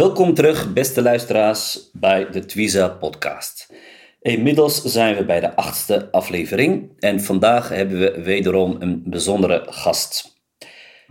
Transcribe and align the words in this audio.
Welkom 0.00 0.34
terug, 0.34 0.72
beste 0.72 1.02
luisteraars, 1.02 1.90
bij 1.92 2.30
de 2.30 2.44
Twiza 2.44 2.88
podcast. 2.88 3.72
Inmiddels 4.20 4.82
zijn 4.82 5.16
we 5.16 5.24
bij 5.24 5.40
de 5.40 5.56
achtste 5.56 6.08
aflevering 6.10 6.90
en 6.98 7.20
vandaag 7.20 7.68
hebben 7.68 7.98
we 7.98 8.22
wederom 8.22 8.76
een 8.78 9.02
bijzondere 9.06 9.66
gast. 9.68 10.40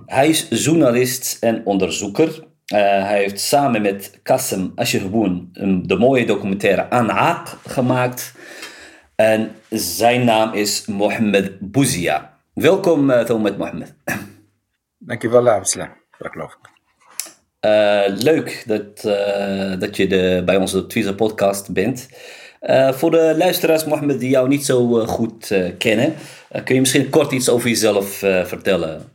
Hij 0.06 0.30
is 0.30 0.48
journalist 0.50 1.38
en 1.44 1.66
onderzoeker. 1.66 2.28
Uh, 2.28 2.80
hij 2.80 3.18
heeft 3.18 3.40
samen 3.40 3.82
met 3.82 4.20
Kassem 4.24 4.72
Ashirboen 4.76 5.50
de 5.86 5.98
mooie 5.98 6.26
documentaire 6.26 6.88
Anaaq 6.90 7.62
gemaakt. 7.68 8.34
En 9.16 9.52
zijn 9.70 10.26
naam 10.26 10.54
is 10.54 10.86
Mohammed 10.86 11.72
Bouzia. 11.72 12.40
Welkom, 12.54 13.10
uh, 13.10 13.22
Thomas 13.22 13.56
Mohammed. 13.56 13.96
Dankjewel, 14.98 15.50
Absla. 15.50 15.98
Dat 16.18 16.36
ik. 16.36 16.69
Uh, 17.66 18.04
leuk 18.08 18.64
dat, 18.66 19.04
uh, 19.06 19.80
dat 19.80 19.98
je 19.98 20.08
de, 20.08 20.42
bij 20.46 20.58
onze 20.58 20.88
Twitter 20.88 21.16
podcast 21.16 21.74
bent. 21.74 22.10
Uh, 22.62 22.92
voor 22.92 23.12
de 23.12 23.36
luisteraars, 23.38 23.86
Mohammed, 23.86 24.20
die 24.20 24.30
jou 24.30 24.48
niet 24.48 24.66
zo 24.66 25.06
goed 25.06 25.54
kennen, 25.78 26.14
kun 26.64 26.76
je 26.76 26.80
misschien 26.80 27.10
kort 27.10 27.32
iets 27.32 27.50
over 27.50 27.70
jezelf 27.70 28.18
vertellen? 28.44 29.12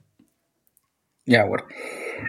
Ja 1.22 1.46
hoor. 1.46 1.72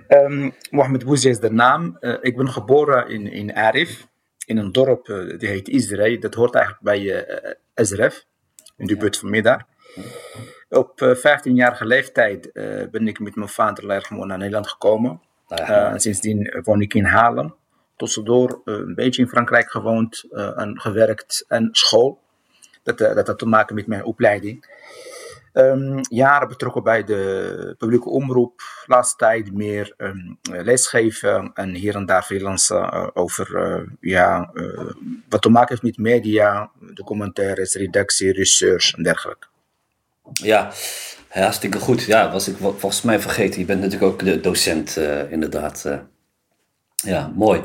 Um, 0.07 0.53
Mohammed 0.69 1.05
Bouzia 1.05 1.29
is 1.29 1.39
de 1.39 1.51
naam. 1.51 1.97
ik 2.21 2.35
ben 2.35 2.49
geboren 2.49 3.09
in, 3.09 3.31
in 3.31 3.55
Arif, 3.55 4.07
in 4.45 4.57
een 4.57 4.71
dorp 4.71 5.05
die 5.37 5.49
heet 5.49 5.69
Israël. 5.69 6.19
Dat 6.19 6.33
hoort 6.33 6.55
eigenlijk 6.55 6.83
bij 6.83 7.25
Ezref, 7.73 8.25
in 8.77 8.85
de 8.85 8.97
buurt 8.97 9.17
van 9.17 9.29
Middag. 9.29 9.61
Op 10.69 11.15
15-jarige 11.17 11.85
leeftijd 11.85 12.49
ben 12.91 13.07
ik 13.07 13.19
met 13.19 13.35
mijn 13.35 13.49
vader 13.49 13.85
naar 14.09 14.37
Nederland 14.37 14.67
gekomen. 14.67 15.21
Uh, 15.49 15.93
sindsdien 15.95 16.61
woon 16.63 16.81
ik 16.81 16.93
in 16.93 17.05
Haarlem. 17.05 17.55
Tussendoor 17.95 18.61
uh, 18.65 18.75
een 18.75 18.95
beetje 18.95 19.21
in 19.21 19.27
Frankrijk 19.27 19.71
gewoond 19.71 20.25
uh, 20.31 20.59
en 20.59 20.79
gewerkt 20.79 21.45
en 21.47 21.69
school. 21.71 22.19
Dat, 22.83 22.97
dat 22.97 23.27
had 23.27 23.39
te 23.39 23.45
maken 23.45 23.75
met 23.75 23.87
mijn 23.87 24.03
opleiding. 24.03 24.83
Um, 25.53 25.99
jaren 26.09 26.47
betrokken 26.47 26.83
bij 26.83 27.03
de 27.03 27.75
publieke 27.77 28.09
omroep. 28.09 28.61
Laatste 28.85 29.15
tijd 29.17 29.53
meer 29.53 29.93
um, 29.97 30.37
lesgeven 30.41 31.51
en 31.53 31.73
hier 31.73 31.95
en 31.95 32.05
daar 32.05 32.23
freelancen 32.23 33.15
over 33.15 33.87
ja, 33.99 34.51
wat 35.29 35.41
te 35.41 35.49
maken 35.49 35.69
heeft 35.69 35.83
met 35.83 35.97
media, 35.97 36.71
documentaires, 36.93 37.73
redactie, 37.73 38.33
research 38.33 38.93
en 38.93 39.03
dergelijke. 39.03 39.47
Ja, 40.33 40.71
hartstikke 41.43 41.79
goed. 41.79 42.03
Ja, 42.03 42.31
was 42.31 42.47
ik 42.47 42.55
volgens 42.57 43.01
mij 43.01 43.19
vergeten. 43.19 43.59
Je 43.59 43.65
bent 43.65 43.81
natuurlijk 43.81 44.11
ook 44.11 44.25
de 44.25 44.39
docent, 44.39 44.95
uh, 44.97 45.31
inderdaad. 45.31 45.83
Uh, 45.87 45.97
ja, 46.95 47.31
mooi. 47.35 47.61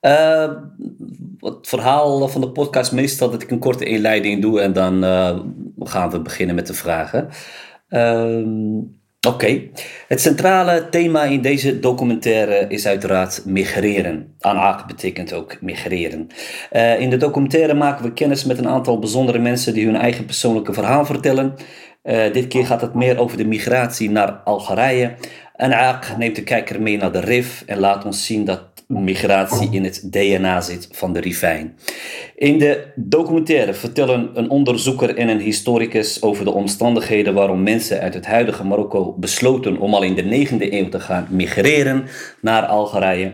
Uh, 0.00 0.50
het 1.38 1.68
verhaal 1.68 2.28
van 2.28 2.40
de 2.40 2.50
podcast 2.50 2.92
meestal 2.92 3.30
dat 3.30 3.42
ik 3.42 3.50
een 3.50 3.58
korte 3.58 3.84
inleiding 3.84 4.42
doe 4.42 4.60
en 4.60 4.72
dan 4.72 5.02
gaan 5.78 6.10
we 6.10 6.20
beginnen 6.20 6.54
met 6.54 6.66
de 6.66 6.74
vragen. 6.74 7.28
Ehm, 7.88 8.78
oké. 9.28 9.62
Het 10.08 10.20
centrale 10.20 10.88
thema 10.90 11.24
in 11.24 11.40
deze 11.40 11.80
documentaire 11.80 12.66
is 12.68 12.86
uiteraard 12.86 13.42
migreren. 13.44 14.34
Anaak 14.40 14.86
betekent 14.86 15.32
ook 15.32 15.60
migreren. 15.60 16.28
in 16.98 17.10
de 17.10 17.16
documentaire 17.16 17.74
maken 17.74 18.04
we 18.04 18.12
kennis 18.12 18.44
met 18.44 18.58
een 18.58 18.68
aantal 18.68 18.98
bijzondere 18.98 19.38
mensen 19.38 19.74
die 19.74 19.86
hun 19.86 19.96
eigen 19.96 20.24
persoonlijke 20.24 20.72
verhaal 20.72 21.04
vertellen. 21.04 21.54
Uh, 22.02 22.32
dit 22.32 22.46
keer 22.46 22.66
gaat 22.66 22.80
het 22.80 22.94
meer 22.94 23.18
over 23.18 23.36
de 23.36 23.46
migratie 23.46 24.10
naar 24.10 24.32
Algerije. 24.32 25.14
En 25.56 25.72
Aaq 25.72 26.16
neemt 26.18 26.36
de 26.36 26.42
kijker 26.42 26.82
mee 26.82 26.96
naar 26.96 27.12
de 27.12 27.20
RIF 27.20 27.62
en 27.66 27.78
laat 27.78 28.04
ons 28.04 28.26
zien 28.26 28.44
dat 28.44 28.62
migratie 28.86 29.68
in 29.70 29.84
het 29.84 30.12
DNA 30.12 30.60
zit 30.60 30.88
van 30.92 31.12
de 31.12 31.20
Rivijn. 31.20 31.76
In 32.34 32.58
de 32.58 32.92
documentaire 32.94 33.74
vertellen 33.74 34.30
een 34.34 34.50
onderzoeker 34.50 35.16
en 35.16 35.28
een 35.28 35.40
historicus 35.40 36.22
over 36.22 36.44
de 36.44 36.52
omstandigheden 36.52 37.34
waarom 37.34 37.62
mensen 37.62 38.00
uit 38.00 38.14
het 38.14 38.26
huidige 38.26 38.64
Marokko 38.64 39.14
besloten 39.18 39.78
om 39.78 39.94
al 39.94 40.02
in 40.02 40.14
de 40.14 40.46
9e 40.48 40.72
eeuw 40.72 40.88
te 40.88 41.00
gaan 41.00 41.26
migreren 41.30 42.04
naar 42.40 42.66
Algerije. 42.66 43.32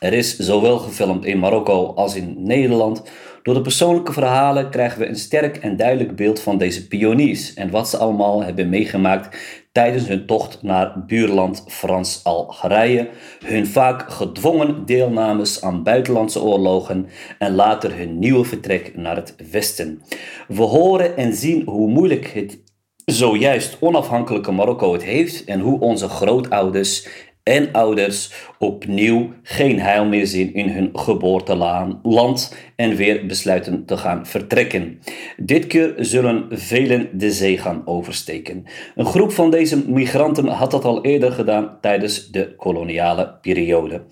Er 0.00 0.12
is 0.12 0.36
zowel 0.36 0.78
gefilmd 0.78 1.24
in 1.24 1.38
Marokko 1.38 1.92
als 1.94 2.14
in 2.14 2.34
Nederland. 2.38 3.02
Door 3.44 3.54
de 3.54 3.60
persoonlijke 3.60 4.12
verhalen 4.12 4.70
krijgen 4.70 4.98
we 4.98 5.06
een 5.06 5.16
sterk 5.16 5.56
en 5.56 5.76
duidelijk 5.76 6.16
beeld 6.16 6.40
van 6.40 6.58
deze 6.58 6.86
pioniers 6.86 7.54
en 7.54 7.70
wat 7.70 7.88
ze 7.88 7.96
allemaal 7.96 8.42
hebben 8.42 8.68
meegemaakt 8.68 9.38
tijdens 9.72 10.08
hun 10.08 10.26
tocht 10.26 10.62
naar 10.62 11.04
buurland 11.06 11.64
Frans-Algerije, 11.66 13.08
hun 13.44 13.66
vaak 13.66 14.10
gedwongen 14.12 14.86
deelnames 14.86 15.62
aan 15.62 15.82
buitenlandse 15.82 16.42
oorlogen 16.42 17.06
en 17.38 17.54
later 17.54 17.96
hun 17.96 18.18
nieuwe 18.18 18.44
vertrek 18.44 18.96
naar 18.96 19.16
het 19.16 19.34
westen. 19.50 20.02
We 20.48 20.62
horen 20.62 21.16
en 21.16 21.34
zien 21.34 21.62
hoe 21.66 21.88
moeilijk 21.88 22.26
het 22.26 22.62
zojuist 23.04 23.76
onafhankelijke 23.80 24.52
Marokko 24.52 24.92
het 24.92 25.04
heeft 25.04 25.44
en 25.44 25.60
hoe 25.60 25.80
onze 25.80 26.08
grootouders 26.08 27.08
en 27.44 27.72
ouders 27.72 28.32
opnieuw 28.58 29.32
geen 29.42 29.80
heil 29.80 30.04
meer 30.04 30.26
zien 30.26 30.54
in 30.54 30.68
hun 30.68 30.90
geboorteland 30.92 32.56
en 32.76 32.96
weer 32.96 33.26
besluiten 33.26 33.84
te 33.84 33.96
gaan 33.96 34.26
vertrekken. 34.26 35.00
Dit 35.36 35.66
keer 35.66 35.94
zullen 35.96 36.46
velen 36.50 37.08
de 37.12 37.30
zee 37.30 37.58
gaan 37.58 37.82
oversteken. 37.84 38.64
Een 38.94 39.06
groep 39.06 39.32
van 39.32 39.50
deze 39.50 39.90
migranten 39.90 40.46
had 40.46 40.70
dat 40.70 40.84
al 40.84 41.04
eerder 41.04 41.32
gedaan 41.32 41.78
tijdens 41.80 42.30
de 42.30 42.54
koloniale 42.56 43.38
periode. 43.40 44.02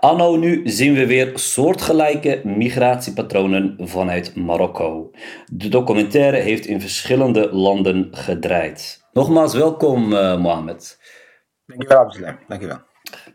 Anno 0.00 0.36
nu 0.36 0.60
zien 0.64 0.94
we 0.94 1.06
weer 1.06 1.30
soortgelijke 1.34 2.40
migratiepatronen 2.44 3.76
vanuit 3.80 4.34
Marokko. 4.34 5.10
De 5.52 5.68
documentaire 5.68 6.36
heeft 6.36 6.66
in 6.66 6.80
verschillende 6.80 7.48
landen 7.52 8.08
gedraaid. 8.10 9.00
Nogmaals 9.12 9.54
welkom, 9.54 10.12
uh, 10.12 10.40
Mohamed. 10.40 10.98
Dankjewel, 11.66 11.98
Abdullah. 11.98 12.34
Dankjewel. 12.48 12.80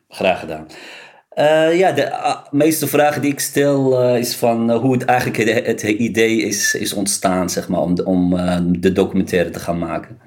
Graag 0.08 0.40
gedaan. 0.40 0.68
Uh, 1.36 1.78
ja, 1.78 1.92
de 1.92 2.02
uh, 2.02 2.46
meeste 2.52 2.88
vragen 2.88 3.22
die 3.22 3.32
ik 3.32 3.40
stel 3.40 4.04
uh, 4.04 4.18
is 4.18 4.36
van 4.36 4.72
hoe 4.72 4.94
het 4.94 5.06
eigenlijk 5.06 5.38
het, 5.38 5.66
het, 5.66 5.82
idee 5.82 6.42
is, 6.42 6.76
is 6.76 6.94
ontstaan, 6.94 7.50
zeg 7.50 7.68
maar, 7.68 7.80
om, 7.80 7.96
de, 7.96 8.06
om 8.06 8.30
de 8.82 8.92
documentaire 8.92 9.50
te 9.50 9.60
gaan 9.60 9.78
maken. 9.78 10.20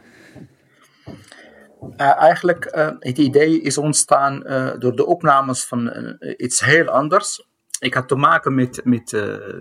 eigenlijk, 1.97 2.69
het 2.99 3.19
idee 3.19 3.61
is 3.61 3.78
ontstaan 3.78 4.41
door 4.78 4.97
de 4.97 5.06
opnames 5.06 5.65
van 5.65 5.93
iets 6.37 6.61
heel 6.61 6.87
anders. 6.87 7.49
Ik 7.78 7.94
had 7.94 8.09
te 8.09 8.17
maken 8.17 8.55
met, 8.55 8.81
met 8.84 9.12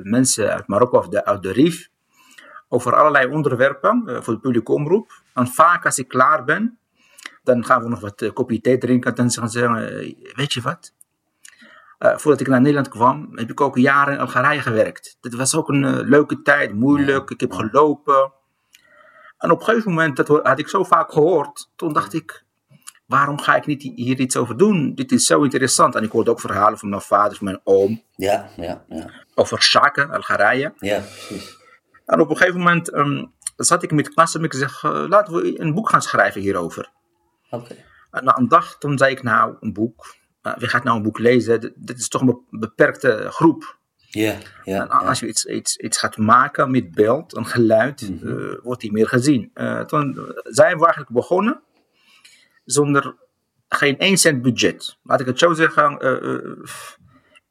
mensen 0.03 0.53
uit 0.53 0.67
Marokko 0.67 0.97
of 0.97 1.07
de, 1.07 1.25
uit 1.25 1.43
de 1.43 1.51
RIF 1.51 1.89
over 2.67 2.95
allerlei 2.95 3.31
onderwerpen 3.31 4.23
voor 4.23 4.33
de 4.33 4.39
publieke 4.39 4.71
omroep. 4.71 5.11
En 5.33 5.47
vaak 5.47 5.85
als 5.85 5.97
ik 5.97 6.07
klaar 6.07 6.43
ben, 6.43 6.79
dan 7.53 7.65
gaan 7.65 7.83
we 7.83 7.89
nog 7.89 7.99
wat 7.99 8.21
uh, 8.21 8.33
kopje 8.33 8.61
thee 8.61 8.77
drinken. 8.77 9.15
Dan 9.15 9.31
gaan 9.31 9.49
ze 9.49 9.59
zeggen, 9.59 9.99
eh, 9.99 10.35
weet 10.35 10.53
je 10.53 10.61
wat? 10.61 10.93
Uh, 11.99 12.17
voordat 12.17 12.41
ik 12.41 12.47
naar 12.47 12.59
Nederland 12.59 12.87
kwam, 12.87 13.29
heb 13.33 13.49
ik 13.49 13.61
ook 13.61 13.77
jaren 13.77 14.13
in 14.13 14.19
Algerije 14.19 14.61
gewerkt. 14.61 15.17
Dat 15.21 15.33
was 15.33 15.55
ook 15.55 15.69
een 15.69 16.01
leuke 16.01 16.41
tijd, 16.41 16.73
moeilijk. 16.73 17.29
Ik 17.29 17.39
heb 17.39 17.51
gelopen. 17.51 18.31
En 19.37 19.51
op 19.51 19.59
een 19.59 19.65
gegeven 19.65 19.91
moment, 19.91 20.15
dat 20.15 20.27
had 20.27 20.59
ik 20.59 20.67
zo 20.67 20.83
vaak 20.83 21.11
gehoord, 21.11 21.69
toen 21.75 21.93
dacht 21.93 22.13
ik, 22.13 22.43
waarom 23.05 23.39
ga 23.39 23.55
ik 23.55 23.65
niet 23.65 23.81
hier 23.95 24.19
iets 24.19 24.37
over 24.37 24.57
doen? 24.57 24.95
Dit 24.95 25.11
is 25.11 25.25
zo 25.25 25.41
interessant. 25.41 25.95
En 25.95 26.03
ik 26.03 26.11
hoorde 26.11 26.31
ook 26.31 26.39
verhalen 26.39 26.77
van 26.79 26.89
mijn 26.89 27.01
vader, 27.01 27.37
van 27.37 27.45
mijn 27.45 27.61
oom. 27.63 28.03
Ja, 28.15 28.49
ja, 28.55 28.83
ja. 28.89 29.09
Over 29.35 29.61
Shaka, 29.61 30.03
Algerije. 30.03 30.73
Ja, 30.77 30.99
precies. 30.99 31.57
En 32.05 32.19
op 32.19 32.29
een 32.29 32.37
gegeven 32.37 32.59
moment 32.59 32.93
um, 32.93 33.31
zat 33.55 33.83
ik 33.83 33.91
met 33.91 34.13
klasse 34.13 34.37
en 34.37 34.43
ik 34.43 34.53
zeg, 34.53 34.83
laten 34.83 35.33
we 35.33 35.59
een 35.61 35.73
boek 35.73 35.89
gaan 35.89 36.01
schrijven 36.01 36.41
hierover. 36.41 36.91
Okay. 37.49 37.85
Na 38.11 38.37
een 38.37 38.47
dag, 38.47 38.77
toen 38.77 38.97
zei 38.97 39.11
ik 39.11 39.23
nou, 39.23 39.55
een 39.59 39.73
boek. 39.73 40.15
Uh, 40.43 40.57
wie 40.57 40.67
gaat 40.67 40.83
nou 40.83 40.97
een 40.97 41.03
boek 41.03 41.19
lezen? 41.19 41.73
Dit 41.75 41.97
is 41.97 42.07
toch 42.07 42.21
een 42.21 42.45
beperkte 42.49 43.27
groep. 43.29 43.77
Ja, 43.95 44.37
ja. 44.63 44.81
En 44.81 44.89
als 44.89 45.19
je 45.19 45.27
iets, 45.27 45.45
iets, 45.45 45.77
iets 45.77 45.97
gaat 45.97 46.17
maken 46.17 46.71
met 46.71 46.91
beeld 46.91 47.35
en 47.35 47.45
geluid, 47.45 48.09
mm 48.09 48.19
-hmm. 48.19 48.39
uh, 48.39 48.55
wordt 48.63 48.81
die 48.81 48.91
meer 48.91 49.07
gezien. 49.07 49.51
Uh, 49.53 49.81
toen 49.81 50.13
zijn 50.43 50.77
we 50.77 50.83
eigenlijk 50.83 51.11
begonnen 51.11 51.61
zonder 52.65 53.15
geen 53.67 53.97
1 53.97 54.17
cent 54.17 54.41
budget. 54.41 54.97
Laat 55.03 55.19
ik 55.19 55.25
het 55.25 55.39
zo 55.39 55.53
zeggen. 55.53 55.97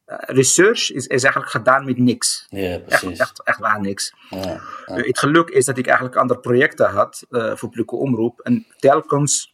research 0.05 0.91
is, 0.91 1.07
is 1.07 1.23
eigenlijk 1.23 1.51
gedaan 1.51 1.85
met 1.85 1.97
niks. 1.97 2.45
Ja, 2.49 2.61
Echt, 2.61 2.85
precies. 2.85 3.19
echt, 3.19 3.43
echt 3.43 3.59
waar 3.59 3.81
niks. 3.81 4.13
Ja, 4.29 4.37
ja. 4.37 4.61
Eh, 4.85 5.07
het 5.07 5.19
geluk 5.19 5.49
is 5.49 5.65
dat 5.65 5.77
ik 5.77 5.85
eigenlijk 5.85 6.17
andere 6.17 6.39
projecten 6.39 6.89
had 6.89 7.25
eh, 7.29 7.55
voor 7.55 7.69
publieke 7.69 7.95
omroep. 7.95 8.39
En 8.39 8.65
telkens 8.77 9.48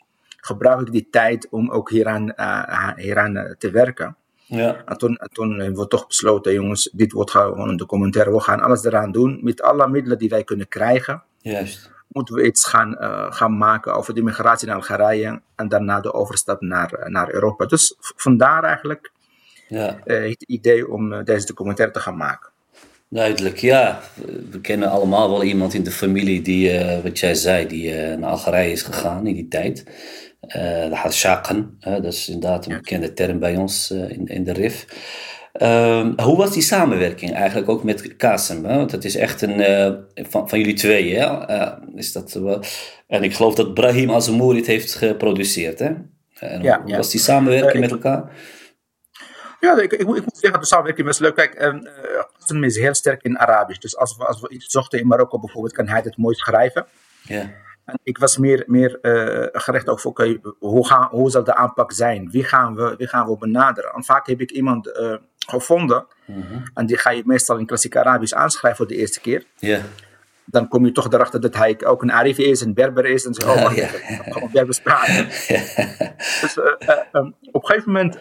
gebruik 0.46 0.80
ik 0.88 0.92
die 0.92 1.08
tijd 1.12 1.48
om 1.50 1.70
ook 1.72 1.90
hieraan, 1.90 2.34
eh, 2.34 2.92
hieraan 2.96 3.38
eh, 3.38 3.52
te 3.58 3.70
werken. 3.72 4.16
ja. 4.46 4.84
En 4.86 4.98
toen, 4.98 5.16
en 5.18 5.30
toen 5.30 5.60
hebben 5.60 5.80
we 5.82 5.88
toch 5.88 6.08
besloten, 6.08 6.54
jongens, 6.54 6.90
dit 6.94 7.12
wordt 7.12 7.32
gewoon 7.32 7.70
een 7.70 7.78
documentaire. 7.78 8.32
We 8.32 8.40
gaan 8.40 8.62
alles 8.62 8.84
eraan 8.84 9.12
doen. 9.12 9.40
Met 9.44 9.62
alle 9.62 9.88
middelen 9.88 10.18
die 10.18 10.30
wij 10.30 10.44
kunnen 10.44 10.68
krijgen, 10.68 11.24
Juist. 11.38 11.92
moeten 12.08 12.36
we 12.36 12.46
iets 12.46 12.66
gaan, 12.68 12.96
eh, 12.98 13.26
gaan 13.32 13.58
maken 13.58 13.94
over 13.96 14.14
de 14.14 14.22
migratie 14.24 14.68
naar 14.68 14.76
Algerije. 14.76 15.42
En 15.56 15.68
daarna 15.68 16.02
de 16.02 16.14
overstap 16.14 16.62
naar, 16.62 16.94
eh, 16.94 17.10
naar 17.10 17.34
Europa. 17.34 17.66
Dus 17.66 17.96
vandaar 18.00 18.64
eigenlijk 18.64 19.12
Ja. 19.68 20.00
eh, 20.04 20.30
het 20.30 20.44
idee 20.44 20.92
om 20.92 21.14
eh, 21.14 21.24
deze 21.24 21.46
documentaire 21.46 21.94
te 21.94 22.00
gaan 22.00 22.18
maken. 22.18 22.50
Duidelijk, 23.16 23.58
ja. 23.58 24.00
We 24.52 24.62
kennen 24.62 24.90
allemaal 24.90 25.30
wel 25.30 25.44
iemand 25.44 25.74
in 25.74 25.84
de 25.84 25.92
familie 25.92 26.42
die, 26.42 26.72
eh, 26.72 27.04
wat 27.04 27.20
jij 27.20 27.34
zei, 27.34 27.68
die 27.68 27.96
eh, 27.96 28.18
naar 28.18 28.30
Algerije 28.30 28.72
is 28.72 28.82
gegaan 28.82 29.28
in 29.28 29.34
die 29.34 29.48
tijd. 29.48 29.84
Eh 30.42 30.90
de 30.90 30.96
Hashaken, 30.96 31.78
dat 31.80 32.06
is 32.06 32.30
inderdaad 32.30 32.66
een 32.66 32.76
bekende 32.76 33.14
term 33.14 33.40
bij 33.40 33.56
ons 33.56 33.92
in, 33.92 34.28
in 34.28 34.44
de 34.44 34.54
RIF. 34.54 34.86
Ehm, 35.54 36.22
hoe 36.22 36.38
was 36.38 36.54
die 36.54 36.62
samenwerking 36.62 37.34
eigenlijk 37.34 37.70
ook 37.70 37.84
met 37.84 38.16
Kasem? 38.16 38.66
Hè? 38.66 38.76
Want 38.76 38.92
het 38.92 39.06
is 39.06 39.16
echt 39.16 39.42
een, 39.42 39.60
van, 40.14 40.50
van 40.50 40.60
jullie 40.60 40.74
tweeën, 40.74 41.22
hè? 41.22 41.68
Is 41.96 42.12
dat 42.12 42.34
wel? 42.34 42.64
En 43.08 43.24
ik 43.24 43.34
geloof 43.34 43.56
dat 43.56 43.74
Brahim 43.74 44.12
Azamouri 44.12 44.58
het 44.58 44.68
heeft 44.68 44.96
geproduceerd, 44.96 45.80
hè? 45.80 45.92
En 46.40 46.62
Ja, 46.62 46.82
hoe 46.82 46.90
ja. 46.92 46.98
was 46.98 47.12
die 47.12 47.20
samenwerking 47.20 47.80
met 47.80 47.92
elkaar? 47.92 48.32
Ja, 49.60 49.82
ik, 49.82 49.92
ik, 49.92 50.00
ik 50.00 50.06
moet 50.06 50.38
zeggen, 50.38 50.60
de 50.60 50.66
samenwerking 50.66 51.08
was 51.08 51.20
leuk. 51.20 51.36
Kijk, 51.36 51.54
ehm, 52.50 52.62
Qasim 52.62 52.64
is 52.64 52.78
heel 52.78 52.94
sterk 52.94 53.24
in 53.24 53.38
Arabisch. 53.40 53.80
Dus 53.80 53.98
als 53.98 54.18
we, 54.18 54.26
als 54.26 54.42
we 54.42 54.50
iets 54.50 54.66
zochten 54.66 55.00
in 55.00 55.08
Marokko 55.08 55.40
bijvoorbeeld, 55.40 55.74
kan 55.74 55.88
hij 55.88 56.02
het 56.04 56.18
mooi 56.18 56.36
schrijven. 56.36 56.86
Ja, 57.22 57.50
En 57.86 58.00
ik 58.04 58.18
was 58.18 58.38
meer, 58.38 58.64
meer 58.68 59.00
eh, 59.02 59.62
gericht 59.62 59.90
over, 59.90 60.10
oké, 60.10 60.40
hoe, 60.60 60.88
gaan, 60.88 61.08
hoe 61.12 61.30
zal 61.30 61.44
de 61.44 61.56
aanpak 61.56 61.92
zijn? 61.92 62.30
Wie 62.32 62.44
gaan 62.44 62.76
we, 62.76 62.96
wie 62.98 63.08
gaan 63.08 63.28
we 63.28 63.38
benaderen? 63.38 63.92
En 63.94 64.04
vaak 64.04 64.28
heb 64.28 64.42
ik 64.42 64.52
iemand 64.52 64.92
eh, 64.92 65.16
gevonden, 65.48 66.06
Mhm. 66.28 66.58
en 66.74 66.86
die 66.86 66.98
ga 66.98 67.10
je 67.10 67.22
meestal 67.26 67.58
in 67.58 67.66
klassiek 67.66 67.96
Arabisch 67.96 68.34
aanschrijven 68.34 68.78
voor 68.78 68.88
de 68.96 69.00
eerste 69.00 69.20
keer. 69.22 69.44
ja, 69.56 69.80
Dan 70.46 70.68
kom 70.68 70.86
je 70.86 70.92
toch 70.92 71.12
erachter 71.14 71.42
dat 71.42 71.56
hij 71.56 71.78
ook 71.86 72.02
een 72.02 72.12
Arif 72.12 72.38
is, 72.38 72.62
een 72.62 72.74
Berber 72.74 73.06
is. 73.06 73.26
En 73.26 73.34
zo, 73.34 73.50
oh, 73.50 73.62
wacht 73.64 73.76
Ja, 73.76 73.84
ik 73.88 74.22
gewoon 74.34 74.50
Berbers 74.52 74.82
praten. 74.82 75.26
Dus 76.42 76.58
eh, 76.58 76.74
eh, 76.90 76.98
eh, 77.12 77.26
op 77.52 77.64
een 77.64 77.66
gegeven 77.66 77.92
moment 77.92 78.20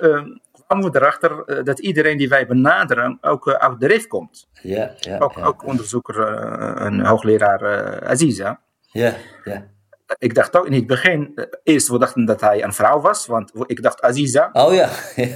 eh, 0.64 0.76
kwamen 0.81 0.93
we 0.93 0.99
erachter 0.99 1.44
eh, 1.44 1.64
dat 1.64 1.78
iedereen 1.78 2.16
die 2.16 2.28
wij 2.28 2.46
benaderen 2.46 3.19
ook 3.20 3.46
uh, 3.46 3.55
uit 3.55 3.81
de 3.81 3.87
RIF 3.87 4.06
komt. 4.06 4.49
ja, 4.62 4.94
ja, 4.99 5.19
Ook, 5.19 5.32
ja, 5.37 5.44
ook 5.44 5.66
onderzoeker, 5.66 6.16
uh, 6.19 6.87
een 6.87 7.06
hoogleraar 7.06 8.02
Aziza. 8.02 8.61
ja, 8.81 9.14
ja. 9.44 9.72
Ik 10.19 10.34
dacht 10.34 10.56
ook 10.56 10.66
in 10.66 10.72
het 10.72 10.87
begin, 10.87 11.49
eerst 11.62 11.88
we 11.88 11.99
dachten 11.99 12.25
dat 12.25 12.40
hij 12.40 12.62
een 12.62 12.72
vrouw 12.72 13.00
was, 13.00 13.26
want 13.26 13.52
ik 13.66 13.82
dacht 13.82 14.02
Aziza. 14.02 14.50
Oh 14.52 14.75
ja. 14.75 14.88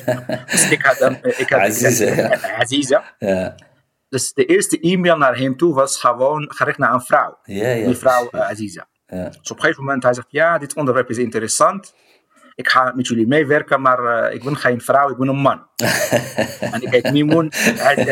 dus 0.51 0.71
ik 0.71 0.83
had, 0.83 1.01
ik 1.23 1.49
had 1.49 1.61
Aziza, 1.61 1.89
gezegd, 1.89 2.17
ja. 2.17 2.57
Aziza. 2.63 3.15
Ja. 3.19 3.55
Dus 4.09 4.33
de 4.33 4.45
eerste 4.45 4.81
e-mail 4.81 5.17
naar 5.17 5.37
hem 5.37 5.57
toe 5.57 5.75
was 5.75 6.01
gewoon 6.01 6.45
gericht 6.55 6.79
naar 6.79 6.93
een 6.93 7.01
vrouw. 7.01 7.39
Ja, 7.43 7.69
ja. 7.69 7.89
Mevrouw 7.89 8.29
uh, 8.33 8.41
Aziza. 8.41 8.89
Ja. 9.07 9.29
Dus 9.29 9.51
op 9.51 9.57
een 9.57 9.63
gegeven 9.63 9.85
moment 9.85 10.03
hij 10.03 10.15
zegt, 10.15 10.31
ja, 10.31 10.59
dit 10.59 10.75
onderwerp 10.75 11.11
is 11.11 11.19
interessant. 11.19 11.95
Ik 12.59 12.69
ga 12.69 12.93
met 12.95 13.07
jullie 13.07 13.27
meewerken, 13.27 13.81
maar 13.81 14.27
uh, 14.29 14.35
ik 14.35 14.45
ben 14.45 14.57
geen 14.57 14.81
vrouw, 14.81 15.11
ik 15.11 15.17
ben 15.17 15.29
een 15.29 15.37
man. 15.37 15.67
en 16.75 16.83
ik 16.83 16.91
heet 16.91 17.13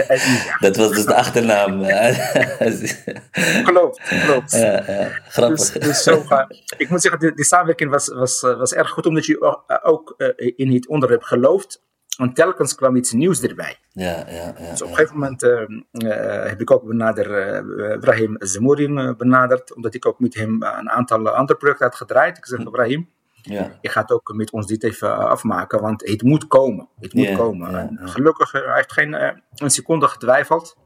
Aziza. 0.09 0.57
Dat 0.59 0.77
was 0.77 0.91
dus 0.91 1.05
de 1.05 1.15
achternaam. 1.15 1.83
klopt, 3.71 4.01
klopt. 4.25 4.53
Ja, 4.53 4.83
ja. 4.87 5.09
Grappig. 5.29 5.59
Dus, 5.59 5.73
dus 5.73 6.03
zo, 6.03 6.25
uh, 6.29 6.45
ik 6.77 6.89
moet 6.89 7.03
zeggen, 7.03 7.21
die, 7.21 7.35
die 7.35 7.45
samenwerking 7.45 7.91
was, 7.91 8.09
was, 8.09 8.41
was 8.41 8.75
erg 8.75 8.91
goed, 8.91 9.07
omdat 9.07 9.27
je 9.27 9.41
ook, 9.41 9.65
ook 9.83 10.15
in 10.37 10.73
het 10.73 10.89
onderwerp 10.89 11.23
gelooft. 11.23 11.85
En 12.19 12.33
telkens 12.33 12.75
kwam 12.75 12.97
iets 12.97 13.13
nieuws 13.13 13.43
erbij. 13.43 13.77
Ja, 13.93 14.25
ja, 14.29 14.55
ja, 14.59 14.71
dus 14.71 14.83
op 14.83 14.89
een 14.89 14.95
gegeven 14.95 15.19
moment 15.19 15.43
uh, 15.43 16.49
heb 16.49 16.61
ik 16.61 16.71
ook 16.71 16.87
benader, 16.87 17.29
uh, 17.57 17.99
Brahim 17.99 18.37
Zemouri 18.39 19.15
benaderd, 19.17 19.75
omdat 19.75 19.95
ik 19.95 20.07
ook 20.07 20.21
met 20.21 20.35
hem 20.35 20.63
een 20.63 20.91
aantal 20.91 21.29
andere 21.29 21.59
projecten 21.59 21.87
had 21.87 21.97
gedraaid. 21.97 22.37
Ik 22.37 22.47
zeg, 22.47 22.71
Brahim, 22.71 23.09
ja. 23.49 23.79
je 23.81 23.89
gaat 23.89 24.11
ook 24.11 24.33
met 24.35 24.51
ons 24.51 24.67
dit 24.67 24.85
even 24.85 25.17
afmaken, 25.17 25.81
want 25.81 26.09
het 26.09 26.23
moet 26.23 26.47
komen. 26.47 26.89
Het 27.01 27.15
moet 27.15 27.37
komen. 27.37 27.75
En 27.75 28.09
gelukkig, 28.09 28.53
hij 28.53 28.75
heeft 28.75 28.93
geen 28.93 29.13
een 29.55 29.71
seconde 29.71 30.09
getwijfeld. 30.09 30.77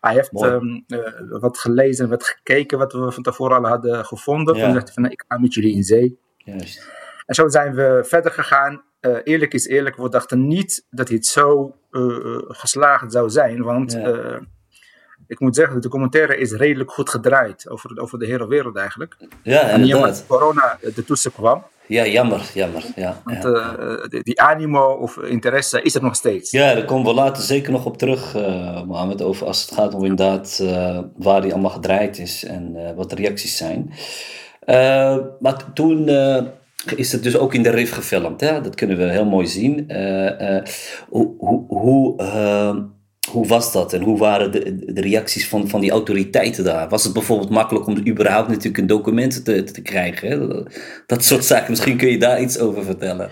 Hij 0.00 0.14
heeft 0.14 0.42
um, 0.42 0.84
wat 1.40 1.58
gelezen, 1.58 2.08
wat 2.08 2.24
gekeken, 2.24 2.78
wat 2.78 2.92
we 2.92 3.12
van 3.12 3.22
tevoren 3.22 3.56
al 3.56 3.66
hadden 3.66 4.04
gevonden. 4.04 4.54
Toen 4.54 4.72
dacht 4.72 4.92
van, 4.92 5.04
ik 5.04 5.24
ga 5.28 5.38
met 5.38 5.54
jullie 5.54 5.74
in 5.74 5.82
zee. 5.82 6.18
Juist. 6.36 6.90
En 7.26 7.34
zo 7.34 7.48
zijn 7.48 7.74
we 7.74 8.04
verder 8.06 8.32
gegaan. 8.32 8.82
Uh, 9.00 9.16
eerlijk 9.24 9.54
is 9.54 9.66
eerlijk, 9.66 9.96
we 9.96 10.08
dachten 10.08 10.46
niet 10.46 10.86
dat 10.90 11.08
het 11.08 11.26
zo 11.26 11.76
uh, 11.90 12.38
geslaagd 12.48 13.12
zou 13.12 13.30
zijn. 13.30 13.62
Want 13.62 13.98
ik 15.26 15.40
moet 15.40 15.54
zeggen, 15.54 15.74
de 15.74 15.80
documentaire 15.80 16.36
is 16.36 16.52
redelijk 16.52 16.90
goed 16.90 17.10
gedraaid 17.10 17.68
over, 17.68 18.00
over 18.00 18.18
de 18.18 18.26
hele 18.26 18.46
wereld 18.46 18.76
eigenlijk. 18.76 19.16
Ja, 19.42 19.68
en 19.68 19.88
dat 19.88 20.24
corona 20.26 20.78
de 20.94 21.04
toetsen 21.04 21.32
kwam. 21.32 21.64
Ja, 21.86 22.06
jammer, 22.06 22.50
jammer. 22.54 22.84
Ja, 22.96 23.20
Want 23.24 23.42
ja. 23.42 23.76
die, 24.08 24.22
die 24.22 24.40
animo 24.40 24.92
of 24.92 25.16
interesse 25.16 25.82
is 25.82 25.94
er 25.94 26.02
nog 26.02 26.14
steeds. 26.14 26.50
Ja, 26.50 26.74
daar 26.74 26.84
komen 26.84 27.06
we 27.06 27.14
later 27.14 27.42
zeker 27.42 27.72
nog 27.72 27.86
op 27.86 27.98
terug, 27.98 28.36
uh, 28.36 28.82
Mohamed, 28.82 29.22
over 29.22 29.46
als 29.46 29.60
het 29.60 29.74
gaat 29.74 29.94
om 29.94 30.04
inderdaad 30.04 30.58
uh, 30.62 30.98
waar 31.16 31.40
die 31.40 31.52
allemaal 31.52 31.70
gedraaid 31.70 32.18
is 32.18 32.44
en 32.44 32.94
wat 32.96 33.10
de 33.10 33.16
reacties 33.16 33.56
zijn. 33.56 33.92
maar 35.40 35.72
toen 35.74 36.08
is 36.96 37.12
het 37.12 37.22
dus 37.22 37.36
ook 37.36 37.54
in 37.54 37.62
de 37.62 37.70
RIF 37.70 37.92
gefilmd. 37.92 38.40
Hè? 38.40 38.60
Dat 38.60 38.74
kunnen 38.74 38.96
we 38.96 39.04
heel 39.04 39.24
mooi 39.24 39.46
zien. 39.46 39.92
Hoe, 41.08 41.34
hoe, 41.68 42.14
hoe, 43.32 43.46
was 43.46 43.72
dat 43.72 43.92
en 43.92 44.02
hoe 44.02 44.18
waren 44.18 44.52
de, 44.52 44.92
de 44.92 45.00
reacties 45.00 45.48
van, 45.48 45.68
van 45.68 45.80
die 45.80 45.90
autoriteiten 45.90 46.64
daar? 46.64 46.88
Was 46.88 47.04
het 47.04 47.12
bijvoorbeeld 47.12 47.50
makkelijk 47.50 47.86
om 47.86 48.06
überhaupt 48.08 48.48
natuurlijk 48.48 48.78
een 48.78 48.86
document 48.86 49.44
te, 49.44 49.64
te 49.64 49.82
krijgen? 49.82 50.28
Hè? 50.28 50.62
Dat 51.06 51.24
soort 51.24 51.44
zaken. 51.44 51.70
Misschien 51.70 51.96
kun 51.96 52.10
je 52.10 52.18
daar 52.18 52.40
iets 52.40 52.58
over 52.58 52.84
vertellen. 52.84 53.30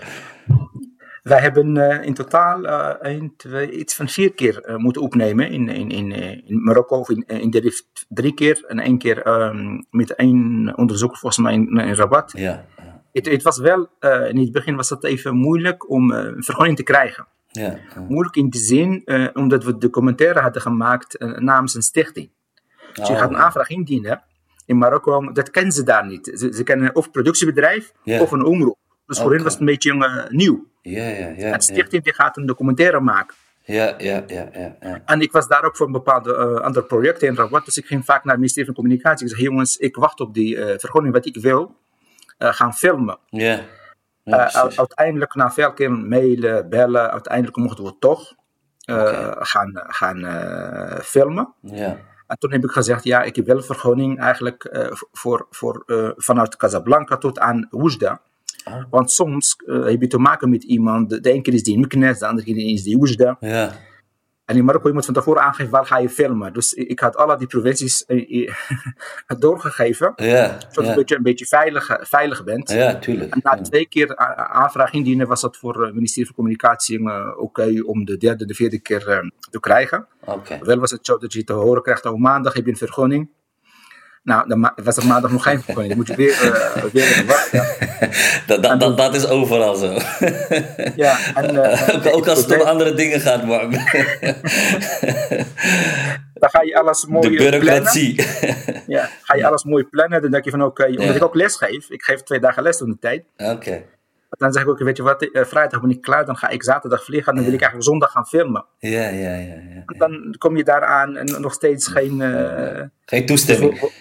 Wij 1.23 1.39
hebben 1.39 1.75
uh, 1.75 2.03
in 2.03 2.13
totaal 2.13 2.65
uh, 2.65 2.93
een, 2.99 3.33
twee, 3.37 3.71
iets 3.71 3.95
van 3.95 4.07
vier 4.07 4.33
keer 4.33 4.63
uh, 4.67 4.75
moeten 4.75 5.01
opnemen 5.01 5.51
in, 5.51 5.69
in, 5.69 5.89
in, 5.89 6.11
in 6.11 6.63
Marokko 6.63 6.99
of 6.99 7.09
in, 7.09 7.23
in 7.27 7.49
de 7.49 7.59
RIF 7.59 7.81
drie 8.07 8.33
keer 8.33 8.63
en 8.67 8.79
één 8.79 8.97
keer 8.97 9.27
um, 9.27 9.85
met 9.89 10.15
één 10.15 10.73
onderzoeker 10.77 11.17
volgens 11.17 11.43
mij 11.43 11.53
in, 11.53 11.77
in 11.77 11.95
Rabat. 11.95 12.33
Ja. 12.35 12.65
Het, 13.11 13.25
het, 13.25 13.43
was 13.43 13.59
wel, 13.59 13.87
in 14.29 14.37
het 14.37 14.51
begin 14.51 14.75
was 14.75 14.89
het 14.89 15.03
even 15.03 15.35
moeilijk 15.35 15.89
om 15.89 16.11
een 16.11 16.43
vergunning 16.43 16.77
te 16.77 16.83
krijgen. 16.83 17.27
Ja, 17.51 17.79
ja. 17.95 18.01
Moeilijk 18.07 18.35
in 18.35 18.49
de 18.49 18.57
zin, 18.57 19.01
uh, 19.05 19.27
omdat 19.33 19.63
we 19.63 19.71
de 19.71 19.77
documentaire 19.77 20.39
hadden 20.39 20.61
gemaakt 20.61 21.19
namens 21.39 21.73
een 21.75 21.81
stichting. 21.81 22.29
Dus 22.93 23.07
je 23.07 23.13
Oh. 23.13 23.19
gaat 23.19 23.29
een 23.29 23.37
aanvraag 23.37 23.69
indienen 23.69 24.23
in 24.65 24.77
Marokko, 24.77 25.31
dat 25.31 25.51
kennen 25.51 25.71
ze 25.73 25.83
daar 25.83 26.05
niet. 26.07 26.31
Ze, 26.35 26.53
ze 26.53 26.63
kennen 26.63 26.95
of 26.95 27.11
productiebedrijf 27.11 27.91
of 28.03 28.31
een 28.31 28.45
omroep. 28.45 28.77
Dus 29.05 29.17
voor 29.17 29.25
Oké. 29.25 29.35
hen 29.35 29.43
was 29.43 29.51
het 29.51 29.61
een 29.61 29.67
beetje 29.67 30.27
nieuw. 30.29 30.67
Ja, 30.81 31.07
ja, 31.07 31.27
ja. 31.27 31.51
En 31.51 31.57
de 31.57 31.61
stichting 31.61 32.03
die 32.03 32.13
gaat 32.13 32.37
een 32.37 32.45
documentaire 32.45 32.99
maken. 32.99 33.35
Ja, 33.63 33.95
ja, 33.97 34.23
ja, 34.27 34.49
ja. 34.53 34.75
ja. 34.81 35.01
En 35.05 35.21
ik 35.21 35.31
was 35.31 35.47
daar 35.47 35.63
ook 35.63 35.75
voor 35.75 35.85
een 35.85 35.91
bepaalde 35.91 36.33
uh, 36.33 36.61
andere 36.65 36.85
projecten 36.85 37.27
in 37.27 37.35
Rabat. 37.35 37.65
Dus 37.65 37.77
ik 37.77 37.85
ging 37.85 38.05
vaak 38.05 38.23
naar 38.23 38.31
het 38.33 38.39
ministerie 38.39 38.65
van 38.65 38.75
Communicatie. 38.83 39.25
Ik 39.27 39.31
zei, 39.31 39.43
jongens, 39.43 39.77
ik 39.77 39.95
wacht 39.95 40.19
op 40.19 40.33
die 40.33 40.55
uh, 40.55 40.65
vergunning 40.77 41.13
wat 41.13 41.25
ik 41.25 41.37
wil 41.37 41.75
uh, 42.39 42.53
gaan 42.53 42.73
filmen. 42.73 43.17
Ja. 43.29 43.59
Ja, 44.23 44.51
uiteindelijk, 44.75 45.35
na 45.35 45.51
veel 45.51 45.73
keer 45.73 45.91
mailen, 45.91 46.69
bellen, 46.69 47.11
uiteindelijk 47.11 47.57
mochten 47.57 47.83
we 47.83 47.95
toch 47.99 48.33
okay. 48.85 49.35
gaan, 49.39 49.83
gaan 49.87 50.25
filmen. 51.01 51.53
Ja. 51.61 51.97
En 52.27 52.37
toen 52.37 52.51
heb 52.51 52.63
ik 52.63 52.71
gezegd, 52.71 53.03
ja, 53.03 53.21
ik 53.21 53.35
heb 53.35 53.45
wel 53.45 53.61
vergunning 53.61 54.19
eigenlijk 54.19 54.87
voor, 55.11 55.47
voor, 55.49 55.83
vanuit 56.17 56.55
Casablanca 56.55 57.17
tot 57.17 57.39
aan 57.39 57.67
Oujda. 57.69 58.21
Oh. 58.65 58.83
Want 58.89 59.11
soms 59.11 59.55
heb 59.65 60.01
je 60.01 60.07
te 60.07 60.17
maken 60.17 60.49
met 60.49 60.63
iemand, 60.63 61.23
de 61.23 61.31
ene 61.31 61.41
keer 61.41 61.53
is 61.53 61.63
die 61.63 61.73
in 61.73 61.79
Meknes, 61.79 62.19
de 62.19 62.27
andere 62.27 62.47
keer 62.47 62.71
is 62.71 62.83
die 62.83 62.97
Oujda. 62.97 63.37
Ja. 63.39 63.71
En 64.51 64.57
in 64.57 64.65
Marokko 64.65 64.87
je 64.87 64.93
moet 64.93 65.05
van 65.05 65.13
tevoren 65.13 65.41
aangeven 65.41 65.71
waar 65.71 65.85
ga 65.85 65.97
je 65.97 66.09
filmen. 66.09 66.53
Dus 66.53 66.73
ik 66.73 66.99
had 66.99 67.15
alle 67.15 67.37
die 67.37 67.47
provincies 67.47 68.05
doorgegeven. 69.39 70.13
Ja, 70.15 70.57
zodat 70.69 70.75
ja. 70.75 70.81
je 70.81 70.89
een 70.89 70.95
beetje, 70.95 71.15
een 71.15 71.23
beetje 71.23 71.45
veilig, 71.45 71.99
veilig 72.01 72.43
bent. 72.43 72.71
Ja, 72.71 72.95
tuurlijk. 72.95 73.33
En 73.33 73.39
na 73.43 73.55
ja. 73.55 73.61
twee 73.61 73.87
keer 73.87 74.15
aanvraag 74.35 74.93
indienen 74.93 75.27
was 75.27 75.41
dat 75.41 75.57
voor 75.57 75.85
het 75.85 75.93
ministerie 75.93 76.25
van 76.25 76.35
Communicatie 76.35 76.99
uh, 76.99 77.27
oké 77.29 77.41
okay 77.41 77.79
om 77.79 78.05
de 78.05 78.17
derde, 78.17 78.45
de 78.45 78.53
vierde 78.53 78.79
keer 78.79 79.09
uh, 79.09 79.29
te 79.49 79.59
krijgen. 79.59 80.07
Okay. 80.25 80.59
Wel 80.59 80.79
was 80.79 80.91
het 80.91 81.05
zo 81.05 81.17
dat 81.17 81.33
je 81.33 81.43
te 81.43 81.53
horen 81.53 81.81
krijgt, 81.81 82.05
oh 82.05 82.19
maandag 82.19 82.53
heb 82.53 82.65
je 82.65 82.71
een 82.71 82.77
vergunning. 82.77 83.29
Nou, 84.23 84.47
dan 84.47 84.71
was 84.83 84.97
er 84.97 85.07
maandag 85.07 85.31
nog 85.31 85.43
geen 85.43 85.61
vergunning. 85.61 85.87
Dan 85.87 85.97
moet 85.97 86.07
je 86.07 86.15
weer, 86.15 86.45
uh, 86.75 86.83
weer 86.91 87.23
wachten. 87.27 87.65
dat, 88.47 88.63
dat, 88.63 88.79
dat, 88.79 88.97
dat, 88.97 89.15
is 89.15 89.27
overal 89.27 89.75
zo. 89.75 89.97
ja, 90.95 91.17
en, 91.35 91.55
uh, 91.55 92.15
ook 92.15 92.27
als 92.27 92.45
het 92.45 92.61
om 92.61 92.67
andere 92.67 92.93
dingen 92.93 93.19
gaat, 93.19 93.45
man. 93.45 93.69
dan 96.41 96.49
ga 96.49 96.61
je 96.61 96.79
alles 96.79 97.05
mooi 97.05 97.29
De 97.29 97.35
bureaucratie. 97.35 98.15
Plannen. 98.15 98.83
ja, 98.87 99.09
ga 99.21 99.35
je 99.35 99.45
alles 99.45 99.63
mooi 99.63 99.83
plannen. 99.83 100.21
Dan 100.21 100.31
denk 100.31 100.43
je 100.43 100.51
van 100.51 100.63
oké, 100.63 100.81
okay, 100.81 100.91
omdat 100.91 101.07
ja. 101.07 101.15
ik 101.15 101.23
ook 101.23 101.35
les 101.35 101.55
geef. 101.55 101.89
Ik 101.89 102.03
geef 102.03 102.23
twee 102.23 102.39
dagen 102.39 102.63
les 102.63 102.79
in 102.79 102.89
de 102.89 102.97
tijd. 102.99 103.23
Oké. 103.37 103.51
Okay. 103.51 103.85
Dan 104.37 104.51
zeg 104.51 104.63
ik 104.63 104.69
ook, 104.69 104.79
weet 104.79 104.97
je 104.97 105.03
wat, 105.03 105.29
vrijdag 105.33 105.81
ben 105.81 105.89
ik 105.89 106.01
klaar, 106.01 106.25
dan 106.25 106.37
ga 106.37 106.49
ik 106.49 106.63
zaterdag 106.63 107.03
vliegen 107.03 107.29
en 107.29 107.35
dan 107.35 107.45
wil 107.45 107.53
ik 107.53 107.61
eigenlijk 107.61 107.89
zondag 107.89 108.11
gaan 108.11 108.25
filmen. 108.25 108.65
Ja, 108.77 108.89
ja, 108.89 109.09
ja. 109.09 109.35
ja, 109.35 109.53
ja. 109.53 109.83
Dan 109.97 110.35
kom 110.37 110.57
je 110.57 110.63
daaraan 110.63 111.15
en 111.15 111.41
nog 111.41 111.53
steeds 111.53 111.87
geen... 111.87 112.19
Uh, 112.19 112.81
geen 113.05 113.25
toestemming. 113.25 113.91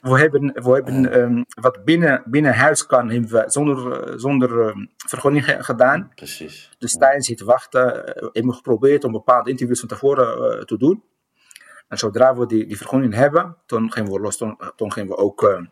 We, 0.00 0.18
hebben, 0.18 0.52
we 0.54 0.70
hebben 0.70 1.20
um, 1.20 1.44
wat 1.60 1.84
binnen, 1.84 2.22
binnen 2.26 2.54
huis 2.54 2.86
kan, 2.86 3.10
hebben 3.10 3.30
we 3.30 3.44
zonder, 3.46 4.20
zonder 4.20 4.50
um, 4.50 4.90
vergunning 4.96 5.64
gedaan. 5.64 6.10
Precies. 6.14 6.70
Dus 6.78 6.92
tijdens 6.96 7.26
zit 7.26 7.40
wachten, 7.40 7.82
hebben 8.14 8.46
we 8.46 8.52
geprobeerd 8.52 9.04
om 9.04 9.12
bepaalde 9.12 9.50
interviews 9.50 9.80
van 9.80 9.88
tevoren 9.88 10.66
te 10.66 10.76
doen. 10.78 11.02
En 11.88 11.98
zodra 11.98 12.36
we 12.36 12.46
die, 12.46 12.66
die 12.66 12.76
vergunning 12.76 13.14
hebben, 13.14 13.56
toen 13.66 13.92
gingen 13.92 14.12
we 14.12 14.20
los, 14.20 14.36
toen, 14.36 14.58
toen 14.76 14.92
gingen 14.92 15.08
we 15.08 15.16
ook 15.16 15.66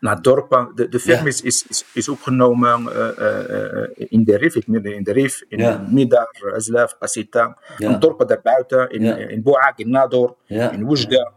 naar 0.00 0.22
dorpen. 0.22 0.72
De, 0.74 0.88
de 0.88 0.98
film 0.98 1.18
ja. 1.18 1.26
is, 1.26 1.42
is, 1.42 1.84
is 1.92 2.08
opgenomen 2.08 2.82
uh, 2.82 3.86
in 3.94 4.24
de 4.24 4.36
Rif, 4.36 4.66
midden 4.66 4.94
in 4.94 5.02
de 5.02 5.12
Rif, 5.12 5.44
in 5.48 5.58
ja. 5.58 5.86
Midar, 5.90 6.52
Azlaf, 6.54 6.98
Pasita. 6.98 7.58
Ja. 7.78 7.92
En 7.92 8.00
dorpen 8.00 8.26
daarbuiten, 8.26 8.90
in, 8.90 9.02
ja. 9.02 9.16
in 9.16 9.42
Boak, 9.42 9.72
in 9.76 9.90
Nador, 9.90 10.36
in 10.46 10.84
Oujda. 10.86 11.32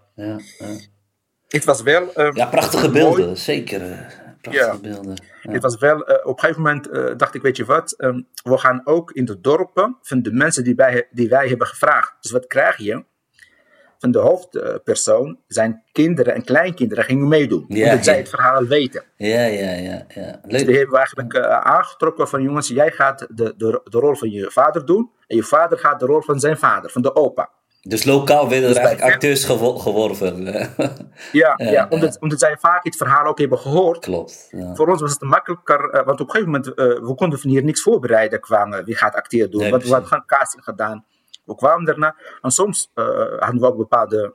Het 1.56 1.66
was 1.66 1.82
wel. 1.82 2.32
ja, 2.34 2.46
prachtige 2.46 2.90
beelden, 2.90 3.26
mooi. 3.26 3.36
zeker. 3.36 3.82
Prachtige 4.42 4.80
beelden. 4.82 5.16
Het 5.42 5.62
was 5.62 5.78
wel, 5.78 6.00
op 6.00 6.26
een 6.26 6.40
gegeven 6.40 6.62
moment 6.62 7.20
dacht 7.20 7.36
ik, 7.36 7.42
weet 7.42 7.58
je 7.58 7.66
wat, 7.66 7.96
um, 7.98 8.28
we 8.44 8.58
gaan 8.58 8.82
ook 8.84 9.12
in 9.12 9.26
de 9.26 9.42
dorpen 9.42 9.98
van 10.02 10.22
de 10.22 10.32
mensen 10.32 10.64
die 10.64 10.76
wij, 10.76 11.08
die 11.12 11.30
wij 11.30 11.48
hebben 11.48 11.68
gevraagd. 11.68 12.16
Dus 12.20 12.32
wat 12.32 12.48
krijg 12.48 12.78
je? 12.78 13.04
van 14.06 14.12
de 14.12 14.20
hoofdpersoon, 14.20 15.40
zijn 15.48 15.84
kinderen 15.92 16.34
en 16.34 16.44
kleinkinderen 16.44 17.04
gingen 17.04 17.28
meedoen. 17.28 17.66
Ja, 17.68 17.90
omdat 17.90 18.06
zij 18.06 18.18
het 18.18 18.30
verhaal 18.30 18.64
weten. 18.64 19.04
Ja, 19.18 19.44
ja, 19.46 19.72
ja. 19.72 20.06
ja. 20.08 20.40
Dus 20.48 20.66
die 20.66 20.76
hebben 20.76 20.94
we 20.94 20.98
eigenlijk 20.98 21.38
aangetrokken 21.40 22.28
van 22.28 22.42
jongens, 22.42 22.68
jij 22.68 22.92
gaat 22.92 23.28
de, 23.30 23.54
de, 23.58 23.82
de 23.84 23.98
rol 23.98 24.16
van 24.16 24.32
je 24.32 24.52
vader 24.52 24.86
doen. 24.86 25.12
En 25.28 25.36
je 25.36 25.44
vader 25.44 25.78
gaat 25.78 26.00
de 26.00 26.06
rol 26.06 26.22
van 26.22 26.40
zijn 26.40 26.58
vader, 26.58 26.90
van 26.90 27.02
de 27.02 27.16
opa. 27.16 27.50
Dus 27.88 28.04
lokaal 28.04 28.50
werden 28.50 28.70
er 28.70 28.76
eigenlijk 28.76 29.14
acteurs 29.14 29.44
gewo 29.44 29.78
geworven. 29.78 30.46
ja, 31.32 31.54
ja, 31.58 31.88
omdat, 31.90 32.18
omdat 32.20 32.40
zij 32.40 32.58
vaak 32.60 32.84
het 32.84 32.96
verhaal 32.96 33.26
ook 33.26 33.40
hebben 33.40 33.60
gehoord. 33.60 34.00
Klopt. 34.00 34.48
Ja. 34.52 34.76
Voor 34.76 34.88
ons 34.88 35.02
was 35.02 35.12
het 35.12 35.22
makkelijker, 35.22 35.94
uh, 35.94 36.06
want 36.06 36.22
op 36.22 36.28
een 36.28 36.34
gegeven 36.34 36.52
moment, 36.52 36.68
uh, 36.68 36.76
we 37.08 37.16
konden 37.16 37.40
van 37.40 37.50
hier 37.50 37.64
niks 37.64 37.82
voorbereiden 37.82 38.40
qua 38.40 38.84
wie 38.84 38.96
gaat 38.96 39.16
acteren 39.16 39.52
doen. 39.52 39.62
Nee, 39.62 39.72
want 39.72 39.84
we 39.84 39.90
hadden 39.90 40.24
casting 40.26 40.64
gedaan. 40.64 41.06
We 41.44 41.56
kwamen 41.56 41.86
daarna 41.86 42.16
en 42.42 42.52
soms 42.52 42.92
uh, 42.96 43.06
hadden 43.40 43.60
we 43.60 43.68
ook 43.68 43.78
bepaalde 43.78 44.34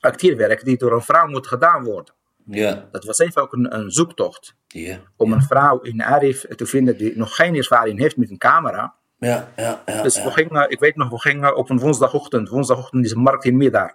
acteerwerk 0.00 0.64
die 0.64 0.76
door 0.76 0.92
een 0.92 1.02
vrouw 1.02 1.26
moet 1.26 1.46
gedaan 1.46 1.84
worden. 1.84 2.14
Ja. 2.46 2.88
Dat 2.90 3.04
was 3.04 3.18
even 3.18 3.42
ook 3.42 3.52
een, 3.52 3.74
een 3.76 3.90
zoektocht. 3.90 4.54
Ja. 4.66 4.98
Om 5.16 5.32
een 5.32 5.42
vrouw 5.42 5.80
in 5.80 6.02
Arif 6.02 6.46
te 6.56 6.66
vinden 6.66 6.96
die 6.96 7.16
nog 7.16 7.34
geen 7.34 7.54
ervaring 7.54 7.98
heeft 7.98 8.16
met 8.16 8.30
een 8.30 8.38
camera. 8.38 8.94
Ja, 9.26 9.48
ja, 9.56 9.82
ja. 9.86 10.02
Dus 10.02 10.22
we 10.22 10.30
gingen, 10.30 10.70
ik 10.70 10.80
weet 10.80 10.96
nog, 10.96 11.10
we 11.10 11.20
gingen 11.20 11.56
op 11.56 11.70
een 11.70 11.78
woensdagochtend. 11.78 12.48
Woensdagochtend 12.48 13.04
is 13.04 13.10
een 13.10 13.20
markt 13.20 13.44
in 13.44 13.56
Middag. 13.56 13.90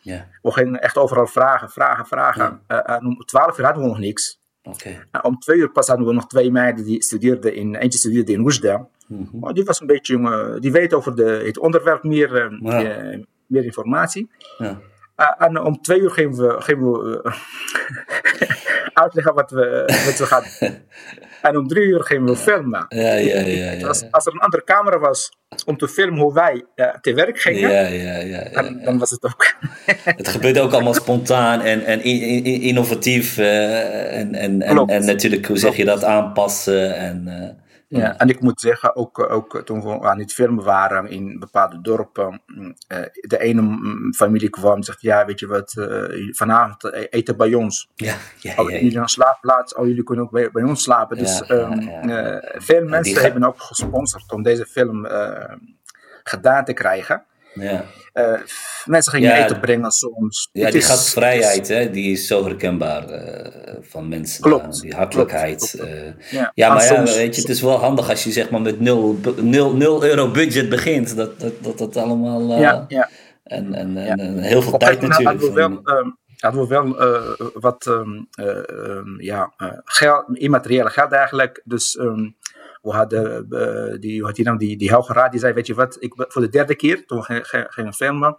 Ja. 0.00 0.26
We 0.42 0.52
gingen 0.52 0.80
echt 0.80 0.96
overal 0.96 1.26
vragen, 1.26 1.70
vragen, 1.70 2.06
vragen. 2.06 2.60
Ja. 2.68 2.88
Uh, 2.88 2.96
en 2.96 3.06
om 3.06 3.24
12 3.24 3.58
uur 3.58 3.64
hadden 3.64 3.82
we 3.82 3.88
nog 3.88 3.98
niks. 3.98 4.40
Okay. 4.62 5.06
En 5.10 5.24
om 5.24 5.38
twee 5.38 5.58
uur 5.58 5.70
pas 5.70 5.88
hadden 5.88 6.06
we 6.06 6.12
nog 6.12 6.26
twee 6.26 6.50
meiden 6.50 6.84
die 6.84 7.02
studeerden 7.02 7.54
in, 7.54 7.74
eentje 7.74 7.98
studeerde 7.98 8.32
in 8.32 8.40
Oesda. 8.40 8.86
Mm 9.06 9.28
-hmm. 9.30 9.44
oh, 9.44 9.52
die 9.52 9.64
was 9.64 9.80
een 9.80 9.86
beetje, 9.86 10.18
uh, 10.18 10.60
die 10.60 10.72
weet 10.72 10.94
over 10.94 11.16
de, 11.16 11.42
het 11.44 11.58
onderwerp 11.58 12.02
meer, 12.02 12.52
uh, 12.62 12.82
ja. 12.82 13.18
meer 13.46 13.64
informatie. 13.64 14.30
Ja. 14.58 14.80
En 15.38 15.60
om 15.60 15.82
twee 15.82 16.00
uur 16.00 16.10
gingen 16.10 16.36
we, 16.36 16.60
gingen 16.60 16.92
we 16.92 17.32
uitleggen 19.02 19.34
wat 19.34 19.50
we, 19.50 19.82
wat 20.06 20.18
we 20.18 20.26
gaan 20.26 20.44
En 21.42 21.56
om 21.56 21.68
drie 21.68 21.84
uur 21.84 22.02
gingen 22.02 22.24
we 22.24 22.36
filmen. 22.36 22.86
Ja, 22.88 23.14
ja, 23.14 23.40
ja, 23.40 23.70
ja. 23.70 23.86
Als, 23.86 24.04
als, 24.10 24.26
er 24.26 24.32
een 24.32 24.38
andere 24.38 24.64
camera 24.64 24.98
was 24.98 25.32
om 25.66 25.76
te 25.76 25.88
filmen 25.88 26.20
hoe 26.20 26.34
wij 26.34 26.64
uh, 26.76 26.86
te 27.00 27.14
werk 27.14 27.40
gingen, 27.40 27.70
ja, 27.70 27.86
ja, 27.86 28.16
ja, 28.16 28.62
dan, 28.62 28.80
dan, 28.84 28.98
was 28.98 29.10
het 29.10 29.24
ook. 29.24 29.54
het 30.16 30.28
gebeurt 30.28 30.58
ook 30.58 30.72
allemaal 30.72 30.94
spontaan 30.94 31.60
en, 31.60 31.84
en 31.84 32.02
innovatief. 32.02 33.38
en, 33.38 34.34
en, 34.34 34.62
en, 34.62 34.86
en, 34.86 35.04
natuurlijk, 35.04 35.46
hoe 35.46 35.58
zeg 35.58 35.76
je 35.76 35.84
dat, 35.84 36.04
aanpassen. 36.04 36.96
En, 36.96 37.28
ja, 37.98 38.16
en 38.16 38.28
ik 38.28 38.40
moet 38.40 38.60
zeggen, 38.60 38.96
ook, 38.96 39.30
ook 39.30 39.62
toen 39.64 39.82
we 39.82 40.00
aan 40.00 40.18
het 40.18 40.32
filmen 40.32 40.64
waren 40.64 41.08
in 41.08 41.38
bepaalde 41.38 41.80
dorpen, 41.80 42.42
uh, 42.46 42.68
de 43.12 43.38
ene 43.38 43.78
familie 44.16 44.50
kwam 44.50 44.76
en 44.76 44.82
zegt, 44.82 45.00
ja, 45.00 45.24
weet 45.24 45.40
je 45.40 45.46
wat, 45.46 45.74
uh, 45.78 46.34
vanavond 46.34 46.92
eten 46.92 47.36
bij 47.36 47.54
ons. 47.54 47.90
Ja, 47.94 48.14
ja, 48.38 48.54
oh, 48.56 48.70
ja, 48.70 48.76
jullie 48.78 48.98
een 48.98 49.08
slaapplaats, 49.08 49.74
oh, 49.74 49.86
jullie 49.86 50.02
kunnen 50.02 50.24
ook 50.24 50.30
bij, 50.30 50.50
bij 50.50 50.62
ons 50.62 50.82
slapen. 50.82 51.18
Dus 51.18 51.50
um, 51.50 51.80
ja. 51.80 52.34
Uh, 52.34 52.60
veel 52.60 52.84
mensen 52.84 53.22
hebben 53.22 53.44
ook 53.44 53.62
gesponsord 53.62 54.32
om 54.32 54.42
deze 54.42 54.66
film 54.66 55.06
gedaan 56.22 56.64
te 56.64 56.72
krijgen. 56.72 57.24
Ja. 57.54 57.84
Uh, 58.14 58.40
mensen 58.84 59.12
gingen 59.12 59.44
eten 59.44 59.60
brengen 59.60 59.90
soms. 59.90 60.48
Ja, 60.52 60.62
het 60.62 60.72
die 60.72 60.80
is, 60.80 60.88
gastvrijheid, 60.88 61.68
hè, 61.68 61.90
die 61.90 62.12
is 62.12 62.26
zo 62.26 62.44
herkenbaar 62.44 63.10
uh, 63.10 63.74
van 63.80 64.08
mensen. 64.08 64.42
Klopt. 64.42 64.80
die 64.80 64.94
hartelijkheid. 64.94 65.58
Klopt, 65.58 65.90
klopt. 65.90 66.04
Uh, 66.04 66.30
ja, 66.30 66.52
ja, 66.54 66.68
maar 66.68 66.82
ja, 66.82 66.94
soms, 66.94 67.16
weet 67.16 67.34
je, 67.34 67.40
het 67.40 67.50
is 67.50 67.60
wel 67.60 67.78
handig 67.78 68.08
als 68.08 68.24
je 68.24 68.30
zeg 68.30 68.50
maar 68.50 68.60
met 68.60 68.80
0 68.80 70.04
euro 70.04 70.30
budget 70.30 70.68
begint. 70.68 71.16
Dat 71.16 71.40
dat, 71.40 71.52
dat, 71.60 71.78
dat 71.78 71.96
allemaal... 71.96 72.58
ja, 72.58 72.84
ja. 72.88 73.08
En, 73.44 73.74
en, 73.74 73.96
en, 73.96 74.20
en 74.20 74.38
heel 74.38 74.62
veel 74.62 74.78
tijd 74.78 75.00
natuurlijk. 75.00 75.40
We 75.40 75.52
wel, 75.52 75.70
um, 75.70 76.18
hadden 76.36 76.60
we 76.60 76.66
wel 76.68 76.96
wat 77.54 77.86
um, 77.86 78.28
um, 78.40 79.20
ja, 79.20 79.52
geld, 79.84 80.24
immateriële 80.32 80.90
geld 80.90 81.12
eigenlijk. 81.12 81.62
Dus 81.64 81.98
we 82.82 82.90
hadden 82.90 83.46
uh, 83.50 84.00
die, 84.00 84.24
had 84.24 84.34
die, 84.34 84.44
nou, 84.44 84.58
die, 84.58 84.76
die 84.76 84.88
Helge 84.88 85.12
Raad, 85.12 85.30
die 85.30 85.40
zei, 85.40 85.52
weet 85.52 85.66
je 85.66 85.74
wat, 85.74 85.96
ik, 86.00 86.14
voor 86.16 86.42
de 86.42 86.48
derde 86.48 86.74
keer, 86.74 87.06
toen 87.06 87.24
we 87.26 87.66
gingen, 87.68 87.94
filmen, 87.94 88.36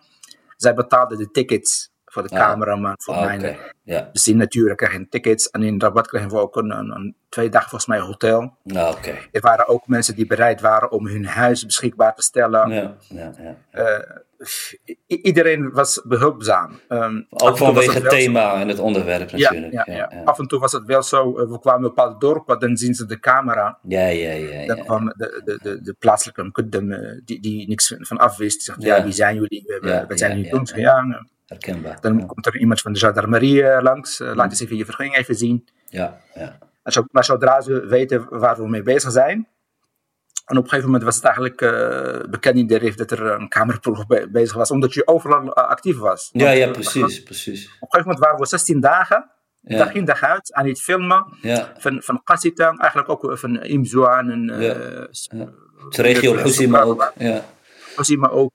zij 0.58 0.74
betaalde 0.74 1.18
de 1.18 1.32
tickets 1.32 1.92
voor 2.06 2.24
de 2.24 2.30
ah. 2.30 2.40
cameraman, 2.40 2.96
voor 2.98 3.14
ah, 3.14 3.26
mij. 3.26 3.38
Okay. 3.38 3.58
Ja. 3.84 4.10
Dus 4.12 4.28
in 4.28 4.38
natuurlijk 4.38 4.78
kregen 4.78 5.10
tickets 5.10 5.50
en 5.50 5.64
in 5.64 5.82
Rabat 5.82 6.08
kregen 6.08 6.30
we 6.30 6.38
ook 6.38 6.56
een, 6.56 6.78
een, 6.78 6.92
een 6.92 7.16
twee 7.30 7.50
dagen 7.50 7.70
volgens 7.70 7.90
mij 7.90 8.00
hotel. 8.00 8.58
Ah, 8.66 8.90
okay. 8.90 9.30
Er 9.32 9.42
waren 9.42 9.68
ook 9.68 9.88
mensen 9.88 10.16
die 10.16 10.26
bereid 10.26 10.62
waren 10.62 10.92
om 10.92 11.08
hun 11.08 11.26
huis 11.26 11.66
beschikbaar 11.66 12.16
te 12.16 12.22
stellen. 12.22 12.70
Ja, 12.70 12.96
ja, 13.10 13.32
ja. 13.38 13.56
Uh, 13.72 14.18
iedereen 15.08 15.72
was 15.72 16.02
behulpzaam. 16.08 16.80
Um, 16.90 17.26
ook 17.30 17.58
vanwege 17.58 18.00
het 18.00 18.10
thema 18.10 18.52
zo... 18.52 18.62
en 18.62 18.68
het 18.68 18.80
onderwerp 18.80 19.32
natuurlijk. 19.32 19.74
Ja, 19.74 19.84
ja, 19.86 20.10
ja, 20.12 20.22
Af 20.24 20.40
en 20.40 20.48
toe 20.48 20.60
was 20.60 20.72
het 20.72 20.86
wel 20.86 21.04
zo, 21.04 21.40
uh, 21.40 21.50
we 21.50 21.60
kwamen 21.60 21.84
een 21.84 21.88
bepaald 21.88 22.22
dorp, 22.22 22.60
dan 22.60 22.78
zien 22.78 22.94
ze 22.94 23.06
de 23.06 23.20
camera. 23.20 23.80
Ja, 23.82 24.08
ja, 24.08 24.32
ja. 24.32 24.66
Dan 24.66 24.86
kwam 24.86 25.06
de, 25.06 25.42
de, 25.46 25.60
de, 25.62 25.82
de 25.82 25.96
plaatselijke 26.00 26.52
uh, 26.72 27.22
die, 27.26 27.42
die 27.42 27.68
niks 27.68 27.96
van 27.98 28.18
afwist. 28.18 28.56
Die 28.56 28.64
zegt, 28.64 28.84
ja, 28.84 29.04
wie 29.04 29.14
zijn 29.14 29.36
jullie? 29.36 29.64
We, 29.66 30.06
wat 30.08 30.20
zijn 30.20 30.50
doen? 30.50 30.68
Ja, 30.76 31.26
Herkenbaar. 31.46 31.98
Dan 32.02 32.26
komt 32.26 32.46
er 32.46 32.58
iemand 32.58 32.82
van 32.82 32.94
de 32.94 33.00
gendarmerie 33.00 33.82
langs, 33.82 34.20
laat 34.20 34.50
eens 34.50 34.62
even 34.62 34.78
je 34.78 34.86
vergunning 34.86 35.18
even 35.18 35.36
zien. 35.36 35.68
Ja, 35.90 36.18
ja. 36.34 36.58
Maar 37.12 37.24
zodra 37.24 37.62
ze 37.62 37.86
weten 37.86 38.28
waar 38.30 38.56
we 38.56 38.70
mee 38.70 38.84
bezig 38.84 39.12
zijn, 39.12 39.48
en 40.46 40.58
op 40.58 40.64
een 40.64 40.70
gegeven 40.70 40.86
moment 40.86 41.04
was 41.04 41.16
het 41.16 41.24
eigenlijk 41.24 41.62
uh, 41.62 42.30
bekend 42.30 42.58
in 42.58 42.68
de 42.68 42.78
RIF 42.78 42.96
dat 42.96 43.12
er 43.12 43.22
een 43.22 43.48
kamerproef 43.48 44.06
be 44.06 44.28
bezig 44.32 44.56
was, 44.56 44.72
omdat 44.72 44.94
je 44.94 45.08
overal 45.08 45.44
uh, 45.44 45.52
actief 45.52 45.98
was. 45.98 46.30
Ja, 46.32 46.50
ja, 46.50 46.72
precies, 46.72 47.02
was, 47.02 47.24
precies. 47.24 47.66
Op 47.66 47.72
een 47.72 47.78
gegeven 47.80 48.04
moment 48.04 48.20
waren 48.20 48.40
we 48.40 48.46
16 48.46 48.80
dagen, 48.80 49.32
ja. 49.62 49.78
dag 49.78 49.94
in 49.94 50.06
dag 50.06 50.24
uit, 50.24 50.54
aan 50.54 50.68
het 50.68 50.82
filmen. 50.82 51.38
Ja. 51.42 51.74
Van, 51.78 52.02
van 52.02 52.24
Qassita, 52.24 52.76
eigenlijk 52.78 53.10
ook 53.10 53.38
van 53.38 53.62
Imzouan 53.62 54.30
en... 54.30 54.50
Uh, 54.50 54.62
ja. 54.62 55.50
regio 55.90 56.38
ook. 56.84 57.14
Ja. 57.18 57.44
Ook. 58.30 58.52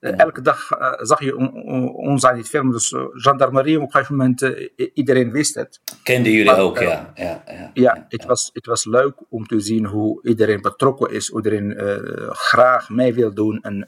Ja. 0.00 0.16
Elke 0.16 0.40
dag 0.40 0.70
uh, 0.72 0.92
zag 0.96 1.20
je 1.20 1.36
on, 1.36 1.52
on, 1.52 1.94
ons 1.94 2.24
aan 2.24 2.36
het 2.36 2.48
filmen, 2.48 2.72
dus 2.72 2.90
uh, 2.90 3.02
gendarmerie 3.10 3.76
op 3.76 3.82
een 3.82 3.90
gegeven 3.90 4.16
moment, 4.16 4.54
iedereen 4.94 5.30
wist 5.30 5.54
het. 5.54 5.80
Kenden 6.02 6.32
jullie 6.32 6.46
maar, 6.46 6.58
ook, 6.58 6.78
ja. 6.78 7.12
Ja, 7.14 7.42
ja, 7.46 7.70
ja, 7.74 8.06
het, 8.08 8.24
Was, 8.24 8.50
het 8.52 8.66
was 8.66 8.84
leuk 8.84 9.14
om 9.28 9.46
te 9.46 9.60
zien 9.60 9.86
hoe 9.86 10.20
iedereen 10.22 10.60
betrokken 10.60 11.10
is, 11.10 11.28
hoe 11.28 11.42
iedereen 11.42 11.74
graag 12.30 12.88
mee 12.88 13.14
wil 13.14 13.34
doen 13.34 13.62
en, 13.62 13.84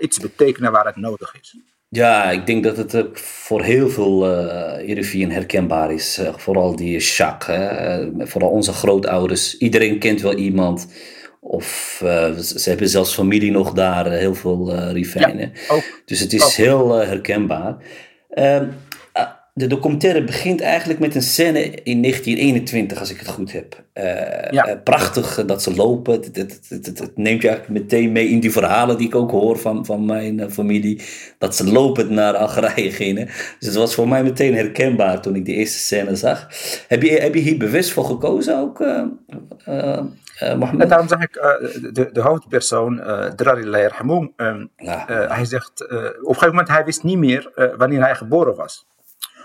iets 0.00 0.18
betekenen 0.18 0.72
waar 0.72 0.86
het 0.86 0.96
nodig 0.96 1.34
is. 1.40 1.56
Ja, 1.88 2.30
ik 2.30 2.46
denk 2.46 2.64
dat 2.64 2.76
het 2.76 2.96
ook 2.96 3.18
voor 3.18 3.62
heel 3.62 3.88
veel 3.88 4.26
uh, 4.26 4.88
Erevien 4.88 5.32
herkenbaar 5.32 5.92
is. 5.92 6.18
Uh, 6.18 6.34
vooral 6.34 6.76
die 6.76 7.00
hè? 7.46 8.00
Uh, 8.06 8.26
vooral 8.26 8.50
onze 8.50 8.72
grootouders. 8.72 9.58
Iedereen 9.58 9.98
kent 9.98 10.20
wel 10.20 10.34
iemand. 10.34 10.92
Of 11.48 12.00
uh, 12.04 12.36
ze 12.38 12.68
hebben 12.68 12.88
zelfs 12.88 13.14
familie 13.14 13.50
nog 13.50 13.72
daar, 13.72 14.10
heel 14.12 14.34
veel 14.34 14.72
uh, 14.74 14.92
Rivijnen. 14.92 15.52
Ja, 15.68 15.74
dus 16.04 16.20
het 16.20 16.32
is 16.32 16.44
ook. 16.44 16.50
heel 16.50 17.00
uh, 17.02 17.06
herkenbaar. 17.08 17.76
de 19.54 19.66
documentaire 19.66 20.24
begint 20.24 20.60
eigenlijk 20.60 21.00
met 21.00 21.14
een 21.14 21.22
scène 21.22 21.60
in 21.70 22.02
1921, 22.02 22.98
als 23.00 23.10
ik 23.10 23.18
het 23.18 23.28
goed 23.28 23.52
heb. 23.52 23.84
Ja. 24.50 24.66
eh, 24.66 24.76
prachtig 24.84 25.38
eh, 25.38 25.46
dat 25.46 25.62
ze 25.62 25.74
lopen. 25.74 26.12
Het, 26.14 26.36
het, 26.36 26.60
het, 26.68 26.86
het- 26.86 26.98
het 26.98 27.16
neemt 27.16 27.42
je 27.42 27.48
eigenlijk 27.48 27.80
meteen 27.82 28.12
mee 28.12 28.28
in 28.28 28.40
die 28.40 28.50
verhalen 28.52 28.98
die 28.98 29.06
ik 29.06 29.14
ook 29.14 29.30
hoor 29.30 29.58
van, 29.58 29.86
van 29.86 30.04
mijn 30.04 30.40
eh, 30.40 30.48
familie. 30.50 31.00
Dat 31.38 31.56
ze 31.56 31.64
lopend 31.72 32.10
naar 32.10 32.34
Algerije 32.36 32.90
gingen. 32.90 33.26
Dus 33.26 33.68
het 33.68 33.74
was 33.74 33.94
voor 33.94 34.08
mij 34.08 34.22
meteen 34.22 34.54
herkenbaar 34.54 35.20
toen 35.22 35.34
ik 35.36 35.44
die 35.44 35.54
eerste 35.54 35.78
scène 35.78 36.16
zag. 36.16 36.48
Heb 36.88 37.02
je, 37.02 37.10
heb 37.10 37.34
je 37.34 37.40
hier 37.40 37.58
bewust 37.58 37.90
voor 37.92 38.04
gekozen 38.04 38.58
ook, 38.58 38.80
eh 38.80 39.02
eh, 39.64 39.78
eh, 39.78 40.04
En 40.38 40.58
Mohammed? 40.58 40.88
daarom 40.88 41.08
zeg 41.08 41.20
ik, 41.20 41.36
eh, 41.36 41.52
de, 41.92 42.08
de 42.12 42.20
hoofdpersoon, 42.20 43.00
eh 43.00 43.26
Drari 43.26 43.64
Allah 43.64 44.28
eh, 44.36 45.30
hij 45.30 45.44
zegt, 45.44 45.80
eh, 45.86 45.96
op 45.96 46.04
een 46.04 46.24
gegeven 46.24 46.48
moment 46.48 46.68
hij 46.68 46.84
wist 46.84 47.02
niet 47.02 47.18
meer 47.18 47.50
eh, 47.54 47.76
wanneer 47.76 48.00
hij 48.00 48.14
geboren 48.14 48.54
was. 48.56 48.86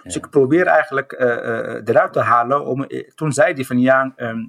Dus 0.03 0.15
ik 0.15 0.29
probeer 0.29 0.65
eigenlijk 0.67 1.12
eh, 1.12 1.31
eh, 1.75 1.81
eruit 1.86 2.13
te 2.13 2.19
halen. 2.19 2.65
Om, 2.65 2.83
eh, 2.83 3.10
toen 3.15 3.31
zei 3.31 3.53
hij 3.53 3.63
van 3.65 3.79
ja, 3.79 4.13
ehm, 4.15 4.45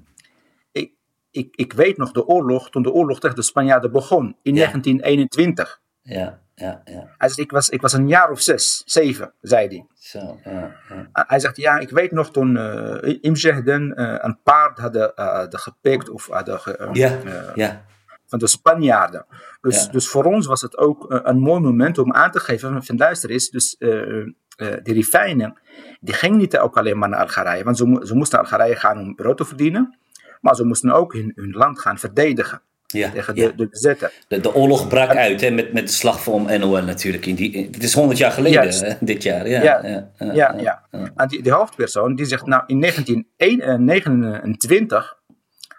ik, 0.71 0.91
ik, 1.31 1.55
ik 1.55 1.73
weet 1.73 1.97
nog 1.97 2.11
de 2.11 2.25
oorlog, 2.27 2.69
toen 2.69 2.83
de 2.83 2.91
oorlog 2.91 3.19
tegen 3.19 3.35
de 3.35 3.41
Spanjaarden 3.41 3.91
begon 3.91 4.37
in 4.41 4.55
Ja. 4.55 4.59
1921. 4.59 5.81
Ja, 6.01 6.39
ja, 6.55 6.81
ja. 6.85 7.13
Hij 7.17 7.27
zegt, 7.27 7.39
ik 7.39 7.51
was, 7.51 7.69
ik 7.69 7.81
was 7.81 7.93
een 7.93 8.07
jaar 8.07 8.29
of 8.31 8.41
zes, 8.41 8.83
zeven, 8.85 9.33
zei 9.41 9.67
hij. 9.67 9.85
Zo, 9.93 10.39
ja. 10.43 10.75
Hij 11.13 11.39
zegt, 11.39 11.57
ja, 11.57 11.77
ik 11.77 11.89
weet 11.89 12.11
nog 12.11 12.31
toen 12.31 12.55
uh, 12.55 13.17
Imjehden 13.21 13.93
eh, 13.95 14.15
een 14.19 14.39
paard 14.43 14.77
hadden, 14.79 15.15
eh, 15.15 15.33
hadden 15.33 15.59
gepikt 15.59 16.09
of 16.09 16.27
hadden 16.27 16.59
ge- 16.59 16.77
eh, 16.77 16.89
Ja, 16.93 17.09
eh, 17.25 17.55
ja. 17.55 17.85
van 18.27 18.39
de 18.39 18.47
Spanjaarden. 18.47 19.25
Dus, 19.61 19.89
dus 19.89 20.07
voor 20.07 20.23
ons 20.23 20.45
was 20.45 20.61
het 20.61 20.77
ook 20.77 21.11
eh, 21.11 21.19
een 21.23 21.39
mooi 21.39 21.59
moment 21.61 21.97
om 21.97 22.13
aan 22.13 22.31
te 22.31 22.39
geven 22.39 22.83
van, 22.83 22.97
luister 22.97 23.29
eens, 23.29 23.49
dus 23.49 23.75
eh 23.77 24.25
eh, 24.57 24.73
die 24.83 24.93
Rifijnen, 24.93 25.59
die 25.99 26.13
gingen 26.13 26.37
niet 26.37 26.57
ook 26.57 26.77
alleen 26.77 26.97
maar 26.97 27.09
naar 27.09 27.19
Algerije, 27.19 27.63
want 27.63 27.77
ze, 27.77 27.85
mo- 27.87 28.03
ze 28.05 28.15
moesten 28.15 28.39
naar 28.41 28.51
Algerije 28.51 28.75
gaan 28.75 28.99
om 28.99 29.15
brood 29.15 29.37
te 29.37 29.45
verdienen, 29.45 29.97
maar 30.41 30.55
ze 30.55 30.63
moesten 30.65 30.91
ook 30.91 31.13
hun, 31.13 31.31
hun 31.35 31.51
land 31.51 31.79
gaan 31.79 31.97
verdedigen 31.97 32.61
ja, 32.99 33.09
tegen 33.09 33.35
ja. 33.35 33.47
de, 33.47 33.55
de 33.55 33.67
bezetter. 33.67 34.11
De, 34.27 34.39
de 34.39 34.53
oorlog 34.55 34.87
brak 34.87 35.15
uit 35.15 35.41
hè, 35.41 35.49
met, 35.49 35.73
met 35.73 35.87
de 35.87 35.93
slag 35.93 36.23
van 36.23 36.59
NOL 36.59 36.81
natuurlijk. 36.83 37.25
In 37.25 37.35
die, 37.35 37.67
het 37.71 37.83
is 37.83 37.93
100 37.93 38.17
jaar 38.17 38.31
geleden 38.31 38.85
hè, 38.85 38.93
dit 38.99 39.23
jaar. 39.23 39.47
Ja, 39.47 39.61
Ja, 39.61 40.09
ja, 40.33 40.53
ja. 40.57 40.83
En 41.15 41.27
die, 41.27 41.41
die 41.41 41.51
hoofdpersoon 41.51 42.15
die 42.15 42.25
zegt, 42.25 42.45
nou 42.45 42.63
in 42.67 42.79
1929 42.81 45.17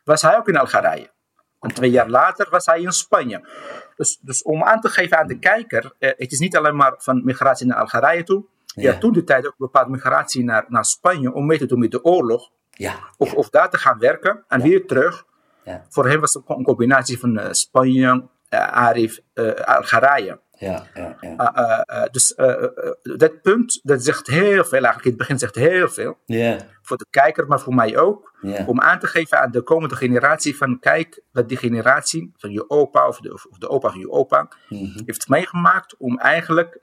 was 0.04 0.22
hij 0.22 0.36
ook 0.36 0.48
in 0.48 0.56
Algerije. 0.56 1.12
En 1.60 1.74
twee 1.74 1.90
jaar 1.90 2.08
later 2.08 2.46
was 2.50 2.66
hij 2.66 2.80
in 2.80 2.92
Spanje. 2.92 3.48
Dus, 3.96 4.18
dus 4.20 4.42
om 4.42 4.62
aan 4.62 4.80
te 4.80 4.88
geven 4.88 5.18
aan 5.18 5.26
de 5.26 5.38
kijker, 5.38 5.92
eh, 5.98 6.10
het 6.16 6.32
is 6.32 6.38
niet 6.38 6.56
alleen 6.56 6.76
maar 6.76 6.94
van 6.98 7.24
migratie 7.24 7.66
naar 7.66 7.76
Algerije 7.78 8.22
toe. 8.22 8.44
Ja, 8.66 8.92
Ja. 8.92 8.98
toen 8.98 9.12
de 9.12 9.24
tijd 9.24 9.46
ook 9.46 9.54
bepaalde 9.56 9.90
migratie 9.90 10.44
naar, 10.44 10.64
naar 10.68 10.84
Spanje 10.84 11.32
om 11.32 11.46
mee 11.46 11.58
te 11.58 11.66
doen 11.66 11.78
met 11.78 11.90
de 11.90 12.04
oorlog. 12.04 12.50
Ja, 12.70 12.94
Of, 13.16 13.34
of 13.34 13.50
daar 13.50 13.70
te 13.70 13.78
gaan 13.78 13.98
werken 13.98 14.44
en 14.48 14.60
weer 14.62 14.86
terug. 14.86 15.24
Ja. 15.64 15.84
Voor 15.88 16.08
hem 16.08 16.20
was 16.20 16.34
het 16.34 16.42
een 16.46 16.64
combinatie 16.64 17.18
van 17.18 17.38
eh, 17.38 17.52
Spanje, 17.52 18.28
eh, 18.48 18.68
Arif, 18.68 19.20
eh, 19.32 19.50
Algerije. 19.50 20.40
Ja, 20.58 20.86
ja, 20.94 21.16
ja. 21.20 21.30
Uh, 21.30 21.64
uh, 21.64 21.80
uh, 22.02 22.04
dus 22.10 22.34
uh, 22.36 22.64
dat 23.02 23.42
punt, 23.42 23.80
dat 23.82 24.04
zegt 24.04 24.26
heel 24.26 24.64
veel 24.64 24.78
eigenlijk. 24.78 25.04
In 25.04 25.10
het 25.10 25.18
begin 25.18 25.38
zegt 25.38 25.54
heel 25.54 25.88
veel. 25.88 26.18
Voor 26.82 26.96
de 26.96 27.06
kijker, 27.10 27.46
maar 27.46 27.60
voor 27.60 27.74
mij 27.74 27.96
ook. 27.98 28.32
Om 28.66 28.80
aan 28.80 28.98
te 28.98 29.06
geven 29.06 29.40
aan 29.40 29.50
de 29.50 29.62
komende 29.62 29.96
generatie 29.96 30.56
van 30.56 30.78
kijk 30.78 31.20
wat 31.32 31.48
die 31.48 31.56
generatie 31.56 32.32
van 32.36 32.50
je 32.50 32.70
opa 32.70 33.08
of 33.08 33.20
de, 33.20 33.32
of 33.32 33.58
de 33.58 33.68
opa 33.68 33.90
van 33.90 33.98
je 34.00 34.10
opa 34.10 34.48
Mhm. 34.68 35.00
heeft 35.06 35.28
meegemaakt 35.28 35.96
om 35.98 36.18
eigenlijk 36.18 36.78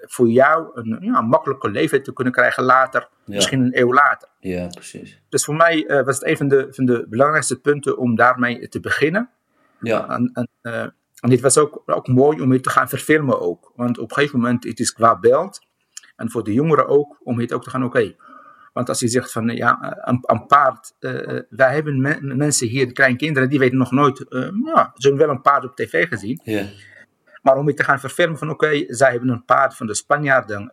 voor 0.00 0.28
jou 0.28 0.70
een, 0.74 0.98
ja, 1.00 1.18
een 1.18 1.24
makkelijker 1.28 1.70
leven 1.70 2.02
te 2.02 2.12
kunnen 2.12 2.32
krijgen 2.32 2.62
later. 2.64 3.08
Ja. 3.24 3.34
Misschien 3.34 3.60
een 3.60 3.78
eeuw 3.78 3.92
later. 3.92 4.28
ja, 4.40 4.66
precies. 4.66 5.20
Dus 5.28 5.44
voor 5.44 5.54
mij 5.54 5.84
uh, 5.88 6.02
was 6.04 6.14
het 6.14 6.26
een 6.26 6.36
van 6.36 6.48
de, 6.48 6.66
van 6.70 6.84
de 6.84 7.06
belangrijkste 7.08 7.60
punten 7.60 7.98
om 7.98 8.14
daarmee 8.16 8.68
te 8.68 8.80
beginnen. 8.80 9.30
Ja, 9.80 10.08
En, 10.08 10.30
en, 10.34 10.48
uh, 10.62 10.86
en 11.26 11.32
dit 11.32 11.40
was 11.40 11.58
ook, 11.58 11.82
ook 11.86 12.08
mooi 12.08 12.40
om 12.40 12.52
het 12.52 12.62
te 12.62 12.70
gaan 12.70 12.88
verfilmen 12.88 13.40
ook. 13.40 13.72
Want 13.74 13.98
op 13.98 14.10
een 14.10 14.16
gegeven 14.16 14.40
moment, 14.40 14.64
het 14.64 14.80
is 14.80 14.92
qua 14.92 15.18
beeld. 15.18 15.66
En 16.16 16.30
voor 16.30 16.44
de 16.44 16.52
jongeren 16.52 16.88
ook, 16.88 17.20
om 17.22 17.38
het 17.40 17.52
ook 17.52 17.62
te 17.62 17.70
gaan, 17.70 17.84
oké. 17.84 17.98
Okay. 17.98 18.16
Want 18.72 18.88
als 18.88 19.00
je 19.00 19.08
zegt 19.08 19.32
van, 19.32 19.48
ja, 19.48 19.96
een, 20.08 20.18
een 20.22 20.46
paard. 20.46 20.94
Uh, 21.00 21.40
wij 21.48 21.74
hebben 21.74 22.00
me, 22.00 22.18
mensen 22.20 22.68
hier, 22.68 22.86
de 22.86 22.92
kleinkinderen, 22.92 23.48
die 23.48 23.58
weten 23.58 23.78
nog 23.78 23.90
nooit. 23.90 24.26
Uh, 24.28 24.48
ja, 24.64 24.92
ze 24.94 25.08
hebben 25.08 25.26
wel 25.26 25.36
een 25.36 25.42
paard 25.42 25.64
op 25.64 25.76
tv 25.76 26.08
gezien. 26.08 26.40
Maar 27.42 27.56
om 27.56 27.66
het 27.66 27.76
te 27.76 27.84
gaan 27.84 28.00
verfilmen 28.00 28.38
van, 28.38 28.50
oké, 28.50 28.64
okay, 28.64 28.84
zij 28.88 29.10
hebben 29.10 29.28
een 29.28 29.44
paard 29.44 29.76
van 29.76 29.86
de 29.86 29.94
Spanjaarden 29.94 30.70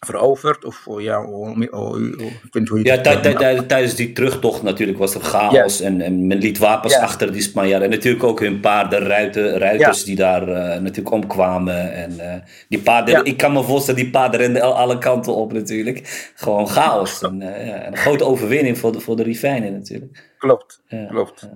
veroverd. 0.00 0.64
Of 0.64 0.86
ja, 0.98 1.24
oh, 1.24 1.60
oh, 1.70 2.00
ik 2.00 2.48
weet 2.50 2.68
hoe 2.68 2.78
je 2.78 2.84
ja 2.84 3.62
tijdens 3.62 3.94
die 3.94 4.12
terugtocht 4.12 4.62
natuurlijk 4.62 4.98
was 4.98 5.14
er 5.14 5.20
chaos. 5.20 5.80
En, 5.80 6.00
en, 6.00 6.26
men 6.26 6.38
liet 6.38 6.58
wapens 6.58 6.92
yes. 6.92 7.02
achter 7.02 7.32
die 7.32 7.42
Spanjaarden. 7.42 7.90
En 7.90 7.94
natuurlijk 7.94 8.24
ook 8.24 8.40
hun 8.40 8.60
paarden, 8.60 8.98
ruiten, 8.98 9.58
ruiters 9.58 10.04
die 10.04 10.16
daar 10.16 10.48
uh, 10.48 10.54
natuurlijk 10.56 11.10
omkwamen. 11.10 11.92
En 11.92 12.12
uh, 12.12 12.34
die 12.68 12.80
paarden, 12.80 13.24
ik 13.24 13.36
kan 13.36 13.52
me 13.52 13.62
voorstellen, 13.62 14.00
die 14.00 14.10
paarden 14.10 14.40
renden 14.40 14.74
alle 14.74 14.98
kanten 14.98 15.34
op 15.34 15.52
natuurlijk. 15.52 16.30
Gewoon 16.34 16.68
chaos. 16.68 17.22
en, 17.22 17.40
uh, 17.40 17.66
ja, 17.68 17.86
een 17.86 17.96
grote 17.96 18.24
overwinning 18.24 18.78
voor 18.78 18.92
de, 18.92 19.00
voor 19.00 19.16
de 19.16 19.22
Rifijnen 19.22 19.72
natuurlijk. 19.72 20.34
Klopt, 20.38 20.82
klopt. 21.08 21.48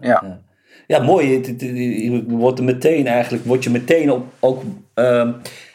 ja. 0.00 0.42
Ja, 0.86 1.02
mooi. 1.02 1.40
Je 1.58 2.24
wordt 2.26 2.58
er 2.58 2.64
meteen 2.64 3.06
eigenlijk, 3.06 3.44
word 3.44 3.64
je 3.64 3.70
meteen 3.70 4.10
op, 4.10 4.26
ook, 4.40 4.62
uh, 4.94 5.28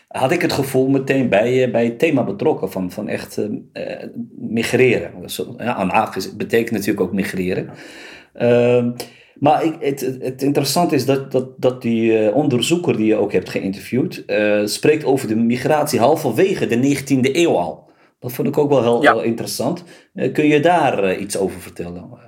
had 0.09 0.31
ik 0.31 0.41
het 0.41 0.53
gevoel, 0.53 0.87
meteen 0.87 1.29
bij, 1.29 1.71
bij 1.71 1.85
het 1.85 1.99
thema 1.99 2.23
betrokken 2.23 2.71
van, 2.71 2.91
van 2.91 3.07
echt 3.07 3.37
uh, 3.37 4.03
migreren. 4.35 5.21
Dus, 5.21 5.45
ja, 5.57 6.11
betekent 6.37 6.71
natuurlijk 6.71 7.01
ook 7.01 7.13
migreren. 7.13 7.69
Uh, 8.35 8.87
maar 9.35 9.63
ik, 9.63 9.75
het, 9.79 10.17
het 10.19 10.41
interessante 10.41 10.95
is 10.95 11.05
dat, 11.05 11.31
dat, 11.31 11.61
dat 11.61 11.81
die 11.81 12.33
onderzoeker 12.33 12.97
die 12.97 13.05
je 13.05 13.15
ook 13.15 13.31
hebt 13.31 13.49
geïnterviewd, 13.49 14.23
uh, 14.27 14.65
spreekt 14.65 15.05
over 15.05 15.27
de 15.27 15.35
migratie 15.35 15.99
halverwege 15.99 16.67
de 16.67 16.97
19e 16.97 17.35
eeuw 17.35 17.57
al. 17.57 17.89
Dat 18.19 18.31
vond 18.31 18.47
ik 18.47 18.57
ook 18.57 18.69
wel 18.69 18.81
heel, 18.81 19.01
ja. 19.01 19.13
heel 19.13 19.23
interessant. 19.23 19.83
Kun 20.33 20.47
je 20.47 20.59
daar 20.59 21.17
iets 21.17 21.37
over 21.37 21.59
vertellen? 21.59 22.27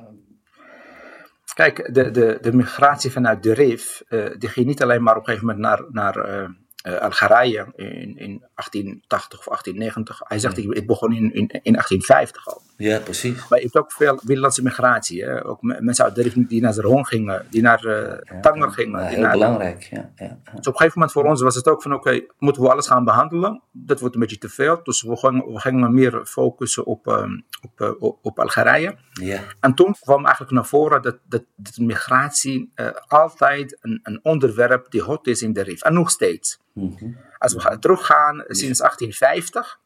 Kijk, 1.54 1.89
de, 1.94 2.12
de, 2.12 2.38
de 2.41 2.54
migratie 2.54 3.12
vanuit 3.12 3.44
de 3.44 3.54
RIF, 3.54 4.04
uh, 4.10 4.26
die 4.38 4.50
ging 4.50 4.65
niet 4.65 4.82
alleen 4.82 5.04
maar 5.04 5.17
op 5.17 5.28
een 5.28 5.34
gegeven 5.34 5.48
moment 5.48 5.65
naar, 5.65 5.86
naar 5.91 6.50
uh, 6.84 6.94
uh, 6.94 7.00
Algerije 7.00 7.67
in, 7.76 8.17
in 8.17 8.44
1880 8.56 9.39
of 9.39 9.46
1890. 9.46 10.20
Hij 10.24 10.39
zegt, 10.39 10.58
het 10.58 10.86
begon 10.86 11.13
in, 11.13 11.24
in, 11.24 11.48
in 11.63 11.74
1850 11.74 12.48
al. 12.48 12.62
Ja, 12.78 13.00
precies. 13.00 13.48
Maar 13.50 13.60
je 13.60 13.63
hebt 13.63 13.78
ook 13.78 13.91
veel 13.91 14.15
binnenlandse 14.15 14.63
migratie. 14.63 15.24
Hè? 15.24 15.46
Ook 15.46 15.62
mensen 15.62 16.06
uit 16.06 16.50
die 16.50 16.62
naar 16.62 16.74
Zeron 16.74 17.06
gingen, 17.06 17.46
die 17.50 17.62
naar 17.62 17.88
ja, 17.88 18.39
Tanger 18.41 18.72
gingen. 18.72 19.00
Ja, 19.00 19.06
heel 19.06 19.22
naar, 19.22 19.32
belangrijk, 19.32 19.84
ja, 19.84 20.12
ja, 20.15 20.38
Dus 20.56 20.67
op 20.67 20.74
een 20.74 20.76
gegeven 20.76 20.91
moment 20.94 21.12
voor 21.12 21.24
ons 21.24 21.41
was 21.41 21.56
het 21.56 21.67
ook 21.67 21.82
van, 21.82 21.94
oké, 21.94 22.08
okay, 22.10 22.28
moeten 22.38 22.62
we 22.62 22.70
alles 22.70 22.88
gaan 22.88 23.04
behandelen? 23.04 23.62
Dat 23.72 24.00
wordt 24.00 24.15
een 24.15 24.22
beetje 24.22 24.38
te 24.38 24.50
veel. 24.50 24.80
Dus 24.84 25.02
we 25.02 25.17
gingen, 25.17 25.54
we 25.54 25.60
gingen 25.60 25.94
meer 25.94 26.26
focussen 26.26 26.86
op, 26.86 27.08
um, 27.08 27.46
op, 27.62 27.96
op, 28.00 28.17
op 28.22 28.39
Algerije. 28.39 28.96
Ja. 29.12 29.41
En 29.60 29.74
toen 29.74 29.95
kwam 30.00 30.24
eigenlijk 30.24 30.54
naar 30.54 30.65
voren 30.65 31.02
dat, 31.02 31.17
dat, 31.24 31.43
dat 31.56 31.78
migratie 31.78 32.71
uh, 32.76 32.89
altijd 33.08 33.78
een, 33.82 34.00
een, 34.04 34.19
onderwerp 34.24 34.91
die 34.91 35.02
hot 35.02 35.28
is 35.28 35.41
in 35.41 35.54
de 35.54 35.62
RIF. 35.62 35.82
En 35.82 35.93
nog 35.93 36.10
steeds. 36.10 36.60
Mm 36.74 36.95
-hmm. 37.00 37.17
Als 37.38 37.54
we 37.54 37.60
gaan 37.60 37.80
teruggaan, 37.80 38.43
sinds 38.47 38.80
1850 38.80 39.80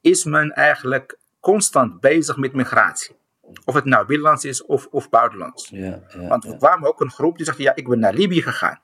is 0.00 0.24
men 0.24 0.52
eigenlijk 0.52 1.18
constant 1.40 2.00
bezig 2.00 2.36
met 2.36 2.52
migratie. 2.52 3.16
Of 3.64 3.74
het 3.74 3.84
nou 3.84 4.06
binnenlands 4.06 4.44
is 4.44 4.64
of, 4.64 4.86
of 4.90 5.08
buitenlands. 5.08 5.68
Ja, 5.68 6.02
Want 6.28 6.44
we 6.44 6.50
ja. 6.50 6.56
kwamen 6.56 6.88
ook 6.88 7.00
een 7.00 7.10
groep 7.10 7.36
die 7.36 7.46
zegt, 7.46 7.58
ja, 7.58 7.74
ik 7.74 7.88
ben 7.88 7.98
naar 7.98 8.14
Libië 8.14 8.42
gegaan. 8.42 8.80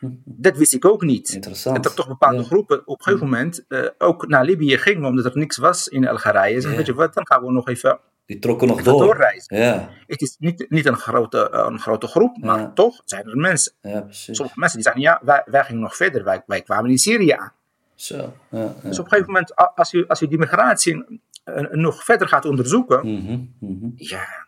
Dat 0.24 0.56
wist 0.56 0.74
ik 0.74 0.84
ook 0.84 1.02
niet. 1.02 1.28
Interessant. 1.28 1.76
En 1.76 1.82
dat 1.82 1.96
toch 1.96 2.08
bepaalde 2.08 2.36
ja. 2.36 2.42
groepen 2.42 2.86
op 2.86 2.98
een 2.98 3.04
gegeven 3.04 3.26
moment 3.26 3.64
uh, 3.68 3.88
ook 3.98 4.28
naar 4.28 4.44
Libië 4.44 4.78
gingen, 4.78 5.04
omdat 5.04 5.24
er 5.24 5.36
niks 5.36 5.56
was 5.56 5.88
in 5.88 6.08
Algerije. 6.08 6.60
Zeg, 6.60 6.76
weet 6.76 6.86
je 6.86 6.94
wat, 6.94 7.14
dan 7.14 7.26
gaan 7.26 7.44
we 7.44 7.52
nog 7.52 7.68
even 7.68 8.00
die 8.30 8.38
trokken 8.38 8.68
nog 8.68 8.82
door. 8.82 9.00
doorreizen. 9.00 9.56
Ja. 9.56 9.88
Het 10.06 10.20
is 10.20 10.36
niet, 10.38 10.66
niet 10.68 10.86
een, 10.86 10.96
grote, 10.96 11.48
een 11.52 11.78
grote 11.78 12.06
groep, 12.06 12.36
maar 12.36 12.58
ja. 12.58 12.72
toch 12.74 13.02
zijn 13.04 13.26
er 13.26 13.36
mensen. 13.36 13.72
Ja, 13.82 14.00
precies. 14.00 14.36
Sommige 14.36 14.58
mensen 14.58 14.76
die 14.78 14.86
zeggen, 14.86 15.02
ja, 15.02 15.20
wij, 15.22 15.42
wij 15.44 15.64
gingen 15.64 15.82
nog 15.82 15.96
verder, 15.96 16.24
wij, 16.24 16.42
wij 16.46 16.62
kwamen 16.62 16.90
in 16.90 16.98
Syrië 16.98 17.30
aan. 17.30 17.52
Zo. 17.94 18.36
Ja. 18.50 18.74
Dus 18.82 18.98
op 18.98 19.04
een 19.04 19.10
gegeven 19.10 19.32
moment, 19.32 19.54
als 19.74 19.90
je, 19.90 20.04
als 20.08 20.18
je 20.18 20.28
die 20.28 20.38
migratie 20.38 21.20
nog 21.70 22.04
verder 22.04 22.28
gaat 22.28 22.44
onderzoeken, 22.44 23.06
mm 23.06 23.26
-hmm, 23.26 23.54
mm 23.60 23.78
-hmm. 23.80 23.92
ja, 23.96 24.46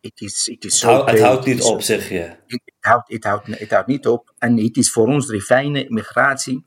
het 0.00 0.20
is, 0.20 0.48
het 0.50 0.64
is 0.64 0.78
zo. 0.78 0.96
Het, 0.96 1.10
het 1.10 1.20
houdt 1.20 1.46
niet 1.46 1.62
op, 1.62 1.82
zeg 1.82 2.08
je. 2.08 2.20
Het, 2.20 2.36
het, 2.64 2.74
houdt, 2.80 3.12
het, 3.12 3.24
houdt, 3.24 3.46
het 3.46 3.70
houdt 3.70 3.86
niet 3.86 4.06
op. 4.06 4.32
En 4.38 4.56
het 4.58 4.76
is 4.76 4.90
voor 4.90 5.06
ons, 5.06 5.26
de 5.26 5.40
fijne 5.40 5.86
migratie, 5.88 6.62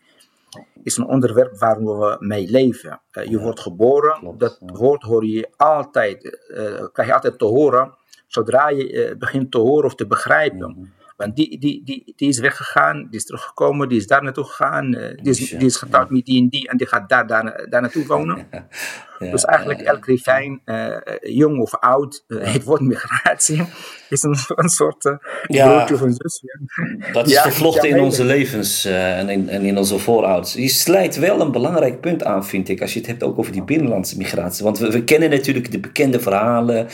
is 0.87 0.97
een 0.97 1.07
onderwerp 1.07 1.57
waar 1.57 1.83
we 1.83 2.15
mee 2.19 2.49
leven. 2.49 3.01
Uh, 3.11 3.23
je 3.23 3.31
ja, 3.31 3.37
wordt 3.37 3.59
geboren, 3.59 4.19
klopt, 4.19 4.39
dat 4.39 4.57
ja. 4.59 4.73
woord 4.73 5.03
hoor 5.03 5.25
je 5.25 5.49
altijd, 5.55 6.39
uh, 6.49 6.85
krijg 6.91 7.07
je 7.07 7.13
altijd 7.13 7.37
te 7.37 7.45
horen, 7.45 7.93
zodra 8.27 8.69
je 8.69 9.15
begint 9.19 9.51
te 9.51 9.57
horen 9.57 9.85
of 9.85 9.95
te 9.95 10.07
begrijpen. 10.07 10.57
Mhm. 10.57 10.69
Mm 10.69 10.75
-hmm. 10.75 10.95
Want 11.17 11.35
die, 11.35 11.59
die, 11.59 11.83
die, 11.83 12.13
die 12.15 12.29
is 12.29 12.39
weggegaan, 12.39 13.07
die 13.09 13.19
is 13.19 13.25
teruggekomen, 13.25 13.89
die 13.89 13.97
is 13.97 14.07
daar 14.07 14.23
naartoe 14.23 14.43
gegaan, 14.43 14.91
die, 14.91 15.17
is, 15.21 15.49
die 15.49 15.65
is 15.65 15.75
getrouwd 15.75 16.09
met 16.09 16.25
die 16.25 16.41
en 16.41 16.49
die 16.49 16.69
en 16.69 16.77
die 16.77 16.87
gaat 16.87 17.09
daar, 17.09 17.27
daar, 17.27 17.65
daar 17.69 17.81
naartoe 17.81 18.05
wonen. 18.05 18.47
Ja, 19.19 19.31
dus 19.31 19.45
eigenlijk 19.45 19.81
elk 19.81 20.05
rivijn, 20.05 20.61
uh, 20.65 20.97
jong 21.21 21.59
of 21.59 21.75
oud, 21.75 22.23
het 22.27 22.63
woord 22.63 22.81
migratie 22.81 23.61
is 24.09 24.23
een, 24.23 24.35
een 24.47 24.69
soort 24.69 25.05
uh, 25.05 25.15
broertje 25.41 25.93
of 25.93 26.01
een 26.01 26.13
zus. 26.17 26.41
Dat 27.13 27.27
is 27.27 27.39
vervlochten 27.39 27.89
in 27.89 27.99
onze 27.99 28.23
levens 28.23 28.85
en, 28.85 29.29
in, 29.29 29.49
en 29.49 29.61
in 29.61 29.77
onze 29.77 29.99
voorouders. 29.99 30.53
Je 30.53 30.67
slijt 30.67 31.15
wel 31.15 31.41
een 31.41 31.51
belangrijk 31.51 32.01
punt 32.01 32.23
aan, 32.23 32.45
vind 32.45 32.69
ik, 32.69 32.81
als 32.81 32.93
je 32.93 32.99
het 32.99 33.07
hebt 33.07 33.23
ook 33.23 33.39
over 33.39 33.51
die 33.51 33.63
binnenlandse 33.63 34.17
migratie. 34.17 34.63
Want 34.63 34.79
we, 34.79 34.91
we 34.91 35.03
kennen 35.03 35.29
natuurlijk 35.29 35.71
de 35.71 35.79
bekende 35.79 36.19
verhalen 36.19 36.87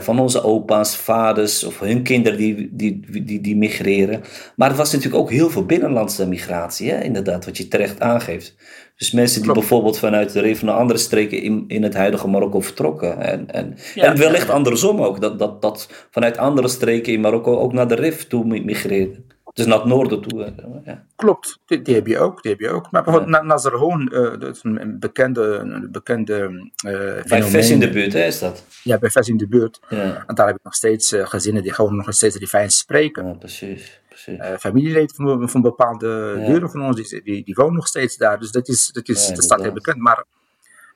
van 0.00 0.18
onze 0.18 0.42
opa's, 0.42 0.96
vaders 0.96 1.64
of 1.64 1.80
hun 1.80 2.02
kinderen 2.02 2.38
die, 2.38 2.68
die, 2.72 3.24
die, 3.24 3.40
die 3.40 3.56
migreren. 3.56 4.22
Maar 4.56 4.70
er 4.70 4.76
was 4.76 4.92
natuurlijk 4.92 5.22
ook 5.22 5.30
heel 5.30 5.50
veel 5.50 5.66
binnenlandse 5.66 6.26
migratie, 6.28 6.90
hè? 6.90 7.02
inderdaad, 7.02 7.44
wat 7.44 7.56
je 7.56 7.68
terecht 7.68 8.00
aangeeft. 8.00 8.54
Dus 8.98 9.12
mensen 9.12 9.42
die 9.42 9.52
bijvoorbeeld 9.52 9.98
vanuit 9.98 10.32
de 10.32 10.40
Rif 10.40 10.62
naar 10.62 10.74
andere 10.74 10.98
streken 10.98 11.42
in, 11.42 11.64
in 11.68 11.82
het 11.82 11.94
huidige 11.94 12.28
Marokko 12.28 12.60
vertrokken. 12.60 13.20
En, 13.20 13.50
en, 13.50 13.76
en 13.94 14.16
wellicht 14.16 14.50
andersom 14.50 15.02
ook, 15.02 15.20
dat, 15.20 15.38
dat, 15.38 15.62
dat 15.62 15.88
vanuit 16.10 16.38
andere 16.38 16.68
streken 16.68 17.12
in 17.12 17.20
Marokko 17.20 17.58
ook 17.58 17.72
naar 17.72 17.88
de 17.88 17.94
Rif 17.94 18.26
toe 18.26 18.44
migreerden. 18.44 19.24
Dus 19.52 19.66
naar 19.66 19.78
het 19.78 19.86
noorden 19.86 20.20
toe. 20.20 20.52
Ja. 20.84 21.04
Klopt, 21.16 21.58
die, 21.66 21.82
die, 21.82 21.94
heb 21.94 22.06
je 22.06 22.18
ook. 22.18 22.42
Die 22.42 22.50
heb 22.50 22.60
je 22.60 22.68
ook. 22.68 22.90
Maar 22.90 23.02
bijvoorbeeld 23.02 23.34
ja. 23.34 23.42
Nazarhoon, 23.42 24.10
uh, 24.12 24.40
dat 24.40 24.56
is 24.56 24.60
een 24.62 24.96
bekende, 24.98 25.42
een 25.42 25.88
bekende 25.90 26.70
uh, 26.86 27.22
Bij 27.28 27.42
Ves 27.42 27.70
in 27.70 27.80
de 27.80 27.90
buurt, 27.90 28.12
hè, 28.12 28.24
is 28.24 28.38
dat? 28.38 28.64
Ja, 28.82 28.98
bij 28.98 29.10
Ves 29.10 29.28
in 29.28 29.36
de 29.36 29.48
buurt. 29.48 29.80
Ja. 29.88 30.24
En 30.26 30.34
daar 30.34 30.46
heb 30.46 30.56
ik 30.56 30.64
nog 30.64 30.74
steeds 30.74 31.12
uh, 31.12 31.26
gezinnen 31.26 31.62
die 31.62 31.72
gewoon 31.72 31.96
nog 31.96 32.14
steeds 32.14 32.36
Rifijns 32.36 32.78
spreken. 32.78 33.26
Ja, 33.26 33.32
precies. 33.32 34.00
Uh, 34.26 34.56
familieleden 34.56 35.14
van, 35.14 35.48
van 35.48 35.62
bepaalde 35.62 36.34
ja. 36.38 36.46
deuren 36.46 36.70
van 36.70 36.82
ons, 36.82 36.96
die, 36.96 37.22
die, 37.22 37.44
die, 37.44 37.54
wonen 37.54 37.74
nog 37.74 37.86
steeds 37.86 38.16
daar. 38.16 38.38
Dus 38.38 38.50
dat, 38.50 38.68
is, 38.68 38.86
dat, 38.86 39.08
is, 39.08 39.28
ja, 39.28 39.34
dat 39.34 39.44
staat 39.44 39.60
heel 39.60 39.72
bekend. 39.72 39.98
Maar 39.98 40.24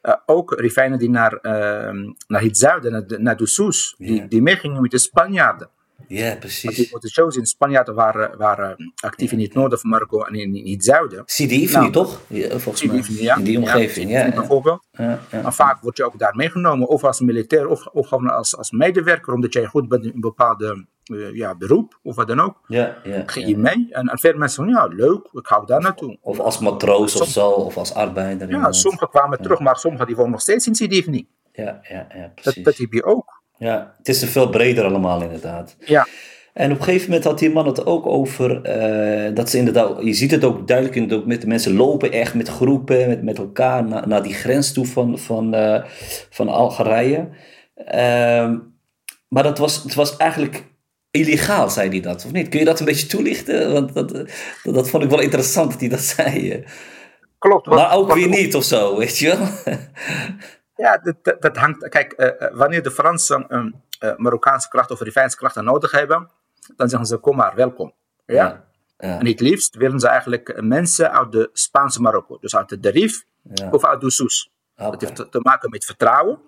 uh, 0.02 0.14
ook 0.26 0.52
Rifijnen 0.60 0.98
die 0.98 1.10
naar, 1.10 1.32
uh, 1.32 2.12
naar 2.26 2.42
het 2.42 2.58
zuiden, 2.58 2.92
naar, 2.92 3.20
naar 3.20 3.36
Dusous, 3.36 3.94
ja. 3.98 4.06
die, 4.06 4.28
die 4.28 4.42
meegingen 4.42 4.82
met 4.82 4.90
de 4.90 4.98
Spanjaarden. 4.98 5.68
Ja, 6.08 6.36
precies. 6.36 6.64
Want 6.64 6.76
die 6.76 6.88
moeten 6.90 7.10
shows 7.10 7.36
in 7.36 7.46
Spanjaarden 7.46 7.94
waren, 7.94 8.38
waren 8.38 8.92
actief 8.94 9.32
in 9.32 9.40
het 9.40 9.54
noorden 9.54 9.78
van 9.78 9.90
Marokko 9.90 10.22
en 10.22 10.34
in, 10.34 10.54
in 10.54 10.72
het 10.72 10.84
zuiden. 10.84 11.22
Sidi 11.26 11.68
nou, 11.72 11.92
toch? 11.92 12.20
Volgens 12.28 12.78
Sidi 12.78 12.96
Ifni, 12.96 13.22
ja. 13.22 13.36
In 13.36 13.44
die 13.44 13.58
omgeving, 13.58 14.10
ja. 14.10 14.30
bijvoorbeeld. 14.30 14.86
Maar 15.42 15.54
vaak 15.54 15.80
word 15.80 15.96
je 15.96 16.04
ook 16.04 16.18
daar 16.18 16.36
meegenomen, 16.36 16.88
of 16.88 17.04
als 17.04 17.20
militair, 17.20 17.68
of, 17.68 17.86
of 17.86 18.08
gewoon 18.08 18.30
als, 18.30 18.56
als 18.56 18.70
medewerker, 18.70 19.32
omdat 19.32 19.52
jij 19.52 19.66
goed 19.66 19.88
bent 19.88 20.04
in 20.04 20.12
een 20.14 20.20
bepaalde 20.20 20.86
ja, 21.32 21.54
beroep, 21.54 21.98
of 22.02 22.16
wat 22.16 22.28
dan 22.28 22.40
ook. 22.40 22.60
Ja, 22.66 22.96
ja, 23.04 23.22
Ging 23.26 23.48
je 23.48 23.56
mee? 23.56 23.86
En, 23.90 24.08
en 24.08 24.18
veel 24.18 24.36
mensen 24.36 24.64
van, 24.64 24.74
ja, 24.74 24.86
leuk, 24.86 25.28
ik 25.32 25.46
hou 25.46 25.66
daar 25.66 25.80
naartoe. 25.80 26.18
Of 26.20 26.38
als 26.38 26.58
matroos 26.58 27.20
of 27.20 27.28
zo, 27.28 27.48
of 27.50 27.76
als 27.76 27.94
arbeider. 27.94 28.48
Ja, 28.48 28.72
sommigen 28.72 29.08
kwamen 29.08 29.42
terug, 29.42 29.60
maar 29.60 29.76
sommigen 29.76 30.06
die 30.06 30.16
wonen 30.16 30.30
nog 30.30 30.40
steeds 30.40 30.66
in 30.66 30.90
Ifni. 30.90 31.26
Ja, 31.52 31.80
ja, 31.82 32.06
ja, 32.14 32.32
precies. 32.34 32.54
Dat, 32.54 32.64
dat 32.64 32.76
heb 32.76 32.92
je 32.92 33.04
ook. 33.04 33.42
Ja, 33.56 33.94
het 33.98 34.08
is 34.08 34.22
een 34.22 34.28
veel 34.28 34.48
breder 34.48 34.84
allemaal 34.84 35.22
inderdaad. 35.22 35.76
Ja. 35.78 36.06
En 36.52 36.72
op 36.72 36.78
een 36.78 36.84
gegeven 36.84 37.06
moment 37.06 37.24
had 37.24 37.38
die 37.38 37.50
man 37.50 37.66
het 37.66 37.86
ook 37.86 38.06
over 38.06 38.50
uh, 38.50 39.34
dat 39.34 39.50
ze 39.50 39.58
inderdaad, 39.58 40.02
je 40.02 40.12
ziet 40.12 40.30
het 40.30 40.44
ook 40.44 40.66
duidelijk 40.66 40.96
in 40.96 41.02
het 41.02 41.10
document, 41.10 41.46
mensen 41.46 41.76
lopen 41.76 42.12
echt 42.12 42.34
met 42.34 42.48
groepen, 42.48 43.08
met, 43.08 43.22
met 43.22 43.38
elkaar 43.38 43.84
naar, 43.84 44.08
naar 44.08 44.22
die 44.22 44.34
grens 44.34 44.72
toe 44.72 44.86
van, 44.86 45.18
van, 45.18 45.54
uh, 45.54 45.84
van 46.30 46.48
Algerije. 46.48 47.28
Uh, 47.76 48.52
maar 49.28 49.42
dat 49.42 49.58
was, 49.58 49.82
het 49.82 49.94
was 49.94 50.16
eigenlijk 50.16 50.71
illegaal, 51.12 51.70
zei 51.70 51.88
hij 51.88 52.00
dat, 52.00 52.24
of 52.24 52.32
niet? 52.32 52.48
Kun 52.48 52.58
je 52.58 52.64
dat 52.64 52.78
een 52.78 52.84
beetje 52.84 53.06
toelichten? 53.06 53.72
Want 53.72 53.94
dat, 53.94 54.08
dat, 54.08 54.28
dat 54.62 54.88
vond 54.88 55.02
ik 55.04 55.10
wel 55.10 55.20
interessant 55.20 55.70
dat 55.70 55.80
hij 55.80 55.88
dat 55.88 56.00
zei. 56.00 56.64
Klopt. 57.38 57.66
Wat, 57.66 57.78
maar 57.78 57.92
ook 57.92 58.06
wat, 58.06 58.16
weer 58.16 58.28
niet 58.28 58.54
of 58.54 58.64
zo, 58.64 58.96
weet 58.98 59.18
je 59.18 59.28
wel? 59.28 59.76
Ja, 60.76 60.98
dat, 60.98 61.42
dat, 61.42 61.56
hangt. 61.56 61.88
Kijk, 61.88 62.14
uh, 62.16 62.58
wanneer 62.58 62.82
de 62.82 62.90
Fransen 62.90 63.44
een 63.48 63.82
uh, 64.00 64.16
Marokkaanse 64.16 64.68
kracht 64.68 64.90
of 64.90 65.00
Rivijnse 65.00 65.36
krachten 65.36 65.64
nodig 65.64 65.90
hebben, 65.90 66.30
dan 66.76 66.88
zeggen 66.88 67.08
ze: 67.08 67.16
kom 67.16 67.36
maar, 67.36 67.54
welkom. 67.54 67.92
Ja? 68.26 68.34
Ja, 68.34 68.64
ja. 68.98 69.18
En 69.18 69.26
het 69.26 69.40
liefst 69.40 69.76
willen 69.76 70.00
ze 70.00 70.08
eigenlijk 70.08 70.60
mensen 70.62 71.12
uit 71.12 71.32
de 71.32 71.50
Spaanse 71.52 72.00
Marokko, 72.00 72.38
dus 72.40 72.56
uit 72.56 72.82
de 72.82 72.90
Rif 72.90 73.24
Ja. 73.42 73.68
of 73.70 73.84
uit 73.84 74.00
Dusous. 74.00 74.50
Oké. 74.76 74.90
Dat 74.90 75.00
heeft 75.00 75.32
te 75.32 75.40
maken 75.42 75.70
met 75.70 75.84
vertrouwen. 75.84 76.38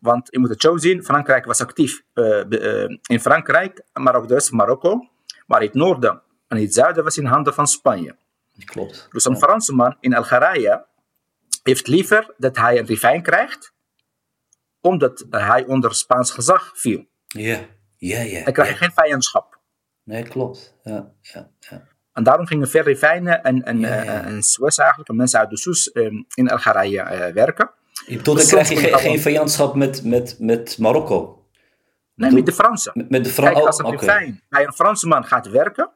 Want 0.00 0.28
je 0.30 0.38
moet 0.38 0.48
het 0.48 0.60
zo 0.60 0.76
zien: 0.76 1.04
Frankrijk 1.04 1.44
was 1.44 1.60
actief 1.60 2.02
eh, 2.12 2.82
eh, 2.82 2.98
in 3.06 3.20
Frankrijk, 3.20 3.82
maar 3.92 4.14
ook 4.14 4.28
de 4.28 4.34
rest 4.34 4.48
van 4.48 4.56
Marokko. 4.56 5.08
Maar 5.46 5.60
het 5.60 5.74
noorden 5.74 6.22
en 6.48 6.56
het 6.56 6.74
zuiden 6.74 7.04
was 7.04 7.18
in 7.18 7.24
handen 7.24 7.54
van 7.54 7.66
Spanje. 7.66 8.16
Klopt. 8.64 9.08
Dus 9.10 9.24
een 9.24 9.36
Fransman 9.36 9.96
in 10.00 10.14
Algerije 10.14 10.86
heeft 11.62 11.86
liever 11.86 12.34
dat 12.36 12.56
hij 12.56 12.78
een 12.78 12.86
rivijn 12.86 13.22
krijgt, 13.22 13.72
omdat 14.80 15.26
hij 15.30 15.64
onder 15.64 15.94
Spaans 15.94 16.30
gezag 16.30 16.72
viel. 16.74 17.06
Ja, 17.26 17.60
ja, 17.96 18.20
ja. 18.20 18.44
Dan 18.44 18.52
krijg 18.52 18.68
je 18.68 18.74
ja. 18.74 18.80
geen 18.80 18.92
vijandschap. 18.92 19.58
Nee, 20.04 20.22
klopt. 20.22 20.74
Ja, 20.82 21.12
ja, 21.20 21.50
ja. 21.58 21.86
En 22.12 22.22
daarom 22.22 22.46
gingen 22.46 22.68
veel 22.68 22.82
rivijnen 22.82 23.42
en, 23.42 23.64
en, 23.64 23.80
Ja, 23.80 24.02
ja. 24.02 24.02
eh, 24.02 24.26
en 24.26 24.42
Suez 24.42 24.78
eigenlijk, 24.78 25.08
en 25.08 25.16
mensen 25.16 25.40
uit 25.40 25.50
de 25.50 25.58
Soes 25.58 25.92
eh, 25.92 26.10
in 26.34 26.50
Algerije 26.50 27.30
werken. 27.34 27.70
Je 28.06 28.16
bedoelt, 28.16 28.38
dan 28.38 28.46
krijg 28.46 28.68
je 28.68 28.76
geen, 28.76 29.20
vijandschap 29.20 29.74
met, 29.74 30.04
met, 30.04 30.36
met 30.38 30.78
Marokko. 30.78 31.46
Nee, 32.14 32.30
met 32.30 32.46
de 32.46 32.52
Fransen. 32.52 32.92
Met, 32.94 33.10
met 33.10 33.24
de 33.24 33.32
Kijk, 33.32 33.46
Fransen. 33.46 33.66
als 33.66 33.78
een 33.78 33.90
rivijn 33.90 34.42
bij 34.48 34.66
een 34.66 34.72
Fransman 34.72 35.24
gaat 35.24 35.48
werken, 35.48 35.90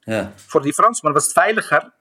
Ja, 0.00 0.32
voor 0.36 0.62
die 0.62 0.72
Fransman 0.72 1.12
was 1.12 1.24
het 1.24 1.32
veiliger 1.32 1.92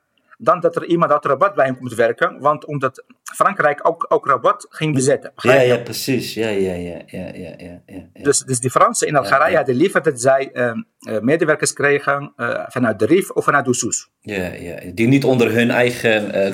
dan 0.43 0.59
dat 0.59 0.75
er 0.75 0.85
iemand 0.85 1.11
uit 1.11 1.25
Rabat 1.25 1.55
bij 1.55 1.65
hem 1.65 1.77
komt 1.77 1.93
werken. 1.93 2.39
Want 2.39 2.65
omdat 2.65 3.03
Frankrijk 3.23 3.87
ook, 3.87 4.05
ook 4.09 4.27
Rabat 4.27 4.65
ging 4.69 4.93
bezetten. 4.93 5.31
ja, 5.35 5.53
ja, 5.53 5.77
precies. 5.77 6.33
Ja, 6.33 6.47
ja, 6.47 6.73
ja, 6.73 7.01
ja, 7.05 7.31
ja, 7.33 7.53
ja, 7.57 7.81
ja. 7.85 8.23
Dus, 8.23 8.39
dus 8.39 8.59
die 8.59 8.69
Fransen 8.69 9.07
in 9.07 9.15
Algerije 9.15 9.51
ja. 9.51 9.57
hadden 9.57 9.75
liever 9.75 10.03
dat 10.03 10.21
zij 10.21 10.51
eh, 10.51 10.71
eh, 10.99 11.19
medewerkers 11.19 11.73
kregen 11.73 12.33
eh, 12.35 12.63
vanuit 12.67 12.99
de 12.99 13.05
Rif 13.05 13.29
of 13.29 13.43
vanuit 13.43 13.65
de 13.65 13.73
Soes. 13.73 14.09
Ja, 14.19 14.53
ja, 14.53 14.75
die 14.93 15.07
niet 15.07 15.23
onder 15.23 15.51
hun 15.51 15.71
eigen, 15.71 16.31
eh, 16.33 16.53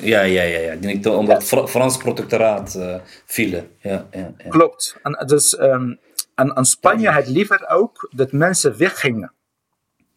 ja, 0.00 0.20
ja, 0.20 0.42
ja, 0.42 0.58
ja, 0.58 0.74
die 0.76 0.94
niet 0.94 1.08
onder 1.08 1.34
het 1.34 1.44
Fra- 1.44 1.66
Frans 1.66 1.96
protectoraat 1.96 2.78
vielen. 3.26 3.68
Ja, 3.78 4.06
ja, 4.10 4.32
ja. 4.38 4.48
Klopt. 4.48 4.96
En, 5.02 5.26
dus, 5.26 5.56
ehm, 5.56 5.94
en, 6.34 6.54
en 6.54 6.64
Spanje 6.64 7.08
had 7.08 7.28
liever 7.28 7.68
ook 7.68 8.08
dat 8.10 8.32
mensen 8.32 8.78
weggingen 8.78 9.32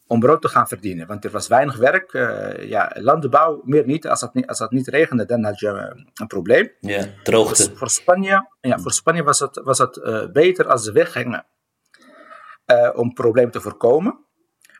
om 0.06 0.20
brood 0.20 0.42
te 0.42 0.48
gaan 0.48 0.68
verdienen. 0.68 1.06
Want 1.06 1.24
er 1.24 1.30
was 1.30 1.48
weinig 1.48 1.76
werk. 1.76 2.12
eh, 2.12 2.68
ja, 2.68 2.92
landbouw 2.94 3.60
meer 3.64 3.86
niet. 3.86 4.06
Als 4.08 4.20
het 4.20 4.34
niet, 4.34 4.46
als 4.46 4.58
het 4.58 4.70
niet 4.70 4.88
regende, 4.88 5.24
dan 5.24 5.44
had 5.44 5.58
je 5.60 5.68
eh, 5.68 6.02
een 6.14 6.26
probleem. 6.26 6.70
ja, 6.80 6.98
Dus 6.98 7.08
droogte. 7.22 7.70
voor 7.76 7.90
Spanje, 7.90 8.48
ja, 8.60 8.78
voor 8.78 8.92
Spanje 8.92 9.22
was 9.22 9.38
het, 9.38 9.60
was 9.64 9.78
het 9.78 9.96
eh, 9.96 10.26
beter 10.32 10.68
als 10.68 10.82
ze 10.84 10.92
weggingen 10.92 11.46
eh, 12.64 12.90
om 12.94 13.12
problemen 13.12 13.50
te 13.52 13.60
voorkomen. 13.60 14.18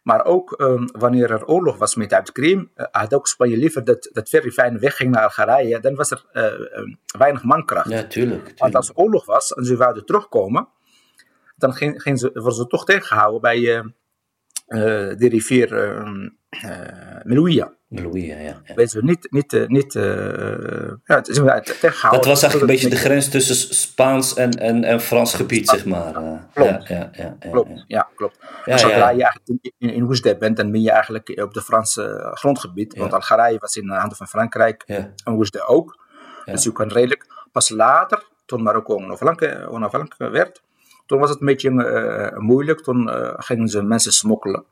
Maar 0.03 0.25
ook 0.25 0.53
ehm, 0.53 0.87
wanneer 0.93 1.31
er 1.31 1.47
oorlog 1.47 1.77
was 1.77 1.95
met 1.95 2.13
uit 2.13 2.33
Krim, 2.33 2.71
eh, 2.75 2.87
had 2.91 3.15
ook 3.15 3.27
Spanje 3.29 3.57
liever 3.57 3.85
dat, 3.85 4.09
dat 4.13 4.29
Ferry 4.29 4.51
Fijn 4.51 4.79
wegging 4.79 5.11
naar 5.11 5.23
Algerije. 5.23 5.81
Dan 5.81 5.95
was 5.95 6.11
er 6.11 6.25
eh, 6.33 6.45
ehm, 6.45 6.95
weinig 7.19 7.43
mankracht. 7.43 7.89
Ja, 7.91 8.03
tuurlijk. 8.05 8.53
Want 8.57 8.75
als 8.75 8.89
er 8.89 8.95
oorlog 8.97 9.25
was 9.27 9.53
en 9.53 9.65
ze 9.65 9.77
wouden 9.77 10.05
terugkomen, 10.07 10.69
dan 11.57 11.75
ging, 11.75 12.03
ging 12.03 12.19
ze, 12.19 12.31
worden 12.35 12.55
ze 12.55 12.67
toch 12.67 12.85
tegengehouden 12.85 13.41
bij 13.41 13.85
de 15.17 15.29
rivier 15.29 15.73
uh, 15.73 16.09
Melouia. 17.23 17.73
Louis, 17.89 18.27
ja, 18.27 18.39
ja. 18.39 18.61
Weet 18.75 18.93
je, 18.93 19.03
niet, 19.03 19.27
niet, 19.31 19.53
eh, 19.53 19.67
niet 19.67 19.95
eh, 19.95 20.03
ja, 21.05 21.15
het 21.15 21.29
is 21.29 21.39
eh, 21.39 21.57
tegengehouden. 21.57 22.21
Dat 22.21 22.25
was 22.25 22.43
eigenlijk 22.43 22.61
een 22.61 22.67
beetje 22.67 22.89
de 22.89 22.95
het 22.97 23.05
grens 23.05 23.29
tussen 23.29 23.75
Spaans 23.75 24.35
en, 24.35 24.51
en, 24.51 24.85
en 24.85 25.01
Frans 25.01 25.35
gebied, 25.35 25.69
zeg 25.69 25.85
maar. 25.85 26.15
eh. 26.17 26.33
Klopt. 26.55 26.89
Ja, 26.89 26.97
ja, 26.97 27.11
ja, 27.13 27.37
ja, 27.41 27.51
Klopt, 27.51 27.69
ja. 27.71 27.85
ja, 27.87 28.09
klopt. 28.17 28.39
Ja, 28.65 28.73
Dus 28.73 28.81
zodra 28.81 28.97
ja. 28.97 29.09
je 29.11 29.23
eigenlijk 29.23 29.73
in, 29.79 29.91
in, 29.91 30.03
Oesdeb 30.03 30.39
bent, 30.39 30.57
dan 30.57 30.71
ben 30.71 30.83
je 30.83 30.91
eigenlijk 30.91 31.41
op 31.43 31.55
de 31.55 31.63
Franse 31.63 32.31
grondgebied. 32.35 32.97
Want 32.97 33.11
Ja. 33.11 33.17
Algerije 33.17 33.59
was 33.59 33.77
in 33.77 33.87
de 33.87 33.95
handen 33.95 34.17
van 34.17 34.27
Frankrijk 34.29 34.83
Ja. 34.87 35.13
en 35.25 35.33
Oesdeb 35.33 35.63
ook. 35.67 35.99
Ja. 36.45 36.53
Dus 36.53 36.65
je 36.65 36.73
kan 36.73 36.89
redelijk, 36.89 37.27
pas 37.53 37.69
later, 37.69 38.23
toen 38.47 38.63
Marokko 38.63 38.95
onafhankelijk 38.95 40.15
werd, 40.17 40.63
toen 41.07 41.19
was 41.19 41.31
het 41.31 41.41
een 41.41 41.47
beetje 41.47 41.85
eh, 41.85 42.39
moeilijk. 42.39 42.81
Toen 42.83 43.11
eh, 43.11 43.33
gingen 43.37 43.69
ze 43.69 43.83
mensen 43.83 44.13
smokkelen. 44.13 44.65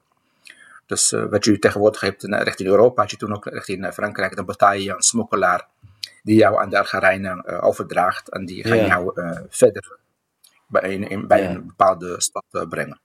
Dus 0.86 1.12
eh, 1.12 1.24
wat 1.24 1.44
je 1.44 1.58
tegenwoordig 1.58 2.00
hebt 2.00 2.22
richting 2.22 2.68
Europa, 2.68 3.00
had 3.02 3.10
je 3.10 3.16
toen 3.16 3.34
ook 3.34 3.46
richting 3.46 3.92
Frankrijk. 3.92 4.36
Dan 4.36 4.44
betaal 4.46 4.72
je 4.72 4.90
een 4.94 5.02
smokkelaar 5.02 5.66
die 6.22 6.36
jou 6.36 6.60
aan 6.60 6.70
de 6.70 6.78
Algerijnen 6.78 7.62
overdraagt. 7.62 8.28
En 8.30 8.44
die 8.46 8.64
gaan 8.64 8.76
Ja. 8.76 8.86
jou 8.86 9.12
verder 9.48 9.96
bij, 10.66 10.94
een, 10.94 11.08
in- 11.08 11.26
bij 11.26 11.42
Ja. 11.42 11.50
een 11.50 11.66
bepaalde 11.66 12.20
stad 12.20 12.66
brengen. 12.68 13.00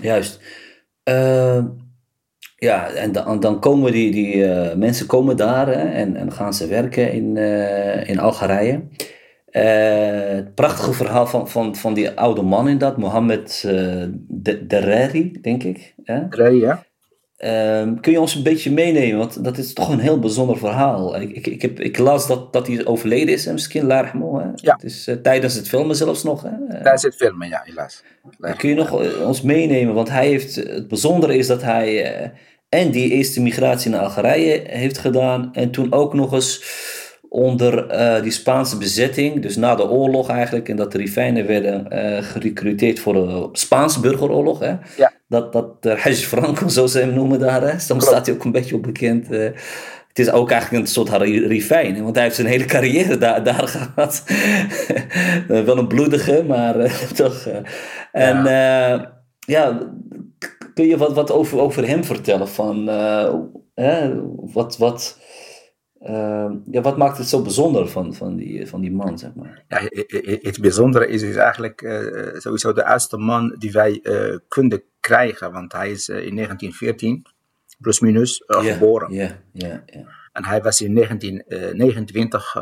Juist. 0.00 0.40
Eh, 1.02 1.64
ja, 2.56 2.88
en 2.90 3.12
dan, 3.12 3.40
dan 3.40 3.60
komen 3.60 3.92
die, 3.92 4.10
die 4.10 4.44
mensen 4.76 5.06
komen 5.06 5.36
daar 5.36 5.66
hè, 5.66 5.90
en, 5.92 6.16
en 6.16 6.32
gaan 6.32 6.54
ze 6.54 6.66
werken 6.66 7.12
in, 7.12 7.36
in 8.06 8.18
Algerije. 8.18 8.82
Het 9.50 10.54
prachtige 10.54 10.92
verhaal 10.92 11.26
van, 11.26 11.48
van, 11.48 11.76
van 11.76 11.94
die 11.94 12.10
oude 12.10 12.42
man 12.42 12.68
in 12.68 12.78
dat, 12.78 12.96
Mohammed 12.96 13.62
uh, 13.66 14.04
Dereri, 14.66 15.38
denk 15.42 15.62
ik. 15.62 15.94
Ja. 16.04 16.28
Uh, 16.30 17.92
kun 18.00 18.12
je 18.12 18.20
ons 18.20 18.34
een 18.34 18.42
beetje 18.42 18.72
meenemen? 18.72 19.18
Want 19.18 19.44
dat 19.44 19.58
is 19.58 19.72
toch 19.72 19.88
een 19.88 19.98
heel 19.98 20.18
bijzonder 20.18 20.58
verhaal. 20.58 21.20
Ik, 21.20 21.30
ik, 21.30 21.46
ik, 21.46 21.62
heb, 21.62 21.80
ik 21.80 21.98
las 21.98 22.26
dat, 22.26 22.52
dat 22.52 22.66
hij 22.66 22.86
overleden 22.86 23.34
is, 23.34 23.46
misschien 23.46 23.86
Larmo. 23.86 24.52
Ja. 24.54 24.72
Het 24.72 24.84
is 24.84 25.08
uh, 25.08 25.14
tijdens 25.14 25.54
het 25.54 25.68
filmen 25.68 25.96
zelfs 25.96 26.22
nog. 26.22 26.42
Hè? 26.42 26.82
Tijdens 26.82 27.02
het 27.02 27.14
filmen, 27.14 27.48
ja, 27.48 27.62
helaas. 27.64 28.02
Kun 28.56 28.68
je 28.68 28.74
nog 28.74 29.22
ons 29.26 29.42
meenemen? 29.42 29.94
Want 29.94 30.08
hij 30.08 30.26
heeft, 30.26 30.54
het 30.54 30.88
bijzondere 30.88 31.36
is 31.36 31.46
dat 31.46 31.62
hij 31.62 32.32
en 32.68 32.90
die 32.90 33.10
eerste 33.10 33.42
migratie 33.42 33.90
naar 33.90 34.00
Algerije 34.00 34.62
heeft 34.66 34.98
gedaan. 34.98 35.48
En 35.52 35.70
toen 35.70 35.92
ook 35.92 36.14
nog 36.14 36.32
eens 36.32 36.62
onder 37.32 37.92
uh, 37.92 38.22
die 38.22 38.30
Spaanse 38.30 38.78
bezetting, 38.78 39.42
dus 39.42 39.56
na 39.56 39.74
de 39.74 39.88
oorlog 39.88 40.28
eigenlijk, 40.28 40.68
en 40.68 40.76
dat 40.76 40.92
de 40.92 40.98
Rifijnen 40.98 41.46
werden 41.46 41.86
uh, 41.92 42.22
gerecruiteerd 42.22 42.98
voor 42.98 43.12
de 43.12 43.48
Spaanse 43.52 44.00
burgeroorlog. 44.00 44.58
Hè? 44.58 44.74
Ja. 44.96 45.12
Dat, 45.28 45.52
dat 45.52 45.82
de 45.82 45.96
Hajj 45.98 46.14
Franco, 46.14 46.68
zo 46.68 46.86
ze 46.86 46.98
hem 46.98 47.14
noemen 47.14 47.38
daar, 47.38 47.62
hè? 47.62 47.78
soms 47.78 48.04
staat 48.04 48.26
hij 48.26 48.34
ook 48.34 48.44
een 48.44 48.52
beetje 48.52 48.74
op 48.74 48.82
bekend. 48.82 49.30
Uh, 49.30 49.44
het 50.08 50.18
is 50.18 50.30
ook 50.30 50.50
eigenlijk 50.50 50.82
een 50.82 50.90
soort 50.90 51.08
Rifijn, 51.46 52.02
want 52.02 52.14
hij 52.14 52.24
heeft 52.24 52.36
zijn 52.36 52.46
hele 52.46 52.64
carrière 52.64 53.18
daar, 53.18 53.44
daar 53.44 53.68
gehad. 53.76 54.24
Wel 55.48 55.78
een 55.78 55.88
bloedige, 55.88 56.44
maar 56.46 56.74
toch. 57.14 57.48
en 58.12 58.44
ja. 58.44 59.22
ja, 59.38 59.78
kun 60.74 60.86
je 60.86 60.96
wat, 60.96 61.12
wat 61.12 61.30
over, 61.30 61.58
over 61.58 61.86
hem 61.86 62.04
vertellen? 62.04 62.48
Van, 62.48 62.88
hè, 63.74 64.10
wat. 64.52 64.78
wat 64.78 65.18
uh, 66.00 66.50
ja, 66.70 66.80
wat 66.80 66.96
maakt 66.96 67.18
het 67.18 67.28
zo 67.28 67.42
bijzonder 67.42 67.88
van, 67.88 68.14
van, 68.14 68.36
die, 68.36 68.66
van 68.66 68.80
die 68.80 68.92
man, 68.92 69.18
zeg 69.18 69.34
maar? 69.34 69.64
Ja, 69.68 69.80
het 70.40 70.60
bijzondere 70.60 71.08
is 71.08 71.20
dus 71.20 71.36
eigenlijk 71.36 71.82
uh, 71.82 72.38
sowieso 72.38 72.72
de 72.72 72.84
oudste 72.84 73.16
man 73.16 73.56
die 73.58 73.72
wij 73.72 74.00
uh, 74.02 74.36
konden 74.48 74.82
krijgen. 75.00 75.52
Want 75.52 75.72
hij 75.72 75.90
is 75.90 76.08
in 76.08 76.34
1914, 76.34 77.26
plus 77.78 78.00
minus, 78.00 78.44
yeah, 78.46 78.64
geboren. 78.64 79.12
Ja, 79.12 79.38
ja, 79.52 79.82
ja. 79.86 80.04
En 80.32 80.44
hij 80.44 80.62
was 80.62 80.80
in 80.80 80.94
1929 80.94 82.56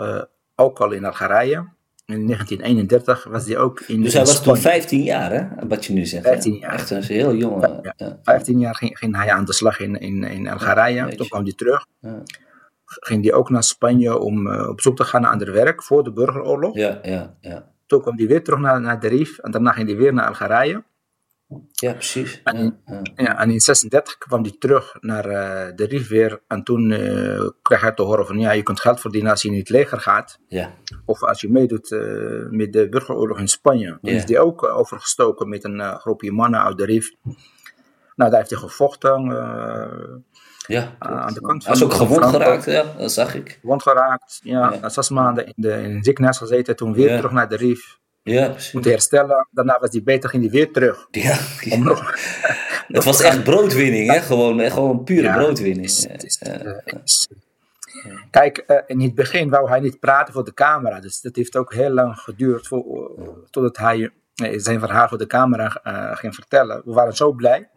ook 0.54 0.80
al 0.80 0.92
in 0.92 1.04
Algerije. 1.04 1.76
In 2.06 2.26
1931 2.26 3.24
was 3.24 3.46
hij 3.46 3.58
ook 3.58 3.80
in 3.80 4.02
Dus 4.02 4.12
hij 4.12 4.24
was 4.24 4.42
toen 4.42 4.56
Spanje. 4.56 4.78
15 4.78 5.02
jaar, 5.02 5.32
hè? 5.32 5.66
Wat 5.68 5.84
je 5.84 5.92
nu 5.92 6.06
zegt. 6.06 6.24
15 6.24 6.52
hè? 6.52 6.58
jaar. 6.58 6.72
Echt 6.72 6.90
een 6.90 7.02
heel. 7.02 7.32
Ja, 7.32 7.94
ja. 7.96 8.18
15 8.22 8.58
jaar 8.58 8.74
ging, 8.74 8.98
ging 8.98 9.16
hij 9.16 9.32
aan 9.32 9.44
de 9.44 9.52
slag 9.52 9.80
in, 9.80 10.00
in, 10.00 10.24
in 10.24 10.48
Algerije. 10.48 11.16
Toen 11.16 11.28
kwam 11.28 11.42
hij 11.42 11.52
terug. 11.52 11.86
Ja. 12.00 12.22
Ging 12.88 13.24
hij 13.24 13.32
ook 13.32 13.50
naar 13.50 13.62
Spanje 13.62 14.18
om 14.18 14.46
uh, 14.46 14.68
op 14.68 14.80
zoek 14.80 14.96
te 14.96 15.04
gaan 15.04 15.20
naar 15.20 15.30
ander 15.30 15.52
werk 15.52 15.82
voor 15.82 16.04
de 16.04 16.12
burgeroorlog. 16.12 16.76
Ja, 16.76 16.98
ja, 17.02 17.36
ja. 17.40 17.72
Toen 17.86 18.00
kwam 18.00 18.16
hij 18.16 18.26
weer 18.26 18.44
terug 18.44 18.58
naar, 18.58 18.80
naar 18.80 19.00
de 19.00 19.08
Rif 19.08 19.38
en 19.38 19.50
daarna 19.50 19.72
ging 19.72 19.88
hij 19.88 19.96
weer 19.96 20.14
naar 20.14 20.26
Algerije. 20.26 20.84
Ja, 21.72 21.92
precies. 21.92 22.40
En, 22.44 22.80
Ja, 23.16 23.38
en 23.38 23.50
in 23.50 23.60
36 23.60 24.18
kwam 24.18 24.42
hij 24.42 24.56
terug 24.58 24.96
naar 25.00 25.26
uh, 25.26 25.76
de 25.76 25.84
Rif 25.84 26.08
weer. 26.08 26.40
En 26.46 26.62
toen 26.62 26.90
uh, 26.90 27.48
kreeg 27.62 27.80
hij 27.80 27.92
te 27.92 28.02
horen 28.02 28.26
van 28.26 28.38
ja, 28.38 28.50
je 28.50 28.62
kunt 28.62 28.80
geld 28.80 29.00
verdienen 29.00 29.30
als 29.30 29.42
je 29.42 29.48
in 29.48 29.58
het 29.58 29.68
leger 29.68 30.00
gaat. 30.00 30.38
ja. 30.48 30.74
Of 31.04 31.22
als 31.22 31.40
je 31.40 31.50
meedoet 31.50 31.90
met 32.50 32.72
de 32.72 32.88
burgeroorlog 32.90 33.38
in 33.38 33.48
Spanje. 33.48 33.98
Toen 34.02 34.10
is 34.10 34.24
hij 34.24 34.38
ook 34.38 34.64
overgestoken 34.64 35.48
met 35.48 35.64
een 35.64 35.80
groepje 35.80 36.32
mannen 36.32 36.62
uit 36.62 36.78
de 36.78 36.84
Rif. 36.84 37.14
Nou, 38.14 38.30
daar 38.30 38.38
heeft 38.38 38.50
hij 38.50 38.58
gevochten. 38.58 39.26
Ja 40.68 40.94
aan 40.98 41.32
de 41.34 41.40
kant 41.40 41.64
Hij 41.64 41.74
is 41.74 41.82
ook 41.82 41.92
gewond 41.92 42.24
geraakt, 42.24 42.64
ja, 42.64 42.84
dat 42.98 43.12
zag 43.12 43.34
ik. 43.34 43.58
Wond 43.62 43.82
geraakt, 43.82 44.40
ja, 44.42 44.72
Ja. 44.82 44.88
zes 44.88 45.08
maanden 45.10 45.46
in, 45.46 45.52
de, 45.56 45.72
in 45.82 46.02
ziekenhuis 46.02 46.38
gezeten, 46.38 46.76
toen 46.76 46.92
weer 46.94 47.08
Ja. 47.10 47.16
terug 47.16 47.30
naar 47.32 47.48
de 47.48 47.56
Rif, 47.56 47.98
Ja, 48.22 48.48
precies. 48.48 48.72
moeten 48.72 48.90
herstellen. 48.90 49.48
Daarna 49.50 49.78
was 49.80 49.90
hij 49.92 50.02
beter, 50.02 50.30
ging 50.30 50.42
hij 50.42 50.52
weer 50.52 50.72
terug. 50.72 51.06
Ja, 51.10 51.38
Om 51.70 51.84
nog, 51.92 52.14
het 52.88 53.04
was 53.04 53.20
echt 53.22 53.44
broodwinning, 53.44 54.10
hè? 54.10 54.20
Gewoon, 54.20 54.60
echt 54.60 54.72
gewoon 54.74 55.04
pure 55.04 55.32
broodwinning. 55.32 55.86
het 55.86 56.22
is- 56.24 56.38
het 56.40 57.00
is- 57.04 57.28
Kijk, 58.30 58.58
eh, 58.58 58.76
in 58.86 59.00
het 59.00 59.14
begin 59.14 59.48
wou 59.50 59.68
hij 59.68 59.80
niet 59.80 60.00
praten 60.00 60.34
voor 60.34 60.44
de 60.44 60.54
camera, 60.54 61.00
dus 61.00 61.20
dat 61.20 61.36
heeft 61.36 61.56
ook 61.56 61.74
heel 61.74 61.90
lang 61.90 62.18
geduurd 62.18 62.66
voor, 62.66 63.10
totdat 63.50 63.76
hij 63.76 64.10
eh, 64.34 64.58
zijn 64.58 64.80
verhaal 64.80 65.08
voor 65.08 65.18
de 65.18 65.26
camera 65.26 65.80
eh, 65.82 66.16
ging 66.16 66.34
vertellen. 66.34 66.82
We 66.84 66.92
waren 66.92 67.16
zo 67.16 67.32
blij. 67.32 67.68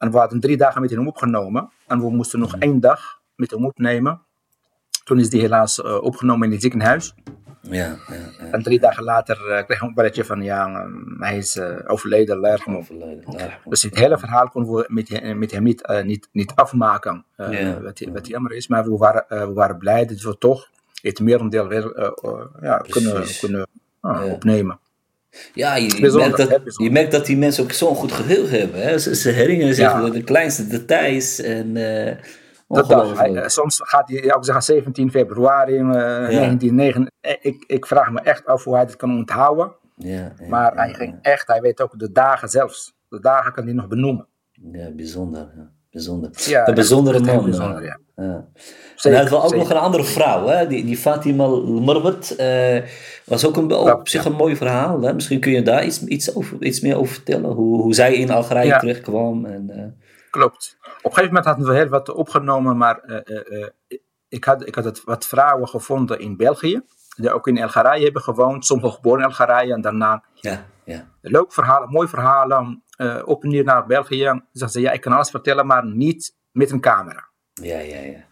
En 0.00 0.10
we 0.10 0.18
hadden 0.18 0.40
drie 0.40 0.56
dagen 0.56 0.80
met 0.80 0.90
hem 0.90 1.08
opgenomen 1.08 1.70
en 1.86 2.00
we 2.00 2.10
moesten 2.10 2.38
nog 2.38 2.56
één 2.58 2.80
dag 2.80 3.20
met 3.34 3.50
hem 3.50 3.64
opnemen. 3.64 4.20
Toen 5.04 5.18
is 5.18 5.32
hij 5.32 5.40
helaas 5.40 5.82
eh, 5.82 6.02
opgenomen 6.02 6.46
in 6.46 6.52
het 6.52 6.62
ziekenhuis. 6.62 7.14
Ja, 7.62 7.96
ja, 8.08 8.14
ja. 8.38 8.50
En 8.50 8.62
drie 8.62 8.80
dagen 8.80 9.04
later 9.04 9.36
eh, 9.36 9.64
kreeg 9.64 9.80
ik 9.80 9.88
een 9.88 9.94
belletje 9.94 10.24
van 10.24 10.42
ja, 10.42 10.68
eh, 10.68 10.86
hij 11.18 11.36
is 11.36 11.56
eh, 11.56 11.76
overleden. 11.86 12.40
Ja. 12.40 13.58
Dus 13.64 13.82
het 13.82 13.96
hele 13.96 14.18
verhaal 14.18 14.48
konden 14.48 14.74
we 14.74 14.84
met, 14.88 15.36
met 15.36 15.50
hem 15.50 15.62
niet, 15.62 16.02
niet, 16.04 16.28
niet 16.32 16.52
afmaken. 16.54 17.24
Ja. 17.36 17.80
wat, 17.80 18.00
wat 18.12 18.26
jammer 18.26 18.52
is, 18.52 18.68
maar 18.68 18.84
we 18.84 18.96
waren, 18.96 19.24
we 19.28 19.52
waren 19.52 19.78
blij 19.78 20.06
dat 20.06 20.20
we 20.20 20.38
toch 20.38 20.68
het 21.02 21.20
merendeel 21.20 21.68
weer 21.68 22.12
ja, 22.60 22.76
kunnen, 22.76 23.24
kunnen 23.40 23.66
opnemen. 24.32 24.78
Ja, 25.54 25.76
je, 25.76 26.10
merkt 26.16 26.36
dat, 26.36 26.76
je 26.76 26.90
merkt 26.90 27.12
dat 27.12 27.26
die 27.26 27.36
mensen 27.36 27.64
ook 27.64 27.72
zo'n 27.72 27.94
goed 27.94 28.12
geheugen 28.12 28.58
hebben. 28.60 28.82
Hè? 28.82 28.98
Ze, 28.98 29.14
ze 29.14 29.30
herinneren 29.30 29.74
zich 29.74 29.84
Ja. 29.92 30.10
de, 30.10 30.24
kleinste 30.24 30.66
details. 30.66 31.40
En, 31.40 31.76
eh 31.76 32.16
Dat 32.68 32.88
dag, 32.88 32.98
ongelooflijk. 32.98 33.32
hij- 33.34 33.42
eh, 33.42 33.48
soms 33.48 33.80
gaat 33.82 34.08
hij 34.08 34.34
ook 34.34 34.44
zeggen 34.44 34.62
17 34.64 35.10
februari 35.10 35.78
1909. 35.82 37.10
Eh, 37.20 37.34
Ik, 37.40 37.64
ik 37.66 37.86
vraag 37.86 38.10
me 38.10 38.20
echt 38.20 38.46
af 38.46 38.64
hoe 38.64 38.74
hij 38.74 38.86
dit 38.86 38.96
kan 38.96 39.10
onthouden. 39.10 39.72
ja, 39.96 40.32
Maar 40.48 40.74
hij 40.74 40.94
ging 40.94 41.18
echt, 41.22 41.46
hij 41.46 41.60
weet 41.60 41.80
ook 41.80 41.98
de 41.98 42.12
dagen 42.12 42.48
zelfs. 42.48 42.94
De 43.08 43.20
dagen 43.20 43.52
kan 43.52 43.64
hij 43.64 43.72
nog 43.72 43.88
benoemen. 43.88 44.26
Ja, 44.72 44.90
bijzonder. 44.90 45.70
Ja. 45.90 45.98
bijzonder. 45.98 46.30
Ja, 46.34 46.68
een 46.68 46.74
bijzondere 46.74 47.16
echt 47.16 47.26
heel 47.26 47.34
man. 47.34 47.44
bijzonder, 47.44 47.84
ja. 47.84 47.98
ja. 48.16 48.48
En 49.02 49.10
hij 49.10 49.20
had 49.20 49.30
wel 49.30 49.44
ook 49.44 49.54
nog 49.54 49.70
een 49.70 49.76
andere 49.76 50.04
vrouw, 50.04 50.46
hè? 50.46 50.66
Die, 50.66 50.84
die 50.84 50.96
Fatima 50.96 51.46
Marbet. 51.64 52.36
eh 52.36 52.82
was 53.24 53.46
ook 53.46 53.56
een, 53.56 53.72
op 53.72 54.08
zich 54.08 54.24
een 54.24 54.32
mooi 54.32 54.56
verhaal. 54.56 55.00
Hè? 55.02 55.14
Misschien 55.14 55.40
kun 55.40 55.52
je 55.52 55.62
daar 55.62 55.84
iets, 55.84 56.04
iets, 56.04 56.34
over, 56.34 56.62
iets 56.62 56.80
meer 56.80 56.96
over 56.96 57.14
vertellen. 57.14 57.50
Hoe, 57.50 57.82
hoe 57.82 57.94
zij 57.94 58.14
in 58.14 58.30
Algerije 58.30 58.66
Ja. 58.66 58.78
terechtkwam. 58.78 59.44
En, 59.44 59.70
eh, 59.70 59.84
Klopt. 60.30 60.76
Op 60.82 60.88
een 60.92 61.00
gegeven 61.10 61.26
moment 61.26 61.44
hadden 61.44 61.66
we 61.66 61.74
heel 61.74 61.88
wat 61.88 62.08
opgenomen, 62.08 62.76
maar 62.76 62.98
eh, 62.98 63.16
eh, 63.36 63.62
eh, 63.62 63.68
ik, 64.28 64.44
had, 64.44 64.66
ik 64.66 64.74
had 64.74 64.84
het, 64.84 65.04
wat 65.04 65.26
vrouwen 65.26 65.68
gevonden 65.68 66.18
in 66.20 66.36
België. 66.36 66.80
Die 67.20 67.32
ook 67.32 67.46
in 67.46 67.62
Algerije 67.62 68.04
hebben 68.04 68.22
gewoond. 68.22 68.66
Sommigen 68.66 68.92
geboren 68.92 69.20
in 69.20 69.26
Algerije 69.26 69.72
en 69.72 69.80
daarna 69.80 70.24
ja, 70.34 70.64
ja. 70.84 71.06
leuk 71.20 71.52
verhalen, 71.52 71.90
mooi 71.90 72.08
verhalen. 72.08 72.82
eh, 72.96 73.22
op 73.24 73.42
en 73.42 73.48
neer 73.48 73.64
naar 73.64 73.86
België. 73.86 74.42
Zeggen 74.52 74.70
ze, 74.70 74.80
ja, 74.80 74.90
ik 74.92 75.00
kan 75.00 75.12
alles 75.12 75.30
vertellen, 75.30 75.66
maar 75.66 75.86
niet 75.86 76.34
met 76.52 76.70
een 76.70 76.80
camera. 76.80 77.28
Ja, 77.52 77.78
ja, 77.78 78.00
ja. 78.00 78.24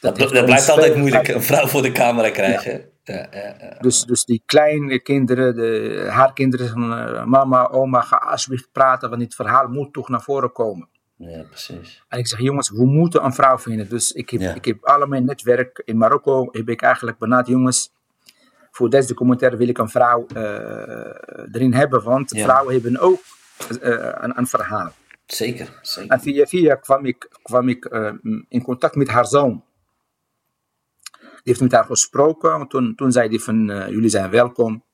Dat, 0.00 0.16
Dat, 0.16 0.44
blijft 0.44 0.68
altijd 0.68 0.96
moeilijk, 0.96 1.28
een 1.28 1.42
vrouw 1.42 1.66
voor 1.66 1.82
de 1.82 1.92
camera 1.92 2.30
krijgen. 2.30 2.90
Ja, 3.04 3.28
ja, 3.30 3.54
ja. 3.60 3.76
Dus, 3.80 4.02
dus 4.04 4.24
die 4.24 4.42
kleine 4.46 5.00
kinderen, 5.00 5.54
de, 5.54 6.06
haar 6.10 6.32
kinderen 6.32 6.66
zeggen, 6.66 7.14
eh, 7.16 7.24
mama, 7.24 7.68
oma, 7.68 8.00
ga 8.00 8.16
alsjeblieft 8.16 8.68
praten, 8.72 9.08
want 9.08 9.20
dit 9.20 9.34
verhaal 9.34 9.68
moet 9.68 9.92
toch 9.92 10.08
naar 10.08 10.22
voren 10.22 10.52
komen. 10.52 10.88
Ja, 11.16 11.42
precies. 11.42 12.04
En 12.08 12.18
ik 12.18 12.26
zeg, 12.26 12.40
jongens, 12.40 12.70
we 12.70 12.84
moeten 12.86 13.24
een 13.24 13.32
vrouw 13.32 13.58
vinden. 13.58 13.88
Dus 13.88 14.12
ik 14.12 14.30
heb, 14.30 14.56
ik 14.56 14.64
heb 14.64 14.84
al 14.84 15.06
mijn 15.06 15.24
netwerk 15.24 15.82
in 15.84 15.96
Marokko, 15.96 16.48
heb 16.50 16.68
ik 16.68 16.82
eigenlijk 16.82 17.18
benaderd, 17.18 17.48
jongens, 17.48 17.92
voor 18.72 18.90
deze 18.90 19.08
documentaire 19.08 19.56
wil 19.56 19.68
ik 19.68 19.78
een 19.78 19.88
vrouw 19.88 20.26
eh, 20.34 20.42
erin 21.52 21.74
hebben, 21.74 22.02
want 22.02 22.30
Ja. 22.30 22.44
vrouwen 22.44 22.72
hebben 22.74 22.98
ook 22.98 23.20
eh, 23.80 23.90
een, 24.20 24.38
een 24.38 24.46
verhaal. 24.46 24.92
Zeker, 25.26 25.78
zeker. 25.82 26.10
En 26.10 26.20
via 26.20 26.46
via 26.46 26.74
kwam 26.74 27.04
ik, 27.04 27.28
kwam 27.42 27.68
ik 27.68 27.84
eh, 27.84 28.12
in 28.48 28.62
contact 28.62 28.94
met 28.94 29.08
haar 29.08 29.26
zoon. 29.26 29.64
Die 31.20 31.40
heeft 31.42 31.60
met 31.60 31.72
haar 31.72 31.84
gesproken. 31.84 32.68
Toen, 32.68 32.94
toen 32.94 33.12
zei 33.12 33.28
hij 33.28 33.38
van, 33.38 33.66
jullie 33.66 34.08
zijn 34.08 34.30
welkom. 34.30 34.84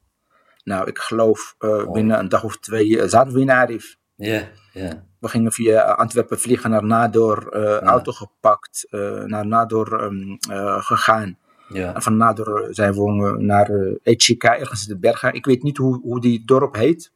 Nou, 0.65 0.87
ik 0.87 0.99
geloof 0.99 1.55
eh, 1.59 1.91
binnen 1.93 2.19
een 2.19 2.29
dag 2.29 2.45
of 2.45 2.59
twee 2.59 3.09
zaten 3.09 3.33
we 3.33 3.41
in 3.41 3.51
Arif. 3.51 3.97
Ja, 4.17 4.49
ja. 4.73 5.05
We 5.21 5.29
gingen 5.29 5.53
via 5.53 5.81
Antwerpen 5.83 6.39
vliegen 6.41 6.71
naar 6.71 6.85
Nador, 6.85 7.49
eh, 7.53 7.79
auto 7.81 8.13
gepakt, 8.13 8.87
naar 9.27 9.47
Nador 9.47 10.01
ehm, 10.03 10.37
eh, 10.51 10.83
gegaan. 10.83 11.39
Ja. 11.69 11.95
En 11.95 12.03
van 12.03 12.17
Nador 12.17 12.69
zijn 12.71 12.93
we 12.93 12.99
eh, 13.01 13.33
naar 13.33 13.71
uh, 13.71 13.97
Echika, 14.03 14.59
ergens 14.59 14.83
in 14.89 14.95
de 14.95 14.99
bergen. 15.01 15.33
Ik 15.35 15.45
weet 15.47 15.63
niet 15.63 15.77
hoe, 15.77 16.01
hoe 16.03 16.21
die 16.21 16.43
dorp 16.45 16.75
heet. 16.75 17.13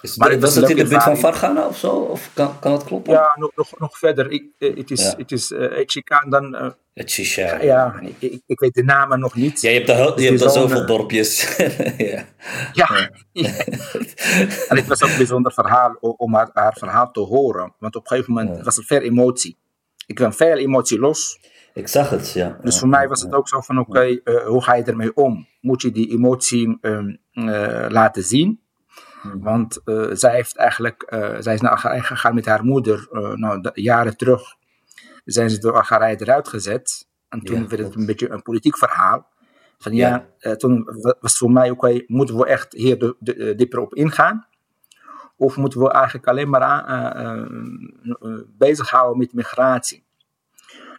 Is, 0.00 0.16
Maar 0.16 0.26
was 0.28 0.34
het 0.36 0.44
was 0.44 0.54
dat 0.54 0.64
een 0.64 0.70
in 0.76 0.82
de 0.84 0.88
buurt 0.90 1.02
van. 1.02 1.16
Fargana 1.16 1.66
of 1.66 1.76
zo? 1.78 1.90
Of 1.90 2.30
kan, 2.34 2.58
kan 2.58 2.70
dat 2.72 2.84
kloppen? 2.84 3.12
Ja, 3.12 3.32
nog, 3.38 3.50
nog, 3.54 3.78
nog 3.78 3.98
verder. 3.98 4.30
Ik, 4.30 4.44
eh, 4.58 4.76
Het 4.76 4.90
is, 4.90 5.02
Ja. 5.02 5.14
het 5.16 5.32
is 5.32 5.50
eh, 5.52 5.78
Echika 5.78 6.20
en 6.22 6.30
dan... 6.30 6.54
eh, 6.54 6.68
Het 6.94 7.10
Shisha. 7.10 7.62
ja, 7.62 8.00
ik, 8.00 8.14
ik, 8.32 8.42
ik 8.46 8.60
weet 8.60 8.74
de 8.74 8.82
namen 8.84 9.18
nog 9.20 9.34
niet. 9.34 9.60
Ja, 9.60 9.68
je 9.70 9.74
hebt 9.74 9.86
daar, 9.86 10.20
je 10.20 10.26
hebt 10.26 10.38
daar 10.40 10.50
zo'n, 10.50 10.62
zoveel 10.62 10.80
eh, 10.80 10.86
dorpjes. 10.86 11.56
ja. 11.96 12.24
Ja. 12.72 13.10
en 14.68 14.76
het 14.76 14.86
was 14.86 15.02
ook 15.02 15.10
een 15.10 15.16
bijzonder 15.16 15.52
verhaal 15.52 15.94
om 16.00 16.34
haar, 16.34 16.50
haar 16.52 16.76
verhaal 16.78 17.10
te 17.10 17.20
horen. 17.20 17.74
Want 17.78 17.96
op 17.96 18.02
een 18.02 18.08
gegeven 18.08 18.32
moment 18.32 18.64
was 18.64 18.76
er 18.76 18.84
veel 18.84 19.00
emotie. 19.00 19.56
Ik 20.06 20.14
kwam 20.14 20.32
veel 20.32 20.56
emotie 20.56 20.98
los. 20.98 21.38
Ik 21.74 21.88
zag 21.88 22.10
het, 22.10 22.32
ja. 22.32 22.58
Dus 22.62 22.78
voor 22.78 22.88
mij 22.88 23.08
was 23.08 23.22
het 23.22 23.32
ook 23.32 23.48
zo 23.48 23.60
van, 23.60 23.78
oké, 23.78 24.20
hoe 24.46 24.62
ga 24.62 24.74
je 24.74 24.82
ermee 24.82 25.14
om? 25.14 25.46
Moet 25.60 25.82
je 25.82 25.90
die 25.90 26.10
emotie 26.10 26.78
ehm, 26.80 27.16
laten 27.92 28.22
zien? 28.22 28.60
Hmm. 29.22 29.42
Want 29.42 29.80
zij 30.12 30.34
heeft 30.34 30.56
eigenlijk, 30.56 31.06
zij 31.38 31.54
is 31.54 31.60
naar 31.60 31.70
Algerije 31.70 32.02
gegaan 32.02 32.34
met 32.34 32.46
haar 32.46 32.64
moeder, 32.64 33.08
nou, 33.34 33.70
jaren 33.74 34.16
terug 34.16 34.42
zijn 35.24 35.50
ze 35.50 35.58
door 35.58 35.72
Algerije 35.72 36.20
eruit 36.20 36.48
gezet. 36.48 37.08
En 37.28 37.40
toen 37.40 37.68
werd 37.68 37.82
het 37.82 37.94
een 37.94 38.06
beetje 38.06 38.30
een 38.30 38.42
politiek 38.42 38.78
verhaal. 38.78 39.30
Van 39.78 39.94
ja, 39.94 40.26
ja 40.38 40.56
toen 40.56 40.88
was 41.20 41.36
voor 41.36 41.50
mij 41.50 41.70
okay, 41.70 42.04
moeten 42.06 42.36
we 42.36 42.46
echt 42.46 42.72
hier 42.72 42.98
de, 42.98 43.16
de, 43.18 43.54
dieper 43.54 43.78
op 43.78 43.94
ingaan? 43.94 44.46
Of 45.36 45.56
moeten 45.56 45.80
we 45.80 45.90
eigenlijk 45.90 46.26
alleen 46.26 46.50
maar 46.50 46.62
aan, 46.62 47.48
bezighouden 48.58 49.18
met 49.18 49.32
migratie? 49.32 50.04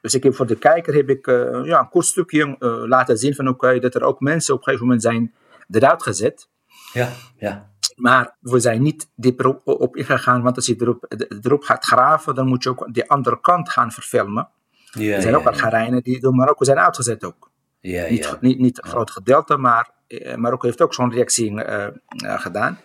Dus 0.04 0.14
ik 0.14 0.24
heb 0.24 0.36
voor 0.36 0.46
de 0.46 0.58
kijker 0.58 0.94
heb 0.94 1.10
ik, 1.10 1.26
ja, 1.66 1.80
een 1.80 1.90
kort 1.90 2.06
stukje 2.06 2.56
laten 2.88 3.18
zien 3.18 3.36
van 3.36 3.48
oké, 3.48 3.80
dat 3.80 3.96
er 3.96 4.04
ook 4.04 4.20
mensen 4.20 4.54
op 4.54 4.60
een 4.60 4.66
gegeven 4.66 4.86
moment 4.86 5.04
zijn 5.04 5.34
eruit 5.70 6.04
gezet. 6.04 6.50
Ja, 6.94 7.10
ja. 7.38 7.72
Maar 7.96 8.36
we 8.40 8.60
zijn 8.60 8.82
niet 8.82 9.10
dieper 9.16 9.48
op, 9.48 9.62
op 9.68 9.96
ingegaan, 9.96 10.42
want 10.42 10.56
als 10.56 10.66
je 10.66 10.76
erop, 10.80 11.06
erop 11.42 11.64
gaat 11.64 11.86
graven, 11.86 12.36
dan 12.36 12.48
moet 12.48 12.64
je 12.64 12.70
ook 12.70 12.94
de 12.94 13.08
andere 13.08 13.40
kant 13.42 13.70
gaan 13.70 13.92
verfilmen. 13.92 14.50
Ja, 14.92 15.16
er 15.16 15.22
zijn 15.22 15.36
ook 15.36 15.46
Algerijnen 15.46 16.04
die 16.04 16.20
door 16.20 16.36
Marokko 16.36 16.64
zijn 16.64 16.80
uitgezet 16.80 17.24
ook. 17.24 17.52
Ja, 17.80 18.10
niet, 18.10 18.24
ja. 18.24 18.38
niet, 18.42 18.60
niet 18.60 18.84
een 18.84 18.90
groot 18.90 19.12
gedeelte, 19.12 19.58
maar 19.58 19.90
Marokko 20.36 20.68
heeft 20.68 20.82
ook 20.82 20.94
zo'n 20.94 21.12
reactie 21.12 21.52
uh, 21.52 21.88
gedaan. 22.18 22.80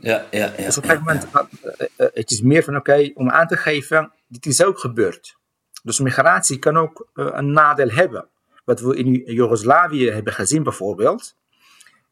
Ja, 0.00 0.24
ja, 0.30 0.52
ja. 0.56 0.64
Dus 0.64 0.78
op 0.78 0.82
een 0.82 0.90
gegeven 0.90 1.20
moment, 1.32 1.50
het 1.96 2.30
is 2.30 2.40
meer 2.40 2.62
van 2.62 2.76
oké, 2.76 2.90
okay, 2.90 3.12
om 3.14 3.30
aan 3.30 3.46
te 3.46 3.56
geven, 3.56 4.12
dit 4.28 4.46
is 4.46 4.64
ook 4.64 4.78
gebeurd. 4.78 5.40
Dus 5.82 6.00
migratie 6.00 6.58
kan 6.58 6.76
ook 6.76 7.08
een 7.14 7.52
nadeel 7.52 7.88
hebben. 7.88 8.28
Wat 8.64 8.80
we 8.80 8.96
in 8.96 9.12
Joegoslavië 9.34 10.10
hebben 10.10 10.32
gezien 10.32 10.62
bijvoorbeeld, 10.62 11.36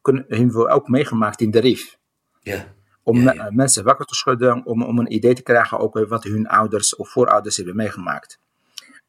kunnen, 0.01 0.25
hebben 0.29 0.57
we 0.57 0.69
ook 0.69 0.89
meegemaakt 0.89 1.41
in 1.41 1.51
de 1.51 1.61
RIF. 1.61 1.97
Ja. 2.41 2.65
Om 3.03 3.33
mensen 3.51 3.85
wakker 3.85 4.07
te 4.07 4.15
schudden, 4.15 4.65
om, 4.67 4.83
om 4.83 4.99
een 4.99 5.13
idee 5.13 5.35
te 5.35 5.43
krijgen 5.43 5.79
ook 5.79 6.07
wat 6.09 6.25
hun 6.25 6.49
ouders 6.49 6.97
of 6.97 7.09
voorouders 7.09 7.57
hebben 7.57 7.77
meegemaakt. 7.77 8.39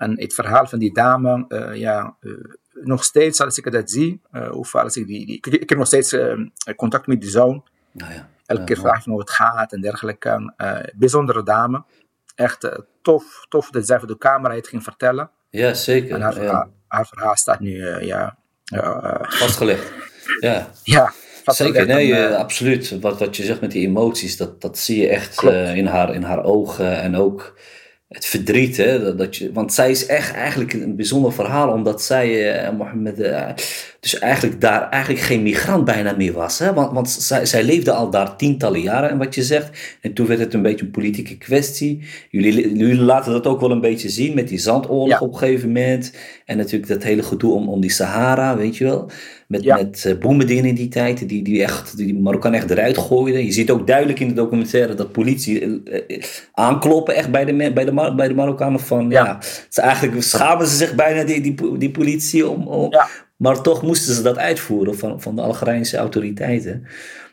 En 0.02 0.20
het 0.20 0.34
verhaal 0.34 0.68
van 0.68 0.80
die 0.80 0.94
dame, 0.94 1.46
uh, 1.48 1.76
ja, 1.76 2.18
uh, 2.22 2.34
nog 2.72 3.04
steeds 3.04 3.42
als 3.42 3.58
ik 3.58 3.72
dat 3.72 3.90
zie, 3.90 4.22
uh, 4.32 4.52
of 4.52 4.76
als 4.76 4.96
ik 4.96 5.08
die, 5.08 5.26
die 5.26 5.36
ik, 5.36 5.46
ik, 5.46 5.70
heb 5.70 5.78
nog 5.78 5.88
steeds 5.88 6.16
contact 6.76 7.08
met 7.08 7.22
die 7.22 7.30
zoon. 7.30 7.64
Nou 7.92 8.14
ja, 8.14 8.30
Elke 8.46 8.64
keer 8.64 8.78
vraag 8.78 9.04
je 9.06 9.10
hoe 9.10 9.20
het 9.20 9.30
gaat 9.30 9.74
en 9.74 9.82
dergelijke. 9.82 10.54
bijzondere 10.96 11.44
dame. 11.44 11.84
Echt 12.36 12.82
tof, 13.02 13.46
tof 13.50 13.70
dat 13.70 13.88
zij 13.88 14.00
voor 14.00 14.08
de 14.08 14.18
camera 14.18 14.56
het 14.56 14.68
ging 14.68 14.84
vertellen. 14.84 15.32
Ja, 15.50 15.74
zeker. 15.74 16.16
En 16.16 16.22
haar, 16.22 16.34
verhaal, 16.34 16.72
haar 16.88 17.08
verhaal 17.08 17.36
staat 17.36 17.60
nu, 17.60 17.86
ja... 18.06 18.38
Vastgelegd. 19.22 19.92
Ja. 20.40 20.68
Ja, 20.84 21.14
Zeker, 21.46 21.86
nee, 21.86 22.26
absoluut. 22.26 23.00
Wat, 23.00 23.20
wat 23.20 23.38
je 23.38 23.44
zegt 23.44 23.62
met 23.62 23.72
die 23.72 23.88
emoties, 23.88 24.38
dat, 24.38 24.62
dat 24.62 24.78
zie 24.78 25.02
je 25.02 25.08
echt 25.08 25.44
in, 25.44 25.86
haar, 25.86 26.14
in 26.14 26.24
haar 26.24 26.44
ogen. 26.44 27.02
En 27.02 27.16
ook 27.16 27.60
het 28.08 28.26
verdriet. 28.26 28.78
Hè, 28.78 29.16
dat, 29.16 29.36
je, 29.36 29.52
want 29.52 29.74
zij 29.74 29.90
is 29.90 30.06
echt 30.06 30.34
eigenlijk 30.34 30.74
een 30.74 30.96
bijzonder 30.96 31.34
verhaal, 31.34 31.72
omdat 31.72 32.02
zij, 32.02 32.64
uh, 32.66 32.78
Mohammed, 32.78 33.20
uh, 33.20 33.50
dus 34.02 34.20
eigenlijk 34.20 34.62
daar 34.62 34.90
eigenlijk 34.90 35.24
geen 35.24 35.42
migrant 35.42 35.86
bijna 35.86 36.16
meer 36.18 36.34
was. 36.34 36.60
Hè? 36.60 36.74
Want, 36.74 36.92
want 36.92 37.10
zij, 37.10 37.46
zij 37.46 37.64
leefde 37.64 37.92
al 37.92 38.10
daar 38.10 38.36
tientallen 38.36 38.82
jaren, 38.82 39.10
en 39.10 39.18
wat 39.18 39.36
je 39.36 39.44
zegt. 39.44 39.98
En 40.02 40.14
toen 40.14 40.28
werd 40.28 40.40
het 40.40 40.54
een 40.54 40.62
beetje 40.62 40.86
een 40.86 40.92
politieke 40.92 41.38
kwestie. 41.38 42.04
Jullie, 42.30 42.78
jullie 42.78 43.02
laten 43.02 43.32
dat 43.32 43.48
ook 43.48 43.60
wel 43.60 43.72
een 43.72 43.82
beetje 43.82 44.10
zien 44.10 44.36
met 44.36 44.48
die 44.48 44.58
zandoorlog 44.58 45.22
op 45.22 45.34
een 45.34 45.40
gegeven 45.40 45.68
moment. 45.68 46.14
En 46.46 46.58
natuurlijk 46.58 46.92
dat 46.92 47.04
hele 47.04 47.24
gedoe 47.24 47.54
om, 47.54 47.70
om 47.70 47.82
die 47.82 47.92
Sahara, 47.92 48.58
weet 48.58 48.78
je 48.78 48.84
wel. 48.84 49.10
Met, 49.48 49.64
ja. 49.64 49.76
met 49.76 50.04
uh, 50.08 50.18
Boumediene 50.18 50.68
in 50.68 50.76
die 50.76 50.88
tijd, 50.88 51.30
die, 51.30 51.44
die, 51.44 51.64
echt, 51.64 51.98
die 51.98 52.20
Marokkaan 52.20 52.54
echt 52.54 52.70
eruit 52.70 52.98
gooide. 52.98 53.46
Je 53.46 53.52
ziet 53.52 53.72
ook 53.72 53.88
duidelijk 53.88 54.20
in 54.20 54.28
de 54.28 54.34
documentaire 54.34 54.94
dat 54.94 55.12
politie 55.12 55.62
uh, 55.62 56.22
aankloppen 56.54 57.16
echt 57.16 57.32
bij 57.32 57.46
de, 57.46 57.72
bij 57.74 57.86
de, 57.86 58.14
bij 58.16 58.28
de 58.28 58.34
Marokkanen 58.34 58.80
van... 58.80 59.10
Ja. 59.10 59.26
ja 59.26 59.40
ze 59.70 59.82
eigenlijk 59.82 60.24
schamen 60.24 60.68
ze 60.68 60.76
zich 60.76 60.96
bijna, 60.96 61.24
die, 61.24 61.42
die, 61.42 61.78
die 61.78 61.92
politie, 61.92 62.50
om, 62.50 62.68
om. 62.68 62.92
Maar 63.42 63.62
toch 63.62 63.82
moesten 63.82 64.14
ze 64.14 64.22
dat 64.22 64.38
uitvoeren 64.38 64.98
van, 64.98 65.22
van 65.22 65.36
de 65.36 65.42
Algerijnse 65.42 65.98
autoriteiten. 65.98 66.86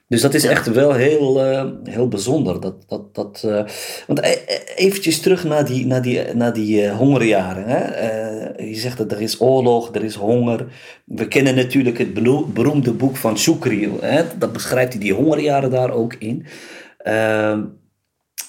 Dus 0.09 0.21
dat 0.21 0.35
is 0.35 0.45
echt 0.45 0.67
wel 0.67 0.93
heel, 0.93 1.47
uh, 1.51 1.65
heel 1.85 2.09
bijzonder. 2.09 2.61
Dat, 2.61 2.75
dat, 2.87 3.15
dat, 3.15 3.43
uh, 3.47 3.65
want 4.07 4.21
eventjes 4.77 5.21
terug 5.21 5.45
naar 5.45 5.65
die, 5.65 5.87
naar 5.87 6.03
die, 6.03 6.35
naar 6.35 6.53
die 6.53 6.83
uh, 6.83 6.97
hongerjaren. 6.97 7.65
Hè? 7.67 7.83
je 8.63 8.75
zegt 8.75 8.99
dat 8.99 9.13
er 9.13 9.21
is 9.21 9.41
oorlog, 9.41 9.95
er 9.95 10.05
is 10.05 10.15
honger. 10.15 10.67
We 11.05 11.29
kennen 11.29 11.55
natuurlijk 11.55 11.99
het 11.99 12.15
beroemde 12.53 12.93
boek 12.93 13.17
van 13.17 13.39
Shukri. 13.39 13.91
Hè? 14.01 14.23
Dat 14.39 14.53
beschrijft 14.53 14.93
hij 14.93 15.03
die 15.03 15.15
hongerjaren 15.15 15.71
daar 15.71 15.91
ook 15.91 16.15
in. 16.15 16.47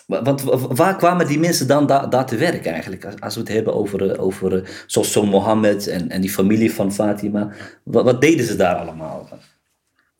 Want 0.10 0.44
waar 0.76 0.96
kwamen 0.96 1.28
die 1.28 1.40
mensen 1.40 1.68
dan 1.68 1.86
daar, 1.86 2.26
te 2.26 2.38
werk 2.38 2.66
eigenlijk? 2.66 3.06
Als 3.20 3.34
we 3.36 3.40
het 3.40 3.50
hebben 3.50 3.74
over, 3.74 4.20
over 4.20 4.84
zoals 4.88 5.12
zo'n 5.12 5.30
Mohammed 5.30 5.88
en, 5.88 6.10
en 6.10 6.22
die 6.22 6.30
familie 6.30 6.74
van 6.74 6.94
Fatima. 6.94 7.52
Wat, 7.84 8.04
wat 8.04 8.22
deden 8.22 8.46
ze 8.46 8.56
daar 8.56 8.76
allemaal? 8.76 9.30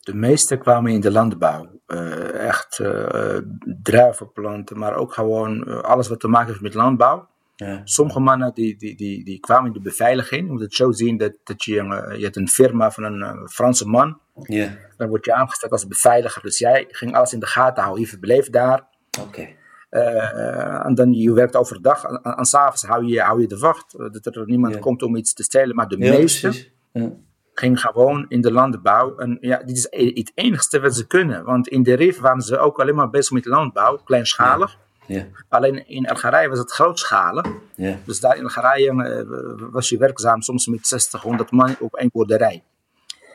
De 0.00 0.14
meeste 0.14 0.56
kwamen 0.56 0.92
in 0.92 1.00
de 1.00 1.10
landbouw. 1.10 1.80
Uh, 1.86 2.46
echt 2.46 2.78
uh, 2.78 3.38
druivenplanten, 3.82 4.78
maar 4.78 4.94
ook 4.94 5.14
gewoon 5.14 5.82
alles 5.82 6.08
wat 6.08 6.20
te 6.20 6.28
maken 6.28 6.48
heeft 6.48 6.60
met 6.60 6.74
landbouw. 6.74 7.28
Ja. 7.56 7.80
Sommige 7.84 8.20
mannen 8.20 8.54
die, 8.54 8.76
die, 8.76 8.96
die, 8.96 9.24
die 9.24 9.40
kwamen 9.40 9.66
in 9.66 9.72
de 9.72 9.80
beveiliging. 9.80 10.46
Je 10.46 10.52
moet 10.52 10.60
het 10.60 10.74
zo 10.74 10.92
zien 10.92 11.16
dat, 11.16 11.32
dat 11.44 11.64
je, 11.64 11.74
je 12.16 12.24
hebt 12.24 12.36
een 12.36 12.48
firma 12.48 12.90
van 12.90 13.04
een 13.04 13.48
Franse 13.48 13.88
man. 13.88 14.20
Ja. 14.42 14.76
Dan 14.96 15.08
word 15.08 15.24
je 15.24 15.34
aangesteld 15.34 15.72
als 15.72 15.86
beveiliger. 15.86 16.42
Dus 16.42 16.58
jij 16.58 16.84
ging 16.88 17.14
alles 17.14 17.32
in 17.32 17.40
de 17.40 17.46
gaten 17.46 17.82
houden. 17.82 18.04
Je 18.04 18.10
verbleef 18.10 18.50
daar. 18.50 18.88
Oké. 19.20 19.58
En 19.90 20.94
dan 20.94 21.12
je 21.12 21.32
werkt 21.32 21.56
overdag. 21.56 22.04
En, 22.04 22.20
en, 22.22 22.36
en 22.36 22.44
s'avonds 22.44 22.82
hou 22.82 23.04
je, 23.06 23.20
hou 23.20 23.40
je 23.40 23.46
de 23.46 23.58
wacht. 23.58 23.94
Dat 24.22 24.26
er 24.36 24.42
niemand 24.46 24.74
Ja. 24.74 24.80
komt 24.80 25.02
om 25.02 25.16
iets 25.16 25.34
te 25.34 25.42
stelen. 25.42 25.76
Maar 25.76 25.88
de 25.88 25.98
Ja, 25.98 26.12
meeste. 26.12 26.68
Ja. 26.92 27.10
ging 27.54 27.80
gewoon 27.80 28.26
in 28.28 28.40
de 28.40 28.52
landbouw. 28.52 29.16
En 29.16 29.38
ja, 29.40 29.56
dit 29.62 29.76
is 29.76 29.86
e- 29.90 30.12
het 30.14 30.32
enigste 30.34 30.80
wat 30.80 30.94
ze 30.94 31.06
kunnen. 31.06 31.44
Want 31.44 31.68
in 31.68 31.82
de 31.82 31.94
RIF 31.94 32.18
waren 32.20 32.40
ze 32.42 32.58
ook 32.58 32.80
alleen 32.80 32.94
maar 32.94 33.10
bezig 33.10 33.32
met 33.32 33.44
landbouw, 33.44 33.96
kleinschalig. 33.96 34.78
Ja. 35.06 35.26
Alleen 35.48 35.88
in 35.88 36.08
Algerije 36.08 36.48
was 36.48 36.58
het 36.58 36.70
grootschalig. 36.72 37.46
Ja. 37.74 37.96
Dus 38.04 38.20
daar 38.20 38.36
in 38.36 38.42
Algerije 38.42 39.02
eh, 39.04 39.24
was 39.70 39.88
je 39.88 39.98
werkzaam 39.98 40.40
soms 40.42 40.66
met 40.66 40.86
60, 40.86 41.22
100 41.22 41.50
man 41.50 41.76
op 41.80 41.94
één 41.94 42.10
boerderij. 42.12 42.62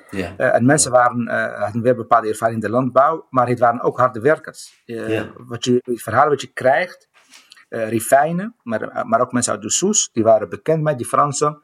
Ja. 0.10 0.34
Eh, 0.38 0.56
en 0.56 0.66
mensen 0.66 0.92
waren, 0.92 1.28
eh, 1.28 1.62
hadden 1.64 1.82
weer 1.82 1.96
bepaalde 1.96 2.28
ervaring 2.28 2.64
in 2.64 2.68
de 2.68 2.74
landbouw, 2.76 3.28
maar 3.30 3.48
het 3.48 3.60
waren 3.60 3.82
ook 3.82 3.98
harde 3.98 4.20
werkers. 4.20 4.84
Eh, 4.86 5.10
Ja. 5.10 5.28
wat 5.38 5.66
je, 5.66 5.82
het 5.84 6.02
verhaal 6.02 6.30
wat 6.30 6.42
je 6.42 6.48
krijgt, 6.54 7.08
Rifijnen, 7.70 8.56
maar, 8.64 9.08
maar 9.08 9.22
ook 9.22 9.32
mensen 9.32 9.54
uit 9.54 9.62
de 9.62 9.72
Soes, 9.72 10.10
die 10.12 10.24
waren 10.24 10.50
bekend 10.50 10.84
met 10.84 10.98
die 10.98 11.08
Fransen, 11.08 11.62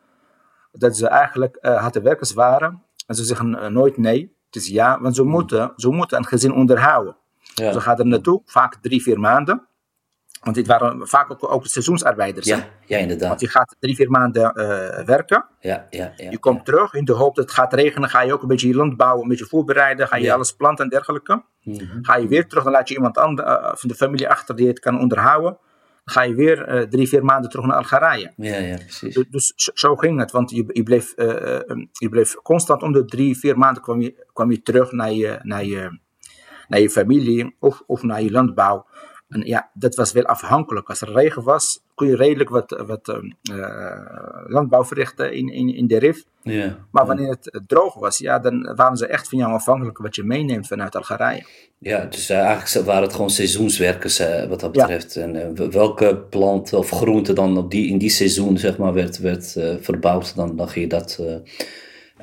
dat 0.71 0.97
ze 0.97 1.07
eigenlijk 1.07 1.57
harde 1.61 2.01
werkers 2.01 2.33
waren. 2.33 2.83
En 3.07 3.15
ze 3.15 3.23
zeggen 3.23 3.73
nooit 3.73 3.97
nee, 3.97 4.35
het 4.45 4.55
is 4.55 4.67
ja, 4.67 5.01
want 5.01 5.15
ze 5.15 5.23
moeten, 5.23 5.73
ze 5.75 5.89
moeten 5.89 6.17
een 6.17 6.25
gezin 6.25 6.53
onderhouden. 6.53 7.17
Ja. 7.53 7.71
Ze 7.71 7.81
gaan 7.81 7.97
er 7.97 8.05
naartoe, 8.05 8.41
vaak 8.45 8.75
drie, 8.81 9.01
vier 9.01 9.19
maanden. 9.19 9.67
Want 10.41 10.55
dit 10.55 10.67
waren 10.67 11.07
vaak 11.07 11.31
ook, 11.31 11.51
ook 11.51 11.65
seizoensarbeiders. 11.65 12.45
Ja, 12.47 12.67
ja, 12.85 12.97
inderdaad. 12.97 13.27
Want 13.27 13.41
je 13.41 13.47
gaat 13.47 13.75
drie, 13.79 13.95
vier 13.95 14.09
maanden 14.09 14.53
eh, 14.53 15.05
werken. 15.05 15.45
Ja, 15.59 15.87
ja, 15.89 16.13
ja. 16.15 16.29
Je 16.31 16.37
komt 16.39 16.65
terug 16.65 16.93
in 16.93 17.05
de 17.05 17.13
hoop 17.13 17.35
dat 17.35 17.45
het 17.45 17.53
gaat 17.53 17.73
regenen. 17.73 18.09
Ga 18.09 18.21
je 18.21 18.33
ook 18.33 18.41
een 18.41 18.47
beetje 18.47 18.67
je 18.67 18.75
landbouw 18.75 19.21
een 19.21 19.27
beetje 19.27 19.45
voorbereiden. 19.45 20.07
Ga 20.07 20.15
je 20.15 20.23
Ja. 20.23 20.33
alles 20.33 20.51
planten 20.51 20.83
en 20.83 20.89
dergelijke. 20.89 21.43
Mhm. 21.63 21.85
Ga 22.01 22.15
je 22.17 22.27
weer 22.27 22.47
terug, 22.47 22.63
dan 22.63 22.73
laat 22.73 22.87
je 22.89 22.95
iemand 22.95 23.17
ander, 23.17 23.45
eh, 23.45 23.71
van 23.75 23.89
de 23.89 23.95
familie 23.95 24.29
achter 24.29 24.55
die 24.55 24.67
het 24.67 24.79
kan 24.79 24.99
onderhouden. 24.99 25.57
Dan 26.03 26.13
ga 26.15 26.21
je 26.23 26.35
weer 26.35 26.63
eh, 26.67 26.81
drie, 26.81 27.07
vier 27.07 27.25
maanden 27.25 27.49
terug 27.49 27.65
naar 27.65 27.77
Algerije. 27.77 28.33
Ja, 28.35 28.55
ja, 28.57 28.75
precies. 28.75 29.13
Dus, 29.15 29.25
dus 29.29 29.53
zo- 29.73 29.95
ging 29.95 30.19
het, 30.19 30.31
want 30.31 30.49
je, 30.51 30.63
je, 30.67 30.83
bleef, 30.83 31.13
eh, 31.13 31.55
eh, 31.55 31.61
je 31.91 32.09
bleef 32.09 32.33
constant 32.35 32.83
om 32.83 32.91
de 32.91 33.05
drie, 33.05 33.37
vier 33.37 33.57
maanden 33.57 33.83
kwam 33.83 34.01
je, 34.01 34.25
kwam 34.33 34.51
je 34.51 34.61
terug 34.61 34.91
naar 34.91 35.11
je, 35.11 35.39
naar 35.41 35.63
je, 35.65 35.99
naar 36.67 36.79
je 36.79 36.89
familie 36.89 37.55
of, 37.59 37.83
of 37.85 38.03
naar 38.03 38.21
je 38.21 38.31
landbouw. 38.31 38.85
En 39.31 39.41
ja, 39.45 39.69
dat 39.73 39.95
was 39.95 40.11
wel 40.11 40.23
afhankelijk. 40.25 40.89
Als 40.89 41.01
er 41.01 41.11
regen 41.13 41.43
was, 41.43 41.81
kon 41.95 42.07
je 42.07 42.15
redelijk 42.15 42.49
wat, 42.49 42.83
wat 42.85 43.09
eh, 43.09 43.15
eh, 43.57 44.45
landbouw 44.47 44.85
verrichten 44.85 45.33
in, 45.33 45.49
in, 45.49 45.75
in 45.75 45.87
de 45.87 45.99
RIF. 45.99 46.23
Ja. 46.41 46.77
Maar 46.91 47.05
wanneer 47.05 47.29
het 47.29 47.61
droog 47.67 47.93
was, 47.93 48.17
ja, 48.17 48.39
dan 48.39 48.73
waren 48.75 48.97
ze 48.97 49.07
echt 49.07 49.29
van 49.29 49.37
jou 49.37 49.53
afhankelijk 49.53 49.97
wat 49.97 50.15
je 50.15 50.23
meeneemt 50.23 50.67
vanuit 50.67 50.95
Algerije. 50.95 51.45
Ja, 51.77 52.05
dus 52.05 52.29
eh, 52.29 52.39
eigenlijk 52.39 52.85
waren 52.85 53.03
het 53.03 53.13
gewoon 53.13 53.29
seizoenswerkers 53.29 54.19
eh, 54.19 54.45
wat 54.47 54.59
dat 54.59 54.75
Ja. 54.75 54.81
betreft. 54.81 55.15
En 55.15 55.71
welke 55.71 56.17
plant 56.29 56.73
of 56.73 56.89
groente 56.89 57.33
dan 57.33 57.57
op 57.57 57.71
die, 57.71 57.89
in 57.89 57.97
die 57.97 58.09
seizoen 58.09 58.57
zeg 58.57 58.77
maar, 58.77 58.93
werd, 58.93 59.17
werd 59.19 59.57
verbouwd, 59.79 60.35
dan, 60.35 60.55
dan 60.55 60.69
ging 60.69 60.91
je 60.91 60.97
dat 60.97 61.19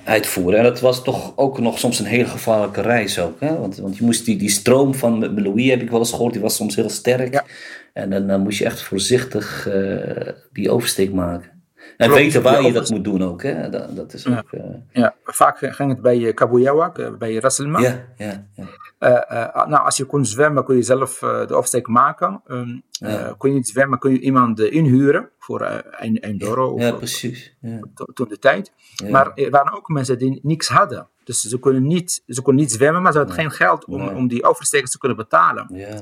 uitvoeren. 0.08 0.58
En 0.58 0.64
dat 0.64 0.80
was 0.80 1.02
toch 1.02 1.32
ook 1.36 1.58
nog 1.58 1.78
soms 1.78 1.98
een 1.98 2.06
hele 2.06 2.28
gevaarlijke 2.28 2.80
reis 2.80 3.18
ook. 3.18 3.40
Hè? 3.40 3.58
Want, 3.58 3.76
want 3.76 3.96
je 3.96 4.04
moest 4.04 4.24
die, 4.24 4.36
die 4.36 4.50
stroom 4.50 4.94
van 4.94 5.34
Meloui, 5.34 5.70
heb 5.70 5.82
ik 5.82 5.90
wel 5.90 5.98
eens 5.98 6.10
gehoord, 6.10 6.32
die 6.32 6.42
was 6.42 6.54
soms 6.54 6.76
heel 6.76 6.90
sterk. 6.90 7.32
Ja. 7.32 7.44
En 7.92 8.10
dan, 8.10 8.26
dan 8.26 8.40
moest 8.40 8.58
je 8.58 8.64
echt 8.64 8.82
voorzichtig 8.82 9.68
eh, 9.68 10.32
die 10.52 10.70
oversteek 10.70 11.12
maken. 11.12 11.57
En 11.96 12.10
weten 12.10 12.42
waar 12.42 12.62
je 12.62 12.72
dat 12.72 12.90
moet 12.90 13.04
doen 13.04 13.22
ook, 13.22 13.42
hè? 13.42 13.70
Dat, 13.70 13.96
dat 13.96 14.12
is 14.12 14.26
ook... 14.26 14.52
eh, 14.52 14.60
Ja, 14.92 15.14
vaak 15.24 15.58
ging 15.58 15.90
het 15.90 16.02
bij 16.02 16.32
Kabuyawak, 16.32 16.98
eh, 16.98 17.14
bij 17.14 17.34
Rasselma. 17.34 17.78
ja, 17.80 18.04
ja, 18.16 18.46
ja. 18.54 18.64
Eh, 18.98 19.44
eh, 19.44 19.66
nou, 19.66 19.84
als 19.84 19.96
je 19.96 20.04
kon 20.04 20.24
zwemmen, 20.26 20.64
kon 20.64 20.76
je 20.76 20.82
zelf 20.82 21.22
eh, 21.22 21.46
de 21.46 21.54
afsteek 21.54 21.86
maken. 21.86 22.42
Ja. 22.90 23.26
eh, 23.26 23.32
kon 23.38 23.50
je 23.50 23.56
niet 23.56 23.68
zwemmen, 23.68 23.98
kon 23.98 24.10
je 24.12 24.20
iemand 24.20 24.60
eh, 24.60 24.72
inhuren 24.72 25.30
voor 25.38 25.60
eh, 25.60 25.78
een, 25.90 26.18
een 26.28 26.42
euro 26.42 26.70
of 26.70 26.80
Ja, 26.80 26.88
eh, 26.88 26.96
precies. 26.96 27.56
Ja, 27.60 27.80
toen 28.14 28.28
de 28.28 28.38
tijd. 28.38 28.72
Maar 29.10 29.32
er 29.34 29.50
waren 29.50 29.72
ook 29.76 29.88
mensen 29.88 30.18
die 30.18 30.40
niks 30.42 30.68
hadden. 30.68 31.08
Dus 31.24 31.40
ze 31.40 31.58
konden 31.58 31.82
niet, 31.86 32.22
ze 32.26 32.42
konden 32.42 32.62
niet 32.64 32.72
zwemmen, 32.72 33.02
maar 33.02 33.12
ze 33.12 33.18
hadden 33.18 33.36
geen 33.36 33.50
geld 33.50 33.84
om, 33.84 33.98
Nee. 34.00 34.14
om 34.14 34.28
die 34.28 34.44
overstekers 34.44 34.90
te 34.90 34.98
kunnen 34.98 35.16
betalen. 35.18 35.66
ja. 35.72 36.00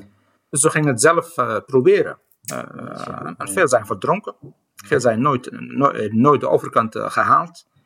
Dus 0.50 0.60
ze 0.60 0.70
gingen 0.70 0.88
het 0.88 1.00
zelf 1.00 1.36
eh, 1.38 1.56
proberen. 1.66 2.18
Eh, 2.44 2.58
en 3.38 3.48
veel 3.48 3.68
zijn 3.68 3.86
verdronken. 3.86 4.34
Veel 4.84 5.00
zijn 5.00 5.20
nooit, 5.20 5.50
nooit, 5.60 6.12
nooit 6.12 6.40
de 6.40 6.48
overkant 6.48 6.94
eh, 6.94 7.10
gehaald. 7.10 7.66
Die 7.72 7.78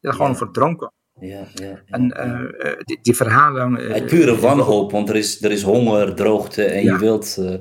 zijn 0.00 0.14
gewoon 0.14 0.36
verdronken. 0.36 0.92
Ja, 1.20 1.44
ja, 1.54 1.66
ja. 1.66 1.80
En 1.86 2.12
eh, 2.12 2.70
eh, 2.70 2.78
die, 2.80 2.98
die 3.02 3.16
verhalen. 3.16 3.76
eh, 3.76 3.92
Uit 3.92 4.06
pure 4.06 4.38
wanhoop, 4.38 4.90
want 4.92 5.08
er 5.08 5.16
is, 5.16 5.42
er 5.42 5.50
is 5.50 5.62
honger, 5.62 6.14
droogte 6.14 6.64
en 6.64 6.82
Ja. 6.84 6.92
je 6.92 6.98
wilt, 6.98 7.36
eh, 7.38 7.54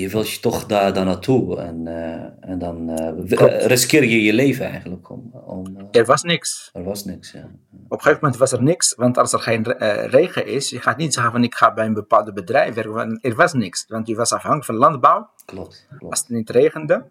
je 0.00 0.08
wilt 0.08 0.30
je 0.30 0.40
toch 0.40 0.66
daar, 0.66 0.92
daar 0.92 1.04
naartoe. 1.04 1.58
En, 1.60 1.86
eh, 1.86 2.50
en 2.50 2.58
dan 2.58 2.88
eh, 2.90 3.32
eh, 3.40 3.66
riskeer 3.66 4.04
je 4.04 4.22
je 4.22 4.32
leven 4.32 4.66
eigenlijk. 4.66 5.10
Om, 5.10 5.30
om, 5.46 5.66
eh, 5.76 6.00
Er 6.00 6.06
was 6.06 6.22
niks. 6.22 6.70
er 6.72 6.84
was 6.84 7.04
niks, 7.04 7.32
ja. 7.32 7.50
Op 7.88 7.96
een 7.96 8.00
gegeven 8.00 8.18
moment 8.22 8.36
was 8.40 8.52
er 8.52 8.62
niks, 8.62 8.94
want 8.94 9.18
als 9.18 9.32
er 9.32 9.38
geen 9.40 9.64
eh, 9.64 10.04
regen 10.10 10.46
is, 10.46 10.70
je 10.70 10.80
gaat 10.80 10.96
niet 10.96 11.14
zeggen 11.14 11.32
van 11.32 11.42
ik 11.44 11.54
ga 11.54 11.74
bij 11.74 11.86
een 11.86 11.94
bepaald 11.94 12.34
bedrijf 12.34 12.74
werken, 12.74 12.92
want 12.92 13.24
er 13.24 13.34
was 13.34 13.52
niks. 13.52 13.84
Want 13.88 14.06
je 14.06 14.14
was 14.14 14.32
afhankelijk 14.32 14.66
van 14.66 14.74
landbouw. 14.76 15.30
Klopt, 15.44 15.86
Als 15.90 15.98
klopt. 15.98 16.18
het 16.18 16.28
niet 16.28 16.50
regende, 16.50 17.04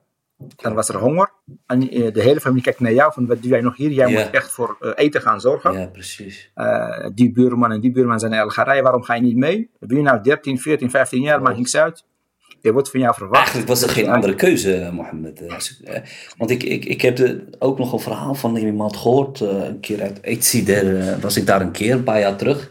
dan 0.56 0.74
was 0.74 0.90
er 0.90 0.96
honger. 0.98 1.30
En 1.66 1.90
eh, 1.90 2.14
de 2.14 2.22
hele 2.22 2.40
familie 2.40 2.64
kijkt 2.64 2.80
naar 2.80 2.94
jou 2.94 3.14
van 3.14 3.26
wat 3.28 3.42
doe 3.42 3.52
jij 3.52 3.62
nog 3.62 3.78
hier? 3.78 3.92
Jij 3.92 4.10
Ja. 4.10 4.20
moet 4.22 4.30
echt 4.30 4.52
voor 4.52 4.78
eh, 4.80 4.92
eten 4.96 5.22
gaan 5.22 5.42
zorgen. 5.42 5.74
Ja, 5.80 5.86
precies. 5.86 6.52
Eh, 6.54 7.08
die 7.14 7.32
buurman 7.32 7.72
en 7.72 7.80
die 7.80 7.92
buurman 7.92 8.20
zijn 8.20 8.34
in 8.34 8.40
Algerije, 8.40 8.82
waarom 8.82 9.04
ga 9.04 9.14
je 9.16 9.22
niet 9.22 9.36
mee? 9.38 9.70
Ben 9.80 9.98
je 9.98 10.04
nou 10.04 10.22
13, 10.24 10.60
14, 10.60 10.90
15 10.90 11.22
jaar, 11.22 11.42
maakt 11.42 11.58
niks 11.58 11.76
uit. 11.78 12.06
Er 12.62 12.74
wordt 12.74 12.90
van 12.90 13.00
jou 13.00 13.14
verwacht. 13.16 13.38
Eigenlijk 13.38 13.68
was 13.68 13.82
er 13.82 13.90
geen 13.90 14.10
andere 14.10 14.36
keuze, 14.36 14.90
Mohammed. 14.94 15.42
Want 16.38 16.50
ik, 16.52 16.64
ik, 16.64 16.86
ik 16.86 17.02
heb 17.02 17.16
de, 17.16 17.44
ook 17.60 17.78
nog 17.78 17.94
een 17.94 18.00
verhaal 18.00 18.36
van 18.36 18.56
iemand 18.56 18.98
gehoord. 18.98 19.42
eh, 19.42 19.48
een 19.68 19.80
keer 19.80 20.02
uit 20.02 20.20
Etzider 20.20 21.00
eh, 21.00 21.18
was 21.22 21.38
ik 21.38 21.46
daar 21.46 21.62
een 21.62 21.72
keer, 21.72 21.94
een 21.94 22.04
paar 22.04 22.20
jaar 22.20 22.36
terug. 22.36 22.70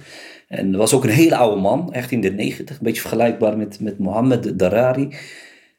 En 0.48 0.72
er 0.72 0.78
was 0.78 0.94
ook 0.94 1.04
een 1.04 1.10
hele 1.10 1.36
oude 1.36 1.60
man, 1.60 1.92
echt 1.92 2.10
in 2.10 2.20
de 2.20 2.30
negentig. 2.32 2.76
Een 2.76 2.82
beetje 2.84 3.00
vergelijkbaar 3.00 3.56
met, 3.56 3.80
met 3.80 3.98
Mohammed 3.98 4.58
Darari. 4.58 5.16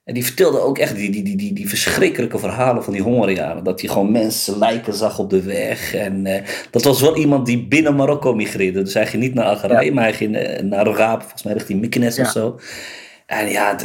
En 0.08 0.14
die 0.14 0.26
vertelde 0.26 0.60
ook 0.60 0.78
echt 0.78 0.96
die, 0.96 1.12
die, 1.12 1.24
die, 1.24 1.38
die, 1.38 1.54
die 1.54 1.70
verschrikkelijke 1.70 2.40
verhalen 2.40 2.84
van 2.84 2.94
die 2.94 3.02
hongerjaren. 3.02 3.64
Dat 3.64 3.82
hij 3.82 3.90
gewoon 3.90 4.12
mensen 4.12 4.58
lijken 4.58 4.94
zag 4.94 5.20
op 5.20 5.30
de 5.30 5.42
weg. 5.42 5.94
En 5.94 6.26
eh, 6.26 6.44
dat 6.72 6.84
was 6.84 7.02
wel 7.02 7.18
iemand 7.18 7.46
die 7.46 7.68
binnen 7.68 7.96
Marokko 7.96 8.34
migreerde. 8.34 8.82
Dus 8.82 8.94
hij 8.94 9.08
ging 9.08 9.24
niet 9.24 9.34
naar 9.34 9.46
Algerije, 9.46 9.92
maar 9.92 10.04
hij 10.04 10.14
ging 10.14 10.36
eh, 10.36 10.64
naar 10.64 10.88
Raab, 10.88 11.22
volgens 11.22 11.44
mij 11.44 11.54
richting 11.54 11.82
Mykines 11.82 12.20
of 12.20 12.28
zo. 12.28 12.60
En 13.28 13.48
ja, 13.50 13.76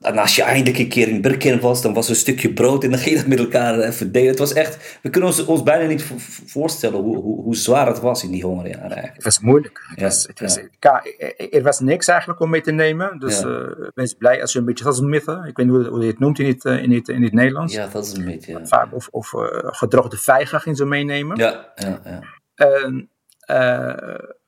en 0.00 0.18
als 0.18 0.36
je 0.36 0.42
eindelijk 0.42 0.78
een 0.78 0.88
keer 0.88 1.08
in 1.08 1.20
Birken 1.20 1.60
was, 1.60 1.82
dan 1.82 1.94
was 1.94 2.04
er 2.04 2.10
een 2.10 2.16
stukje 2.16 2.52
brood 2.52 2.84
en 2.84 2.90
dan 2.90 2.98
ging 2.98 3.16
dat 3.16 3.26
met 3.26 3.38
elkaar 3.38 3.92
verdelen. 3.92 4.28
Het 4.28 4.38
was 4.38 4.52
echt, 4.52 4.98
we 5.02 5.10
kunnen 5.10 5.28
ons, 5.30 5.44
ons 5.44 5.62
bijna 5.62 5.86
niet 5.88 6.02
vo- 6.02 6.14
vo- 6.18 6.42
voorstellen 6.46 7.00
hoe, 7.00 7.16
hoe, 7.16 7.42
hoe 7.42 7.56
zwaar 7.56 7.86
het 7.86 8.00
was 8.00 8.24
in 8.24 8.30
die 8.30 8.42
hongerjaren 8.42 8.80
eigenlijk. 8.82 9.14
Het 9.14 9.24
was 9.24 9.40
moeilijk. 9.40 9.80
Het 9.88 9.98
Ja, 9.98 10.04
was, 10.04 10.26
het 10.26 10.40
was, 10.40 10.54
ja. 10.54 10.62
ka- 10.78 11.04
er 11.50 11.62
was 11.62 11.80
niks 11.80 12.08
eigenlijk 12.08 12.40
om 12.40 12.50
mee 12.50 12.60
te 12.60 12.72
nemen. 12.72 13.18
Dus 13.18 13.40
Ja. 13.40 13.74
wees 13.94 14.14
blij 14.14 14.40
als 14.40 14.52
je 14.52 14.58
een 14.58 14.64
beetje 14.64 14.84
tasmitten. 14.84 15.44
Ik 15.44 15.56
weet 15.56 15.66
niet 15.66 15.86
hoe, 15.86 16.00
je 16.00 16.06
het 16.06 16.18
noemt 16.18 16.38
in 16.38 16.46
het, 16.46 16.64
eh, 16.64 16.82
in 16.82 16.92
het, 16.92 17.08
in 17.08 17.22
het 17.22 17.32
Nederlands. 17.32 17.74
Ja, 17.74 17.86
dat 17.86 18.06
is 18.06 18.12
een 18.12 18.24
beetje, 18.24 18.52
ja. 18.52 18.66
Vaak 18.66 18.94
of, 18.94 19.08
of 19.10 19.34
eh, 19.34 19.40
gedroogde 19.62 20.16
vijgen 20.16 20.60
ging 20.60 20.76
ze 20.76 20.84
meenemen. 20.84 21.36
Ja, 21.36 21.72
ja, 21.74 22.00
ja. 22.04 22.20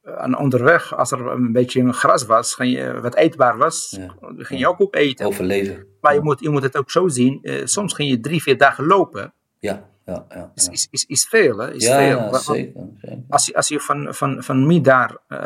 Eh, 0.05 0.23
en 0.25 0.39
onderweg, 0.39 0.97
als 0.97 1.11
er 1.11 1.27
een 1.27 1.53
beetje 1.53 1.93
gras 1.93 2.27
was, 2.27 2.55
ging 2.55 2.73
je, 2.77 3.01
wat 3.01 3.15
eetbaar 3.15 3.57
was, 3.57 3.97
Ja. 4.01 4.15
ging 4.37 4.61
je 4.61 4.69
ook 4.69 4.81
op 4.81 4.95
eten. 4.95 5.27
Overleven. 5.27 5.87
Maar 6.01 6.15
je 6.15 6.21
moet, 6.21 6.41
je 6.41 6.49
moet 6.51 6.63
het 6.63 6.77
ook 6.77 6.91
zo 6.91 7.09
zien. 7.09 7.39
eh, 7.43 7.61
soms 7.65 7.95
ging 7.95 8.11
je 8.11 8.21
drie, 8.21 8.43
vier 8.43 8.59
dagen 8.59 8.87
lopen. 8.87 9.35
Ja, 9.59 9.85
ja, 10.07 10.25
ja. 10.29 10.51
Is, 10.55 10.65
Ja, 10.65 10.73
is, 10.73 10.89
is, 10.91 11.05
is 11.09 11.27
veel, 11.29 11.59
hè? 11.59 11.75
Is 11.75 11.87
ja, 11.87 11.97
veel. 11.97 12.35
Zeker. 12.35 12.81
zeker. 13.01 13.19
Als 13.29 13.47
je, 13.47 13.55
als 13.55 13.69
je 13.69 13.81
van, 13.81 14.15
van, 14.15 14.43
van 14.43 14.67
Midar 14.67 15.19
eh, 15.29 15.39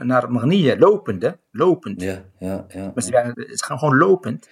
naar 0.00 0.32
Magnië 0.32 0.76
lopende, 0.78 1.38
lopend, 1.50 2.02
Ja, 2.02 2.22
ja, 2.38 2.66
ja. 2.68 2.92
ja, 2.98 3.32
het 3.34 3.48
is 3.50 3.62
gewoon, 3.62 3.96
lopend. 3.96 4.48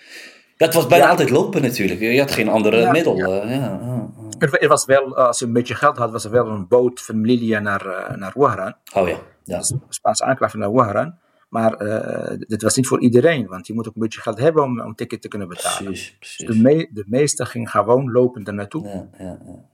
Dat 0.56 0.74
was 0.74 0.86
bijna 0.86 1.08
altijd 1.08 1.30
lopen 1.30 1.62
natuurlijk. 1.62 2.00
Je 2.00 2.18
had 2.20 2.30
geen 2.30 2.48
andere 2.48 2.76
Ja, 2.76 2.90
middel. 2.90 3.16
ja. 3.16 4.08
Eh. 4.42 4.52
Er, 4.52 4.62
er 4.62 4.68
was 4.68 4.84
wel, 4.84 5.16
als 5.16 5.38
je 5.38 5.44
een 5.44 5.52
beetje 5.52 5.74
geld 5.74 5.96
had, 5.96 6.10
was 6.10 6.24
er 6.24 6.30
wel 6.30 6.48
een 6.48 6.68
boot 6.68 7.00
van 7.00 7.20
Melilla 7.20 7.58
naar, 7.58 7.86
eh 7.86 8.16
naar 8.16 8.32
Ouaran. 8.36 8.74
Oh 8.94 9.08
ja, 9.08 9.18
ja. 9.44 9.58
Dus 9.58 9.74
Spaanse 9.88 10.24
aanklaver 10.24 10.58
naar 10.58 10.68
Ouaran. 10.68 11.14
Maar 11.48 11.74
eh, 11.74 12.38
dit 12.38 12.62
was 12.62 12.76
niet 12.76 12.86
voor 12.86 13.00
iedereen, 13.00 13.46
want 13.46 13.66
je 13.66 13.74
moet 13.74 13.88
ook 13.88 13.94
een 13.94 14.02
beetje 14.02 14.20
geld 14.20 14.38
hebben 14.38 14.62
om 14.62 14.80
om 14.80 14.86
een 14.86 14.94
ticket 14.94 15.22
te 15.22 15.28
kunnen 15.28 15.48
betalen. 15.48 15.84
Precies, 15.84 16.16
precies. 16.18 16.46
De, 16.46 16.56
me, 16.56 16.88
de 16.92 17.04
meeste 17.06 17.44
gingen 17.44 17.68
gewoon 17.68 18.10
lopend 18.10 18.48
er 18.48 18.54
naartoe. 18.54 18.86
Ja, 18.86 19.08
ja, 19.18 19.38
ja. 19.44 19.68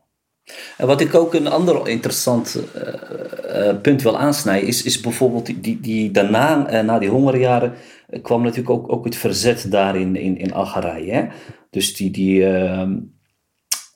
En 0.76 0.86
wat 0.86 1.00
ik 1.00 1.14
ook 1.14 1.34
een 1.34 1.46
ander 1.46 1.88
interessant 1.88 2.62
eh, 2.74 3.68
eh, 3.68 3.80
punt 3.80 4.02
wil 4.02 4.18
aansnijden, 4.18 4.68
is, 4.68 4.82
is 4.82 5.00
bijvoorbeeld 5.00 5.46
die, 5.46 5.60
die, 5.60 5.80
die 5.80 6.10
daarna, 6.10 6.66
eh, 6.66 6.84
na 6.84 6.98
die 6.98 7.08
hongerjaren, 7.08 7.72
eh, 8.08 8.22
kwam 8.22 8.42
natuurlijk 8.42 8.70
ook, 8.70 8.92
ook 8.92 9.04
het 9.04 9.16
verzet 9.16 9.70
daar 9.70 9.96
in, 9.96 10.16
in, 10.16 10.38
in 10.38 10.52
Algerije. 10.52 11.12
Hè? 11.12 11.26
Dus 11.70 11.96
die, 11.96 12.10
die, 12.10 12.44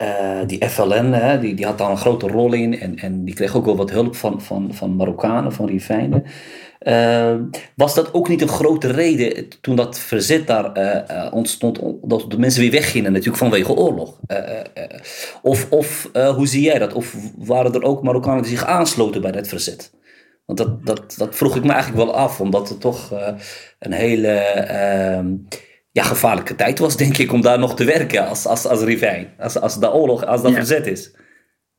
eh, 0.01 0.41
die 0.47 0.69
FLN, 0.69 1.13
hè, 1.13 1.39
die, 1.39 1.55
die 1.55 1.65
had 1.65 1.79
daar 1.79 1.91
een 1.91 1.97
grote 1.97 2.27
rol 2.27 2.53
in 2.53 2.81
en, 2.81 2.97
en 2.97 3.25
die 3.25 3.35
kreeg 3.35 3.57
ook 3.57 3.65
wel 3.65 3.77
wat 3.77 3.91
hulp 3.91 4.17
van, 4.17 4.43
van, 4.43 4.75
van 4.75 4.97
Marokkanen, 4.97 5.53
van 5.53 5.67
Rivijnen. 5.67 6.25
Eh, 6.79 7.35
was 7.75 7.95
dat 7.95 8.15
ook 8.15 8.29
niet 8.29 8.41
een 8.41 8.49
grote 8.49 8.91
reden 8.91 9.49
toen 9.61 9.77
dat 9.77 9.99
verzet 9.99 10.47
daar 10.47 10.73
eh, 10.73 11.35
ontstond, 11.35 11.81
dat 12.03 12.31
de 12.31 12.39
mensen 12.39 12.61
weer 12.61 12.71
weggingen, 12.71 13.13
natuurlijk 13.13 13.39
vanwege 13.39 13.73
oorlog? 13.73 14.21
Of 15.43 15.67
of 15.71 16.11
hoe 16.13 16.47
zie 16.47 16.63
jij 16.63 16.79
dat? 16.79 16.93
Of 16.93 17.15
waren 17.39 17.75
er 17.75 17.83
ook 17.83 18.03
Marokkanen 18.03 18.43
die 18.43 18.51
zich 18.57 18.65
aansloten 18.65 19.21
bij 19.21 19.33
dat 19.33 19.49
verzet? 19.49 19.93
Want 20.47 20.59
dat, 20.59 20.87
dat, 20.87 21.15
dat 21.17 21.37
vroeg 21.37 21.57
ik 21.57 21.65
me 21.65 21.73
eigenlijk 21.73 22.05
wel 22.05 22.15
af, 22.15 22.41
omdat 22.41 22.69
het 22.69 22.81
toch 22.81 23.13
een 23.79 23.93
hele 23.93 24.29
ehm, 24.29 25.35
ja, 25.93 26.03
gevaarlijke 26.03 26.55
tijd 26.55 26.79
was, 26.79 26.97
denk 26.97 27.17
ik, 27.19 27.33
om 27.33 27.41
daar 27.41 27.59
nog 27.59 27.77
te 27.77 27.85
werken 27.85 28.27
als, 28.27 28.47
als, 28.47 28.67
als 28.67 28.83
Rivijn. 28.83 29.35
Als, 29.39 29.59
als 29.61 29.79
de 29.81 29.91
oorlog, 29.93 30.25
als 30.25 30.43
dat 30.43 30.51
Ja. 30.51 30.57
verzet 30.57 30.87
is. 30.87 31.17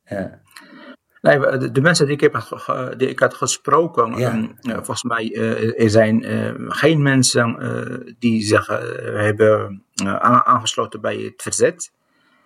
Ja. 0.04 0.40
Nee, 1.20 1.38
de, 1.58 1.70
de 1.72 1.80
mensen 1.80 2.06
die 2.06 2.14
ik, 2.14 2.20
heb, 2.20 2.62
die 2.96 3.08
ik 3.08 3.18
had 3.18 3.34
gesproken, 3.34 4.16
Ja. 4.18 4.30
ehm, 4.30 4.44
eh, 4.60 4.74
volgens 4.74 5.02
mij 5.02 5.32
eh, 5.34 5.82
er 5.82 5.90
zijn 5.90 6.24
eh, 6.24 6.52
geen 6.56 7.02
mensen 7.02 7.56
die 8.18 8.42
zich 8.42 8.66
hebben 9.02 9.84
aan- 9.94 10.44
aangesloten 10.44 11.00
bij 11.00 11.16
het 11.16 11.42
verzet. 11.42 11.92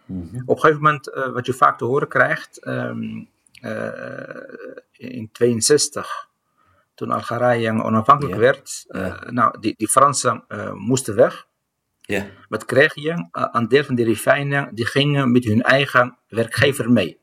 Mhm. 0.04 0.42
Op 0.44 0.56
een 0.56 0.60
gegeven 0.60 0.82
moment, 0.82 1.10
wat 1.32 1.46
je 1.46 1.52
vaak 1.52 1.78
te 1.78 1.84
horen 1.84 2.08
krijgt, 2.08 2.58
ehm, 2.64 3.24
eh, 3.60 3.88
in 4.92 5.28
62, 5.32 6.28
toen 6.94 7.10
Algerije 7.10 7.82
onafhankelijk 7.82 8.34
Ja. 8.34 8.40
werd, 8.40 8.84
Ja. 8.88 9.22
nou, 9.30 9.60
die, 9.60 9.74
die 9.76 9.88
Fransen 9.88 10.44
moesten 10.74 11.14
weg. 11.14 11.46
Ja. 12.06 12.26
Wat 12.48 12.64
kreeg 12.64 12.94
je? 12.94 13.28
Eh, 13.30 13.48
Een 13.52 13.68
deel 13.68 13.84
van 13.84 13.94
die 13.94 14.04
rifijnen, 14.04 14.74
die 14.74 14.86
gingen 14.86 15.30
met 15.32 15.44
hun 15.44 15.62
eigen 15.62 16.18
werkgever 16.28 16.90
mee. 16.92 17.20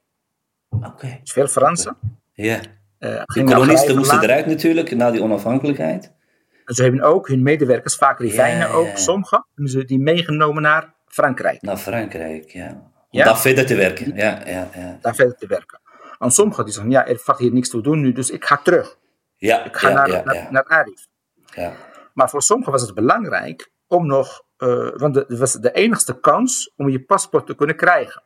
Oké. 0.69 1.17
Dus 1.21 1.31
veel 1.31 1.47
Fransen. 1.47 1.97
Ja. 2.33 2.59
eh, 2.99 3.21
De 3.25 3.43
kolonisten 3.43 3.95
moesten 3.95 4.21
eruit 4.23 4.45
natuurlijk, 4.45 4.95
na 4.95 5.11
die 5.11 5.21
onafhankelijkheid. 5.23 6.11
En 6.65 6.75
ze 6.75 6.83
hebben 6.83 7.01
ook 7.01 7.27
hun 7.27 7.43
medewerkers, 7.43 7.95
vaak 7.95 8.21
Ja, 8.21 8.45
ja, 8.45 8.67
ook, 8.67 8.87
ja. 8.87 8.95
sommigen, 8.95 9.45
hebben 9.55 9.73
ze 9.73 9.85
die 9.85 9.99
meegenomen 9.99 10.61
naar 10.61 10.93
Frankrijk. 11.07 11.61
Naar 11.61 11.77
Frankrijk, 11.77 12.49
ja. 12.49 12.69
Om 12.69 12.91
Ja. 13.19 13.23
daar 13.25 13.39
verder 13.39 13.65
te 13.65 13.75
werken. 13.75 14.15
Ja, 14.15 14.41
ja, 14.45 14.69
ja. 14.75 14.97
Daar 15.01 15.15
verder 15.15 15.35
te 15.37 15.47
werken. 15.47 15.81
En 16.19 16.31
sommigen 16.31 16.63
die 16.65 16.73
zeggen, 16.73 16.91
ja, 16.91 17.07
er 17.07 17.17
valt 17.17 17.39
hier 17.39 17.53
niks 17.53 17.69
te 17.69 17.81
doen 17.81 18.01
nu, 18.01 18.11
dus 18.11 18.29
ik 18.29 18.45
ga 18.45 18.57
terug. 18.57 18.97
Ja, 19.37 19.65
Ik 19.65 19.75
ga 19.77 19.89
ja, 19.89 19.93
naar, 19.95 20.07
ja, 20.09 20.23
naar, 20.23 20.47
naar 20.51 20.63
Arif. 20.65 21.07
ja. 21.55 21.73
Maar 22.13 22.29
voor 22.29 22.41
sommigen 22.41 22.71
was 22.71 22.81
het 22.81 22.93
belangrijk 22.93 23.71
om 23.87 24.05
nog, 24.07 24.43
eh, 24.63 24.89
want 24.99 25.15
het 25.15 25.37
was 25.37 25.53
de 25.53 25.71
enigste 25.71 26.19
kans 26.19 26.71
om 26.77 26.89
je 26.89 26.99
paspoort 27.01 27.45
te 27.45 27.55
kunnen 27.55 27.75
krijgen. 27.75 28.23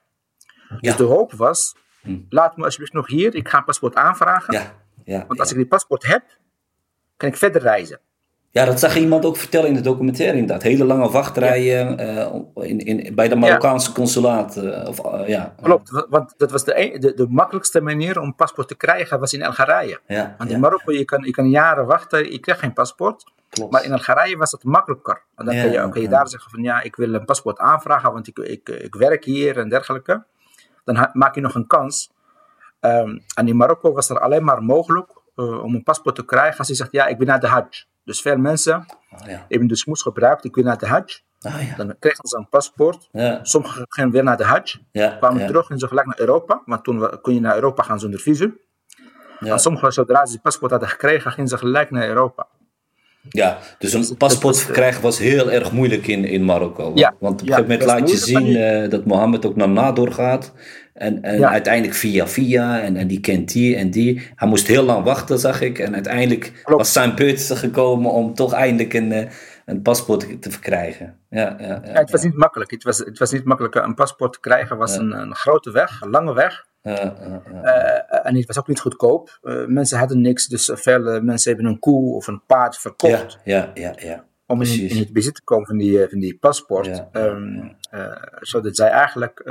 Ja. 0.70 0.78
Dus 0.80 0.96
de 0.96 1.04
hoop 1.04 1.34
was, 1.34 1.76
Hm. 2.02 2.18
laat 2.30 2.58
me 2.58 2.64
alsjeblieft 2.64 2.94
nog 2.94 3.08
hier, 3.08 3.36
ik 3.36 3.48
ga 3.50 3.58
een 3.58 3.64
paspoort 3.64 3.96
aanvragen. 3.96 4.54
Ja, 4.54 4.74
ja, 5.04 5.26
Want 5.28 5.40
als 5.40 5.52
ik 5.52 5.58
die 5.58 5.68
paspoort 5.68 6.06
heb, 6.06 6.24
kan 7.18 7.30
ik 7.30 7.38
verder 7.38 7.62
reizen. 7.62 8.00
ja, 8.50 8.66
dat 8.66 8.80
zag 8.80 8.96
iemand 8.98 9.26
ook 9.26 9.38
vertellen 9.38 9.68
in 9.68 9.74
de 9.74 9.82
documentaire 9.82 10.38
inderdaad. 10.38 10.64
Hele 10.64 10.84
lange 10.86 11.10
wachtrijen 11.10 11.98
eh, 11.98 12.34
in, 12.70 12.80
in, 12.80 13.16
bij 13.16 13.28
de 13.28 13.36
Marokkaanse 13.36 13.92
consulaat. 13.92 14.58
eh, 14.58 14.88
of, 14.88 15.28
ja. 15.28 15.56
Klopt, 15.62 15.90
wa- 15.92 16.06
want 16.10 16.34
dat 16.38 16.52
was 16.52 16.64
de, 16.64 16.94
een- 16.94 17.00
de, 17.00 17.14
de 17.14 17.28
makkelijkste 17.30 17.82
manier 17.82 18.20
om 18.20 18.26
een 18.26 18.36
paspoort 18.36 18.68
te 18.68 18.76
krijgen, 18.76 19.20
was 19.20 19.34
in 19.34 19.44
Algerije. 19.44 20.00
Want 20.38 20.50
in 20.52 20.60
Marokko, 20.60 20.92
je 20.92 21.06
kan, 21.06 21.24
je 21.24 21.32
kan 21.32 21.50
jaren 21.50 21.86
wachten, 21.86 22.32
je 22.32 22.40
krijgt 22.40 22.62
geen 22.62 22.74
paspoort. 22.74 23.24
Klopt. 23.50 23.72
Maar 23.72 23.84
in 23.84 23.92
Algerije 23.92 24.38
was 24.38 24.52
het 24.52 24.64
makkelijker. 24.64 25.22
En 25.36 25.46
dan 25.46 25.56
Ja, 25.56 25.90
kun, 25.90 26.02
je, 26.02 26.10
ja. 26.10 26.16
daar 26.16 26.28
zeggen 26.28 26.52
van 26.52 26.64
ja, 26.64 26.82
ik 26.82 26.96
wil 26.96 27.14
een 27.14 27.26
paspoort 27.26 27.60
aanvragen, 27.60 28.14
want 28.14 28.28
ik, 28.28 28.38
ik, 28.38 28.70
ik 28.70 28.96
werk 28.96 29.24
hier 29.24 29.58
en 29.58 29.70
dergelijke. 29.70 30.24
dan 30.84 31.10
maak 31.14 31.36
je 31.36 31.42
nog 31.42 31.56
een 31.56 31.68
kans. 31.68 32.12
Um, 32.82 33.24
en 33.36 33.48
in 33.48 33.56
Marokko 33.58 33.94
was 33.94 34.10
er 34.10 34.20
alleen 34.20 34.44
maar 34.44 34.64
mogelijk 34.64 35.12
uh, 35.36 35.64
om 35.64 35.76
een 35.76 35.84
paspoort 35.84 36.16
te 36.16 36.26
krijgen 36.26 36.58
als 36.58 36.68
je 36.68 36.76
zegt, 36.76 36.92
ja, 36.92 37.06
ik 37.08 37.18
ben 37.18 37.28
naar 37.28 37.40
de 37.40 37.48
Hajj. 37.48 37.86
Dus 38.04 38.22
veel 38.22 38.38
mensen 38.38 38.86
oh, 39.12 39.28
ja. 39.28 39.46
hebben 39.48 39.68
dus 39.68 39.86
moest 39.86 40.02
gebruikt, 40.02 40.46
ik 40.46 40.56
wil 40.56 40.64
naar 40.64 40.78
de 40.78 40.88
Hajj. 40.88 41.22
Oh, 41.42 41.62
ja. 41.62 41.76
Dan 41.76 41.96
kregen 42.00 42.28
ze 42.28 42.38
een 42.38 42.50
paspoort. 42.50 43.10
Ja. 43.12 43.40
Sommigen 43.44 43.86
gingen 43.90 44.12
weer 44.12 44.24
naar 44.24 44.38
de 44.38 44.44
Hajj. 44.44 44.86
kwamen 44.92 45.48
terug 45.48 45.70
en 45.70 45.80
ze 45.80 45.88
gelijk 45.88 46.08
naar 46.08 46.20
Europa. 46.20 46.62
Want 46.66 46.84
toen 46.84 47.22
kon 47.22 47.34
je 47.34 47.40
naar 47.40 47.56
Europa 47.56 47.84
gaan 47.84 48.00
zonder 48.00 48.20
visum. 48.20 48.60
En 49.40 49.60
sommigen, 49.60 49.94
zodra 49.94 50.26
ze 50.26 50.32
die 50.32 50.42
paspoort 50.42 50.72
hadden 50.72 50.90
gekregen, 50.90 51.32
gingen 51.32 51.50
ze 51.50 51.58
gelijk 51.58 51.92
naar 51.92 52.08
Europa. 52.08 52.48
Ja, 53.30 53.58
dus 53.80 53.94
een 53.94 54.18
paspoort 54.18 54.60
verkrijgen 54.60 55.02
was 55.02 55.20
heel 55.20 55.52
erg 55.52 55.72
moeilijk 55.72 56.08
in, 56.08 56.26
in 56.26 56.46
Marokko. 56.46 56.92
Ja, 56.96 57.16
want 57.20 57.42
op 57.42 57.48
een 57.48 57.54
gegeven 57.54 57.72
moment 57.72 57.90
laat 57.90 58.10
je 58.10 58.18
zien 58.18 58.48
uh, 58.48 58.90
dat 58.90 59.06
Mohammed 59.06 59.46
ook 59.46 59.56
naar 59.56 59.70
Nador 59.70 60.12
gaat. 60.12 60.54
En, 60.94 61.22
en 61.22 61.48
uiteindelijk 61.48 61.96
via 61.96 62.28
via, 62.28 62.82
en, 62.82 62.96
en 62.96 63.08
die 63.08 63.20
kent 63.20 63.52
die 63.52 63.76
en 63.76 63.90
die. 63.90 64.22
Hij 64.36 64.48
moest 64.48 64.68
heel 64.68 64.84
lang 64.84 65.04
wachten, 65.04 65.40
zag 65.40 65.62
ik. 65.62 65.80
En 65.80 65.94
uiteindelijk 65.94 66.52
was 66.64 66.94
zijn 66.94 67.16
beurt 67.16 67.52
gekomen 67.54 68.12
om 68.12 68.34
toch 68.34 68.54
eindelijk 68.54 68.94
een, 68.94 69.12
eh, 69.12 69.30
een 69.66 69.82
paspoort 69.82 70.42
te 70.42 70.52
verkrijgen. 70.52 71.18
Ja, 71.30 71.56
ja, 71.60 71.82
ja, 71.86 71.92
het 71.92 72.12
was 72.12 72.24
niet 72.24 72.38
makkelijk. 72.38 72.72
Het 72.72 72.84
was, 72.84 72.98
het 72.98 73.18
was 73.18 73.32
niet 73.32 73.44
makkelijk. 73.44 73.76
Een 73.76 73.96
paspoort 73.96 74.34
te 74.34 74.40
krijgen 74.40 74.78
was 74.78 74.96
een, 74.96 75.12
een 75.12 75.36
grote 75.36 75.72
weg, 75.72 76.02
een 76.02 76.10
lange 76.10 76.34
weg. 76.34 76.67
Uh, 76.88 78.26
en 78.26 78.36
het 78.36 78.46
was 78.46 78.60
ook 78.60 78.68
niet 78.68 78.80
goedkoop. 78.80 79.40
Mensen 79.68 79.98
hadden 79.98 80.22
niks, 80.22 80.48
dus 80.48 80.72
veel 80.74 81.22
mensen 81.22 81.54
hebben 81.54 81.72
een 81.72 81.80
koe 81.80 82.16
of 82.16 82.28
een 82.28 82.42
paard 82.46 82.78
verkocht. 82.78 83.40
Ja, 83.44 83.72
ja, 83.74 83.94
ja. 83.96 84.26
Om 84.46 84.62
in, 84.62 84.90
in, 84.90 84.98
het 84.98 85.14
bezit 85.14 85.36
te 85.36 85.44
komen 85.44 85.68
van 85.68 85.78
die, 85.78 86.08
van 86.10 86.20
die 86.20 86.38
paspoort. 86.38 87.04
Um, 87.14 87.76
zodat 88.40 88.76
zij 88.76 88.90
eigenlijk 88.90 89.42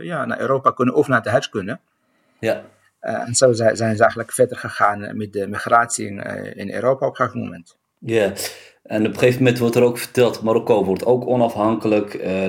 ja, 0.00 0.24
naar 0.24 0.40
Europa 0.40 0.70
kunnen 0.70 0.94
of 0.94 1.08
naar 1.08 1.22
de 1.22 1.30
Hajj 1.30 1.48
kunnen. 1.50 1.80
Ja. 2.38 2.62
en 3.00 3.34
zo 3.34 3.52
zijn, 3.52 3.76
zijn 3.76 3.94
ze 3.94 4.00
eigenlijk 4.00 4.32
verder 4.32 4.56
gegaan 4.56 5.16
met 5.16 5.32
de 5.32 5.48
migratie 5.48 6.06
in, 6.06 6.18
in 6.56 6.72
Europa 6.72 7.06
op 7.06 7.10
een 7.10 7.16
gegeven 7.16 7.40
moment. 7.40 7.76
Ja. 7.98 8.32
En 8.84 9.00
op 9.00 9.12
een 9.12 9.18
gegeven 9.18 9.42
moment 9.42 9.58
wordt 9.58 9.74
er 9.74 9.82
ook 9.82 9.98
verteld, 9.98 10.42
Marokko 10.42 10.84
wordt 10.84 11.06
ook 11.06 11.26
onafhankelijk. 11.26 12.14
Uh, 12.14 12.44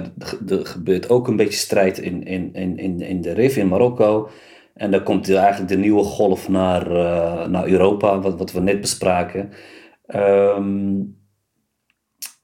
er 0.49 0.65
gebeurt 0.65 1.09
ook 1.09 1.27
een 1.27 1.35
beetje 1.35 1.59
strijd 1.59 1.97
in, 1.97 2.25
in, 2.25 2.53
in, 2.53 2.99
in 3.01 3.21
de 3.21 3.33
RIF 3.33 3.57
in 3.57 3.67
Marokko. 3.67 4.29
En 4.73 4.91
dan 4.91 5.03
komt 5.03 5.33
eigenlijk 5.33 5.69
de 5.71 5.77
nieuwe 5.77 6.03
golf 6.03 6.49
naar, 6.49 6.91
uh, 6.91 7.45
naar 7.45 7.67
Europa, 7.67 8.19
wat, 8.19 8.37
wat 8.37 8.51
we 8.51 8.59
net 8.59 8.81
bespraken. 8.81 9.49
Um, 10.15 11.17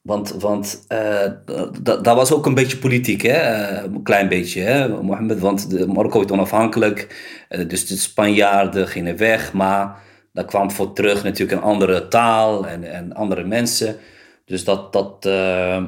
want 0.02 0.30
want 0.30 0.86
uh, 0.90 1.32
dat 1.82 2.16
was 2.16 2.34
ook 2.34 2.46
een 2.46 2.54
beetje 2.54 2.78
politiek, 2.78 3.22
hè? 3.22 3.40
een 3.84 4.04
klein 4.04 4.30
beetje, 4.30 4.62
hè, 4.62 5.02
Mohammed. 5.02 5.40
Want 5.40 5.70
de, 5.70 5.88
Marokko 5.88 6.16
wordt 6.16 6.32
onafhankelijk, 6.32 7.26
dus 7.68 7.88
de 7.88 7.96
Spanjaarden 7.96 8.88
gingen 8.88 9.18
weg, 9.18 9.54
maar 9.54 10.02
daar 10.32 10.46
kwam 10.46 10.72
voor 10.72 10.94
terug 10.94 11.24
natuurlijk 11.24 11.62
een 11.62 11.68
andere 11.68 12.08
taal 12.08 12.68
en, 12.68 12.84
en 12.84 13.14
andere 13.14 13.44
mensen. 13.44 13.96
Dus 14.46 14.64
dat, 14.64 14.94
dat, 14.94 15.26
uh, 15.26 15.84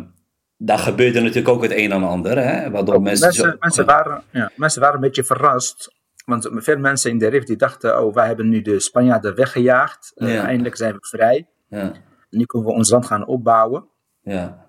daar 0.58 0.78
gebeurde 0.78 1.20
natuurlijk 1.20 1.56
ook 1.56 1.62
het 1.62 1.72
een 1.72 1.91
en 1.91 2.04
ander. 2.04 2.38
Hè? 2.38 2.72
Waardoor 2.72 3.02
mensen, 3.02 3.26
mensen, 3.26 3.50
zo, 3.50 3.56
mensen, 3.60 3.86
waren, 3.86 4.24
ja, 4.30 4.52
mensen 4.56 4.82
waren 4.82 4.96
een 4.96 5.02
beetje 5.02 5.24
verrast. 5.24 5.94
Want 6.26 6.50
veel 6.52 6.78
mensen 6.78 7.12
in 7.12 7.18
de 7.18 7.28
RIF 7.28 7.44
die 7.44 7.56
dachten, 7.56 8.04
oh, 8.04 8.14
wij 8.14 8.28
hebben 8.28 8.50
nu 8.50 8.62
de 8.62 8.80
Spanjaarden 8.80 9.36
weggejaagd. 9.36 10.12
Uh, 10.16 10.44
eindelijk 10.44 10.76
zijn 10.76 10.94
we 10.94 11.00
vrij. 11.02 11.48
Ja. 11.68 11.91
Nu 12.30 12.46
kunnen 12.46 12.68
we 12.68 12.74
ons 12.74 12.89
land 12.89 13.06
gaan 13.06 13.28
opbouwen. 13.28 13.88
Ja. 14.22 14.62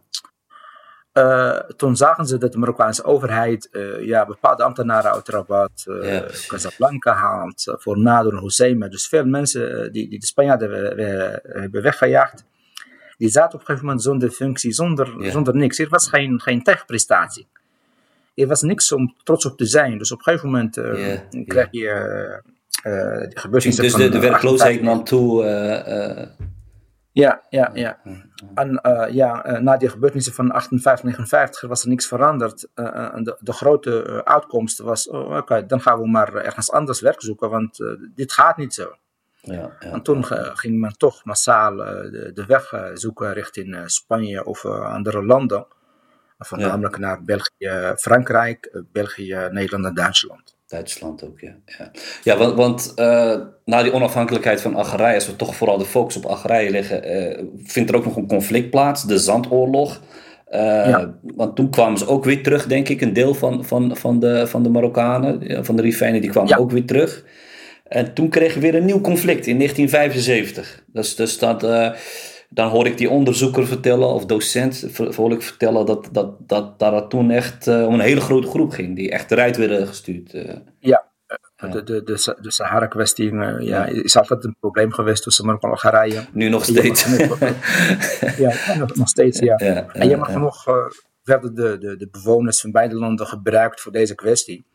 Uh, 1.15 1.59
toen 1.77 1.97
zagen 1.97 2.27
ze 2.27 2.39
dat 2.39 2.53
de 2.53 2.59
Marokkaanse 2.59 3.05
overheid 3.05 3.69
uh, 3.73 4.05
ja, 4.07 4.27
bepaalde 4.27 4.63
ambtenaren 4.63 5.13
uit 5.13 5.29
Rabat, 5.29 5.85
uh, 5.87 6.13
ja, 6.13 6.25
Casablanca 6.47 7.13
haalt 7.13 7.75
voor 7.79 7.99
Nader 7.99 8.33
en 8.33 8.43
Hussein. 8.43 8.81
Dus 8.81 9.09
veel 9.09 9.25
mensen 9.25 9.93
die, 9.93 10.09
die 10.09 10.19
de 10.19 10.27
Spanjaarden 10.27 10.71
hebben 11.61 11.83
weggejaagd, 11.83 12.45
die 13.17 13.29
zaten 13.29 13.55
op 13.55 13.61
een 13.61 13.67
gegeven 13.67 13.87
moment 13.87 14.03
zonder 14.03 14.31
functie, 14.31 14.73
zonder, 14.73 15.15
ja. 15.19 15.31
zonder 15.31 15.57
niks. 15.57 15.79
Er 15.79 15.89
was 15.89 16.09
geen, 16.09 16.41
geen 16.41 16.63
tegenprestatie. 16.63 17.47
Er 18.35 18.47
was 18.47 18.63
niks 18.63 18.93
om 18.93 19.15
trots 19.23 19.47
op 19.47 19.57
te 19.57 19.67
zijn. 19.67 19.99
Dus 19.99 20.13
op 20.13 20.19
een 20.19 20.25
gegeven 20.25 20.51
moment 20.51 20.75
krijg 21.47 21.69
je 21.71 22.43
de 22.83 23.31
gebeurtenissen 23.35 23.85
Dus 23.85 23.95
de, 23.95 24.09
de 24.09 24.21
werkloosheid 24.21 24.83
nam 24.83 25.05
toe 25.05 25.45
ja, 27.15 27.43
ja, 27.49 27.71
ja. 27.75 27.99
En 28.55 28.81
uh, 28.83 29.07
ja, 29.11 29.47
uh, 29.47 29.59
na 29.59 29.77
die 29.77 29.89
gebeurtenissen 29.89 30.35
van 30.35 30.51
58, 30.51 31.05
59 31.05 31.69
was 31.69 31.83
er 31.83 31.89
niks 31.89 32.07
veranderd. 32.07 32.69
Uh, 32.75 33.15
de, 33.15 33.37
de, 33.41 33.53
grote 33.53 34.25
uitkomst 34.25 34.79
was, 34.79 35.09
oh, 35.09 35.25
oké, 35.25 35.37
okay, 35.37 35.67
dan 35.67 35.81
gaan 35.81 36.01
we 36.01 36.09
maar 36.09 36.35
ergens 36.35 36.71
anders 36.71 37.01
werk 37.01 37.23
zoeken, 37.23 37.51
want 37.51 37.79
dit 38.15 38.33
gaat 38.33 38.57
niet 38.57 38.75
zo. 38.75 38.97
Ja, 39.41 39.77
ja, 39.81 39.91
en 39.91 40.03
toen 40.03 40.25
ging 40.55 40.81
men 40.81 40.97
toch 40.97 41.25
massaal 41.25 41.77
de, 41.77 42.31
de, 42.35 42.47
weg 42.47 42.91
zoeken 42.95 43.33
richting 43.33 43.83
Spanje 43.87 44.45
of 44.45 44.65
andere 44.67 45.25
landen. 45.25 45.67
Voornamelijk 46.39 46.95
ja. 46.95 47.01
naar 47.01 47.23
België, 47.23 47.93
Frankrijk, 47.97 48.83
België, 48.93 49.49
Nederland 49.51 49.85
en 49.85 49.95
Duitsland. 49.95 50.54
Duitsland 50.67 51.25
ook, 51.25 51.41
ja. 51.41 51.55
Ja, 51.65 51.91
ja 52.23 52.37
want, 52.37 52.55
want 52.55 52.93
uh, 52.97 53.37
na 53.65 53.83
die 53.83 53.93
onafhankelijkheid 53.93 54.61
van 54.61 54.75
Algerije, 54.75 55.15
als 55.15 55.27
we 55.27 55.37
toch 55.37 55.57
vooral 55.57 55.79
de 55.79 55.85
focus 55.85 56.17
op 56.17 56.25
Algerije 56.25 56.71
leggen, 56.71 57.17
uh, 57.17 57.45
vindt 57.65 57.91
er 57.91 57.97
ook 57.97 58.05
nog 58.05 58.17
een 58.17 58.29
conflict 58.29 58.71
plaats, 58.71 59.05
de 59.05 59.19
Zandoorlog. 59.19 60.01
Uh, 60.51 60.61
ja. 60.61 61.15
Want 61.23 61.57
toen 61.57 61.71
kwamen 61.71 61.99
ze 61.99 62.07
ook 62.07 62.25
weer 62.25 62.43
terug, 62.43 62.67
denk 62.67 62.89
ik, 62.89 63.01
een 63.01 63.13
deel 63.13 63.35
van, 63.35 63.65
van, 63.65 63.97
van, 63.97 64.19
de, 64.19 64.47
van 64.47 64.63
de 64.63 64.69
Marokkanen, 64.69 65.65
van 65.65 65.77
de 65.77 65.83
Rifijnen, 65.83 66.21
die 66.21 66.31
kwamen 66.31 66.51
ja. 66.51 66.57
ook 66.57 66.71
weer 66.71 66.85
terug. 66.85 67.25
En 67.85 68.15
toen 68.15 68.29
kregen 68.29 68.61
we 68.61 68.71
weer 68.71 68.81
een 68.81 68.87
nieuw 68.87 69.01
conflict 69.01 69.47
in 69.47 69.57
1975. 69.59 70.83
Dus, 70.87 71.17
dus 71.17 71.39
dat 71.39 71.63
dan 72.55 72.69
hoor 72.69 72.87
ik 72.87 72.99
die 72.99 73.11
onderzoeker 73.11 73.67
vertellen 73.67 74.09
of 74.09 74.27
docent 74.27 74.87
hoor 75.17 75.33
ik 75.33 75.43
vertellen 75.43 75.87
dat, 75.87 76.09
dat, 76.13 76.49
dat, 76.49 76.79
dat 76.79 76.93
het 76.93 77.11
toen 77.11 77.31
echt 77.31 77.67
uh, 77.67 77.87
om 77.87 77.95
een 77.95 78.01
hele 78.01 78.21
grote 78.21 78.49
groep 78.49 78.71
ging 78.71 78.97
die 78.97 79.11
echt 79.11 79.31
eruit 79.31 79.57
werden 79.57 79.87
gestuurd. 79.87 80.35
Uh. 80.35 80.43
Ja, 80.79 81.05
ja. 81.57 81.69
De, 81.69 81.83
de, 81.83 82.03
de, 82.03 82.37
de 82.41 82.53
Sahara-kwestie 82.53 83.33
uh, 83.33 83.61
ja, 83.61 83.87
is 83.87 84.17
altijd 84.17 84.45
een 84.45 84.57
probleem 84.61 84.93
geweest 84.93 85.23
tussen 85.23 85.45
Marokko 85.45 85.67
en 85.67 85.73
Algerije. 85.73 86.25
Nu 86.33 86.49
nog 86.49 86.65
steeds. 86.65 87.05
ja, 88.37 88.77
nog, 88.79 88.95
nog 88.95 89.09
steeds, 89.09 89.39
ja. 89.39 89.55
ja 89.59 89.87
en 89.93 90.09
je 90.09 90.17
mag 90.17 90.35
nog 90.35 90.65
werden 91.23 91.55
de, 91.55 91.79
de, 91.79 91.97
de 91.97 92.09
bewoners 92.11 92.61
van 92.61 92.71
beide 92.71 92.95
landen 92.95 93.27
gebruikt 93.27 93.81
voor 93.81 93.93
deze 93.93 94.15
kwestie. 94.15 94.67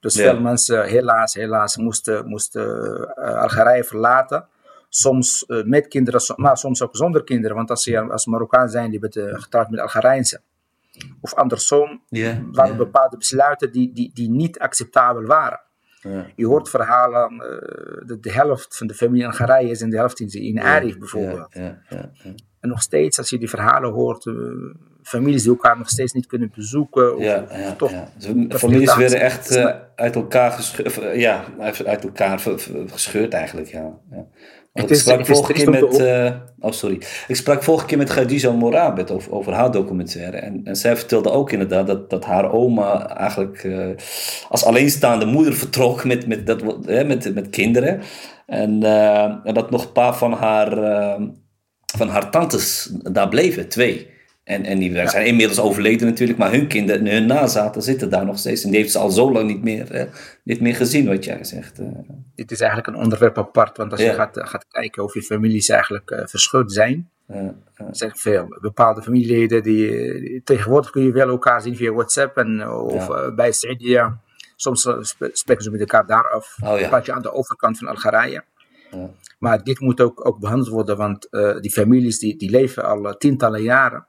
Dus 0.00 0.14
veel 0.14 0.40
mensen 0.40 0.84
helaas, 0.84 1.34
helaas 1.34 1.76
moesten, 1.76 2.28
moesten 2.28 3.14
Algerije 3.14 3.84
verlaten 3.84 4.48
soms 4.92 5.44
uh, 5.46 5.64
met 5.64 5.88
kinderen, 5.88 6.20
maar 6.36 6.56
soms 6.56 6.82
ook 6.82 6.96
zonder 6.96 7.24
kinderen. 7.24 7.56
Want 7.56 7.70
als 7.70 7.82
ze 7.82 8.00
als 8.00 8.26
Marokkaan 8.26 8.68
zijn, 8.68 8.90
die 8.90 9.00
werden 9.00 9.40
getrouwd 9.40 9.70
met 9.70 9.80
Algerijnse. 9.80 10.40
Of 11.20 11.34
andersom, 11.34 12.02
yeah, 12.08 12.36
waren 12.52 12.74
yeah. 12.74 12.76
bepaalde 12.76 13.16
besluiten 13.16 13.72
die, 13.72 13.92
die, 13.92 14.10
die 14.14 14.30
niet 14.30 14.58
acceptabel 14.58 15.22
waren. 15.22 15.60
Yeah. 16.02 16.24
Je 16.36 16.46
hoort 16.46 16.68
verhalen 16.68 17.32
uh, 17.34 18.08
dat 18.08 18.22
de 18.22 18.32
helft 18.32 18.76
van 18.76 18.86
de 18.86 18.94
familie 18.94 19.22
in 19.22 19.28
Algerije 19.28 19.70
is 19.70 19.80
en 19.80 19.90
de 19.90 19.96
helft 19.96 20.20
in, 20.20 20.28
in 20.28 20.60
Arif 20.60 20.98
bijvoorbeeld. 20.98 21.54
En 22.60 22.68
nog 22.68 22.82
steeds, 22.82 23.18
als 23.18 23.30
je 23.30 23.38
die 23.38 23.48
verhalen 23.48 23.90
hoort, 23.90 24.24
uh, 24.24 24.34
families 25.02 25.42
die 25.42 25.50
elkaar 25.50 25.78
nog 25.78 25.88
steeds 25.88 26.12
niet 26.12 26.26
kunnen 26.26 26.52
bezoeken. 26.54 27.16
Of, 27.16 27.22
ja, 27.22 27.46
ja, 27.50 27.72
toch, 27.72 27.90
ja. 27.90 28.08
Families 28.48 28.96
werden 28.96 29.20
echt 29.20 29.56
uh, 29.56 29.74
uit 29.94 30.14
elkaar 30.14 30.50
gescheurd, 30.50 31.16
ja, 31.18 31.44
uit 31.84 32.04
elkaar 32.04 32.38
gescheurd 32.86 33.32
eigenlijk. 33.32 33.68
Ja. 33.68 33.98
ja. 34.10 34.26
Ik 34.72 34.94
sprak 34.94 35.26
vorige 35.26 35.52
keer 35.52 35.70
met. 35.70 36.00
Uh, 36.00 36.30
oh, 36.58 36.72
sorry. 36.72 37.02
Ik 37.28 37.36
sprak 37.36 37.62
vorige 37.62 37.86
keer 37.86 37.98
met 37.98 38.10
Khadija 38.10 38.50
Morabet 38.50 39.10
over, 39.10 39.32
over 39.32 39.52
haar 39.52 39.70
documentaire. 39.70 40.36
En, 40.36 40.60
en 40.64 40.76
zij 40.76 40.96
vertelde 40.96 41.30
ook 41.30 41.52
inderdaad 41.52 41.86
dat, 41.86 42.10
dat 42.10 42.24
haar 42.24 42.52
oma 42.52 43.16
eigenlijk 43.16 43.64
uh, 43.64 43.86
als 44.48 44.64
alleenstaande 44.64 45.24
moeder 45.24 45.54
vertrok 45.54 46.04
met, 46.04 46.26
met, 46.26 46.46
dat, 46.46 46.62
uh, 46.62 47.06
met, 47.06 47.34
met 47.34 47.50
kinderen. 47.50 48.00
En, 48.46 48.82
en 49.44 49.54
dat 49.54 49.70
nog 49.70 49.84
een 49.84 49.92
paar 49.92 50.16
van 50.16 50.32
haar, 50.32 50.70
van 51.96 52.08
haar 52.08 52.30
tantes 52.30 52.92
daar 53.02 53.28
bleven, 53.28 53.68
twee. 53.68 54.10
En, 54.50 54.64
en 54.64 54.78
die 54.78 55.08
zijn 55.08 55.26
inmiddels 55.26 55.60
overleden 55.60 56.06
natuurlijk, 56.06 56.38
maar 56.38 56.50
hun 56.50 56.66
kinderen, 56.66 57.06
hun 57.06 57.26
nazaten 57.26 57.82
zitten 57.82 58.10
daar 58.10 58.24
nog 58.24 58.38
steeds. 58.38 58.64
En 58.64 58.70
die 58.70 58.78
heeft 58.78 58.92
ze 58.92 58.98
al 58.98 59.10
zo 59.10 59.32
lang 59.32 59.46
niet 59.46 59.62
meer, 59.62 59.92
eh, 59.92 60.04
niet 60.44 60.60
meer 60.60 60.74
gezien, 60.74 61.06
wat 61.06 61.24
jij 61.24 61.44
zegt. 61.44 61.80
Uh. 61.80 61.86
Dit 62.34 62.50
is 62.50 62.60
eigenlijk 62.60 62.88
een 62.88 63.02
onderwerp 63.02 63.38
apart, 63.38 63.76
want 63.76 63.92
als 63.92 64.00
je 64.00 64.12
gaat, 64.12 64.40
gaat 64.42 64.66
kijken 64.68 65.02
of 65.02 65.14
je 65.14 65.22
families 65.22 65.68
eigenlijk 65.68 66.10
uh, 66.10 66.26
verscheurd 66.26 66.72
zijn, 66.72 67.10
er 67.26 67.54
zijn 67.90 68.16
veel 68.16 68.58
bepaalde 68.60 69.02
familieleden 69.02 69.62
die, 69.62 70.42
tegenwoordig 70.44 70.90
kun 70.90 71.02
je 71.02 71.12
wel 71.12 71.28
elkaar 71.28 71.60
zien 71.62 71.76
via 71.76 71.92
WhatsApp 71.92 72.36
en, 72.36 72.68
of 72.70 73.06
ja. 73.08 73.30
bij 73.30 73.52
Sadia. 73.52 74.20
Soms 74.56 74.88
spreken 75.32 75.64
ze 75.64 75.70
met 75.70 75.80
elkaar 75.80 76.06
daar 76.06 76.30
af. 76.30 76.56
Oh, 76.64 76.80
ja. 76.80 77.02
je 77.04 77.12
aan 77.12 77.22
de 77.22 77.32
overkant 77.32 77.78
van 77.78 77.88
Algerije. 77.88 78.44
Ja. 78.90 79.10
Maar 79.38 79.62
dit 79.62 79.80
moet 79.80 80.00
ook, 80.00 80.26
ook 80.26 80.38
behandeld 80.38 80.68
worden, 80.68 80.96
want 80.96 81.28
die 81.60 81.70
families 81.70 82.18
die, 82.18 82.36
die 82.36 82.50
leven 82.50 82.84
al 82.84 83.16
tientallen 83.16 83.62
jaren. 83.62 84.08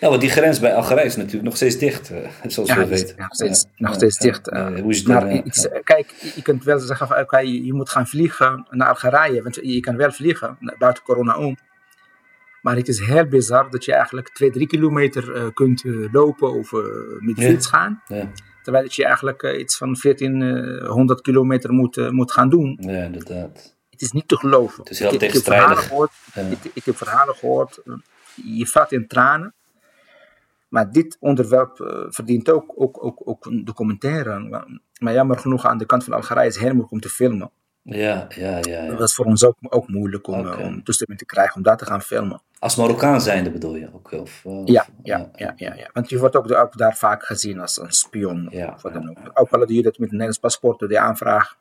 Ja, 0.00 0.08
want 0.08 0.20
die 0.20 0.30
grens 0.30 0.60
bij 0.60 0.74
Algerije 0.74 1.06
is 1.06 1.16
natuurlijk 1.16 1.44
nog 1.44 1.56
steeds 1.56 1.78
dicht, 1.78 2.10
uh, 2.10 2.18
zoals 2.46 2.68
Ja, 2.68 2.76
we 2.78 2.86
weten. 2.86 3.14
nog 3.18 3.34
steeds, 3.34 3.62
Ja, 3.74 3.86
nog 3.86 3.94
steeds 3.94 4.18
dicht. 4.18 4.48
eh. 4.48 4.66
hoe 4.80 4.90
is 4.90 4.98
het 4.98 5.06
maar 5.06 5.20
dan, 5.20 5.28
eh, 5.28 5.40
iets, 5.44 5.68
eh, 5.68 5.80
kijk, 5.84 6.10
je 6.34 6.42
kunt 6.42 6.64
wel 6.64 6.78
zeggen 6.78 7.06
van 7.08 7.18
oké, 7.18 7.38
je 7.38 7.64
je 7.64 7.72
moet 7.74 7.90
gaan 7.90 8.06
vliegen 8.06 8.66
naar 8.70 8.88
Algerije, 8.88 9.42
want 9.42 9.54
je 9.62 9.80
kan 9.80 9.96
wel 9.96 10.12
vliegen 10.12 10.58
buiten 10.78 11.02
corona 11.02 11.36
om. 11.38 11.56
Maar 12.62 12.76
het 12.76 12.88
is 12.88 13.00
heel 13.06 13.26
bizar 13.26 13.70
dat 13.70 13.84
je 13.84 13.92
eigenlijk 13.94 14.28
2, 14.34 14.50
3 14.50 14.66
kilometer 14.66 15.34
eh, 15.34 15.44
kunt 15.54 15.84
eh, 15.84 16.12
lopen 16.12 16.52
of 16.52 16.72
eh, 16.72 16.78
met 17.18 17.44
fiets 17.44 17.66
gaan. 17.66 18.02
ja, 18.06 18.30
Terwijl 18.62 18.84
dat 18.84 18.94
je 18.94 19.04
eigenlijk 19.04 19.42
eh, 19.42 19.58
iets 19.60 19.76
van 19.76 19.96
1400 20.02 21.20
kilometer 21.20 21.72
moet, 21.72 21.96
eh, 21.96 22.08
moet 22.10 22.32
gaan 22.32 22.48
doen. 22.48 22.78
ja, 22.80 23.02
inderdaad. 23.04 23.74
Het 23.90 24.02
is 24.02 24.12
niet 24.12 24.28
te 24.28 24.36
geloven. 24.36 24.78
Het 24.82 24.90
is 24.90 24.98
heel 24.98 25.08
ik, 25.08 25.14
ik 25.14 25.20
heb 25.20 25.30
tegenstrijdig. 25.30 25.66
verhalen 25.68 25.88
gehoord, 25.88 26.10
Ja. 26.34 26.56
ik, 26.64 26.70
ik 26.74 26.84
heb 26.84 26.96
verhalen 26.96 27.34
gehoord. 27.34 27.78
eh, 27.84 27.94
Je 28.56 28.66
valt 28.66 28.92
in 28.92 29.06
tranen. 29.06 29.54
Maar 30.68 30.90
dit 30.90 31.16
onderwerp 31.20 31.80
eh, 31.80 32.04
verdient 32.08 32.50
ook, 32.50 32.72
ook, 32.74 33.04
ook, 33.04 33.22
ook 33.24 33.46
een 33.46 33.64
documentaire. 33.64 34.38
Maar, 34.98 35.12
jammer 35.12 35.38
genoeg, 35.38 35.66
aan 35.66 35.78
de 35.78 35.86
kant 35.86 36.04
van 36.04 36.12
Algerije 36.12 36.46
is 36.46 36.54
het 36.54 36.62
heel 36.62 36.72
moeilijk 36.72 36.92
om 36.92 37.00
te 37.00 37.08
filmen. 37.08 37.50
Ja, 37.82 38.26
ja, 38.28 38.56
ja. 38.56 38.60
ja. 38.62 38.86
Dat 38.86 38.98
was 38.98 39.14
voor 39.14 39.24
ons 39.24 39.44
ook, 39.44 39.56
ook 39.60 39.88
moeilijk 39.88 40.26
om, 40.26 40.46
eh, 40.46 40.58
om 40.58 40.82
toestemming 40.82 41.18
te 41.18 41.26
krijgen 41.26 41.56
om 41.56 41.62
dat 41.62 41.78
te 41.78 41.84
gaan 41.84 42.02
filmen. 42.02 42.42
Als 42.58 42.76
Marokkaan 42.76 43.20
zijnde 43.20 43.50
bedoel 43.50 43.76
je 43.76 43.88
ook? 43.94 44.12
Of, 44.12 44.42
eh, 44.44 44.62
Ja, 44.64 44.86
ja, 45.02 45.30
ja, 45.34 45.52
ja, 45.56 45.74
ja. 45.74 45.90
Want 45.92 46.08
je 46.10 46.18
wordt 46.18 46.36
ook, 46.36 46.52
ook 46.52 46.76
daar 46.76 46.96
vaak 46.96 47.24
gezien 47.24 47.60
als 47.60 47.80
een 47.80 47.92
spion. 47.92 48.48
Ja, 48.50 48.72
of 48.74 48.82
wat 48.82 48.92
dan 48.92 49.02
ja, 49.02 49.08
ook. 49.08 49.40
ook 49.40 49.50
al 49.50 49.66
doe 49.66 49.74
je 49.76 49.82
dat 49.82 49.98
met 49.98 50.08
een 50.08 50.16
Nederlands 50.16 50.38
paspoort, 50.38 50.78
door 50.78 50.88
die 50.88 51.00
aanvraag. 51.00 51.56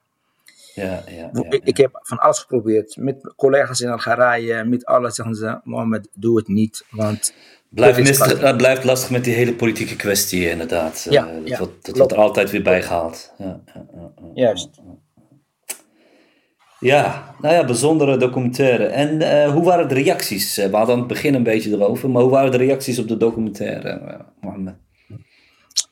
Ja, 0.75 1.03
ja, 1.07 1.29
ja, 1.33 1.45
ik, 1.63 1.77
heb 1.77 1.99
van 2.01 2.17
alles 2.17 2.39
geprobeerd. 2.39 2.95
Met 2.97 3.33
collega's 3.35 3.79
in 3.81 3.89
Algerije, 3.89 4.63
met 4.63 4.85
alles 4.85 5.15
zeggen 5.15 5.35
ze, 5.35 5.59
Mohammed, 5.63 6.07
doe 6.13 6.37
het 6.37 6.47
niet. 6.47 6.85
Want 6.89 7.33
Blijft, 7.69 7.99
mistig- 7.99 8.55
blijft 8.55 8.83
lastig 8.83 9.09
met 9.09 9.23
die 9.23 9.33
hele 9.33 9.53
politieke 9.53 9.95
kwestie, 9.95 10.49
inderdaad. 10.49 11.05
Eh, 11.07 11.11
Ja, 11.11 11.25
dat 11.25 11.47
ja, 11.47 11.57
wordt, 11.57 11.85
dat 11.85 11.97
wordt 11.97 12.11
er 12.11 12.17
altijd 12.17 12.49
weer 12.51 12.61
bij 12.63 12.81
gehaald. 12.83 13.33
Ja, 13.37 13.61
ja, 13.65 13.85
ja, 13.93 14.11
ja. 14.15 14.31
Juist. 14.33 14.69
Ja, 16.79 17.35
nou 17.41 17.53
ja, 17.53 17.65
bijzondere 17.65 18.17
documentaire. 18.17 18.85
En 18.85 19.21
eh, 19.21 19.51
hoe 19.51 19.63
waren 19.63 19.87
de 19.87 19.93
reacties? 19.93 20.57
Eh, 20.57 20.69
We 20.69 20.75
hadden 20.75 20.93
aan 20.95 20.99
het 20.99 21.09
begin 21.09 21.33
een 21.33 21.43
beetje 21.43 21.71
erover, 21.71 22.09
maar 22.09 22.21
hoe 22.21 22.31
waren 22.31 22.51
de 22.51 22.57
reacties 22.57 22.99
op 22.99 23.07
de 23.07 23.17
documentaire, 23.17 23.89
eh, 23.89 24.19
Mohammed? 24.41 24.75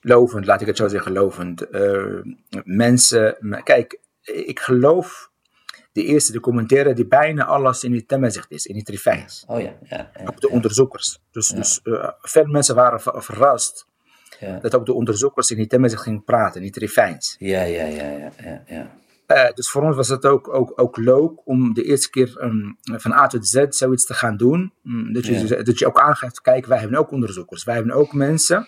lovend, 0.01 0.45
laat 0.45 0.61
ik 0.61 0.67
het 0.67 0.77
zo 0.77 0.87
zeggen, 0.87 1.11
lovend. 1.11 1.69
Eh, 1.69 2.03
mensen, 2.63 3.37
kijk, 3.63 3.99
ik 4.23 4.59
geloof 4.59 5.31
de 5.91 6.03
eerste 6.03 6.31
documentaire 6.31 6.93
die 6.93 7.07
bijna 7.07 7.45
alles 7.45 7.83
in 7.83 7.93
het 7.93 8.07
themazicht 8.07 8.51
is, 8.51 8.65
in 8.65 8.77
het 8.77 8.89
rifijns. 8.89 9.43
Oh 9.47 9.61
ja, 9.61 9.73
ja, 9.89 10.11
ja, 10.17 10.25
Ook 10.25 10.41
de 10.41 10.49
onderzoekers. 10.49 11.19
Dus, 11.31 11.47
dus 11.47 11.81
eh, 11.83 12.09
veel 12.21 12.45
mensen 12.45 12.75
waren 12.75 13.01
ver- 13.01 13.23
verrast 13.23 13.87
ja. 14.39 14.59
dat 14.59 14.75
ook 14.75 14.85
de 14.85 14.93
onderzoekers 14.93 15.51
in 15.51 15.59
het 15.59 15.69
themazicht 15.69 16.01
gingen 16.01 16.23
praten, 16.23 16.61
in 16.61 16.67
het 16.67 16.77
rifijns. 16.77 17.35
Ja, 17.39 17.61
ja, 17.61 17.85
ja, 17.85 18.11
ja, 18.11 18.31
ja, 18.43 18.63
ja. 18.67 19.01
Eh, 19.25 19.53
dus 19.53 19.69
voor 19.69 19.81
ons 19.81 19.95
was 19.95 20.07
het 20.07 20.25
ook, 20.25 20.53
ook, 20.53 20.73
ook 20.75 20.97
leuk 20.97 21.47
om 21.47 21.73
de 21.73 21.83
eerste 21.83 22.09
keer 22.09 22.37
ehm, 22.37 22.71
van 22.81 23.11
A 23.11 23.27
tot 23.27 23.47
Z 23.47 23.65
zoiets 23.69 24.05
te 24.05 24.13
gaan 24.13 24.37
doen. 24.37 24.73
Mm, 24.81 25.13
dat, 25.13 25.25
je, 25.25 25.63
dat 25.63 25.79
je 25.79 25.87
ook 25.87 25.99
aangeeft, 25.99 26.41
kijk, 26.41 26.65
wij 26.65 26.79
hebben 26.79 26.99
ook 26.99 27.11
onderzoekers. 27.11 27.63
Wij 27.63 27.75
hebben 27.75 27.93
ook 27.93 28.13
mensen 28.13 28.67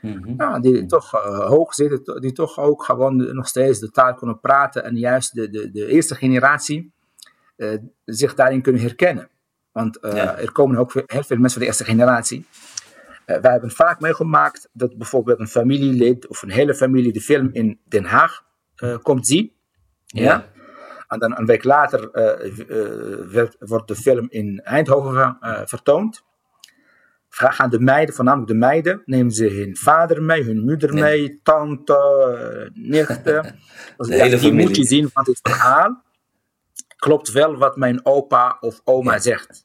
Mhm. 0.00 0.60
die 0.60 0.86
toch 0.86 1.14
eh, 1.14 1.46
hoog 1.48 1.74
zitten, 1.74 2.20
die 2.20 2.32
toch 2.32 2.58
ook 2.58 2.84
gewoon 2.84 3.34
nog 3.34 3.46
steeds 3.48 3.78
de 3.78 3.90
taal 3.90 4.14
kunnen 4.14 4.40
praten 4.40 4.84
en 4.84 4.96
juist 4.96 5.34
de, 5.34 5.50
de, 5.50 5.70
de 5.70 5.86
eerste 5.86 6.14
generatie 6.14 6.92
eh, 7.56 7.68
zich 8.04 8.34
daarin 8.34 8.62
kunnen 8.62 8.82
herkennen. 8.82 9.28
Want 9.72 9.98
eh, 9.98 10.14
Ja. 10.16 10.36
er 10.38 10.52
komen 10.52 10.76
ook 10.78 10.92
heel 10.92 11.04
veel 11.22 11.36
mensen 11.36 11.50
van 11.50 11.60
de 11.60 11.66
eerste 11.66 11.84
generatie. 11.84 12.46
Wij 13.26 13.50
hebben 13.52 13.70
vaak 13.70 14.00
meegemaakt 14.00 14.68
dat 14.72 14.96
bijvoorbeeld 14.96 15.38
een 15.40 15.48
familielid 15.48 16.26
of 16.26 16.42
een 16.42 16.50
hele 16.50 16.74
familie 16.74 17.12
de 17.12 17.20
film 17.20 17.48
in 17.52 17.80
Den 17.84 18.04
Haag 18.04 18.42
komt 19.02 19.26
zien. 19.26 19.52
Ja. 20.06 20.22
Ja. 20.22 20.46
En 21.08 21.18
dan 21.18 21.38
een 21.38 21.46
week 21.46 21.64
later 21.64 22.10
werd- 23.30 23.56
wordt 23.58 23.88
de 23.88 23.94
film 23.96 24.26
in 24.30 24.60
Eindhoven 24.64 25.38
vertoond. 25.64 26.24
Ga- 27.36 27.50
Gaan 27.50 27.70
de 27.70 27.80
meiden, 27.80 28.14
voornamelijk 28.14 28.48
de 28.50 28.56
meiden, 28.58 29.02
nemen 29.04 29.32
ze 29.32 29.46
hun 29.48 29.76
vader 29.76 30.22
mee, 30.22 30.42
hun 30.42 30.60
moeder 30.64 30.92
Nee. 30.94 31.02
mee, 31.02 31.40
tante, 31.42 31.94
eh, 31.94 32.82
nichten. 32.82 33.42
Dus 33.96 34.08
ja, 34.08 34.36
die 34.38 34.52
moet 34.52 34.76
je 34.76 34.84
zien, 34.84 35.10
want 35.12 35.26
het 35.26 35.38
verhaal 35.42 36.02
klopt 36.96 37.32
wel 37.32 37.56
wat 37.56 37.76
mijn 37.76 38.06
opa 38.06 38.56
of 38.60 38.80
oma 38.84 39.12
Ja. 39.12 39.18
zegt. 39.18 39.64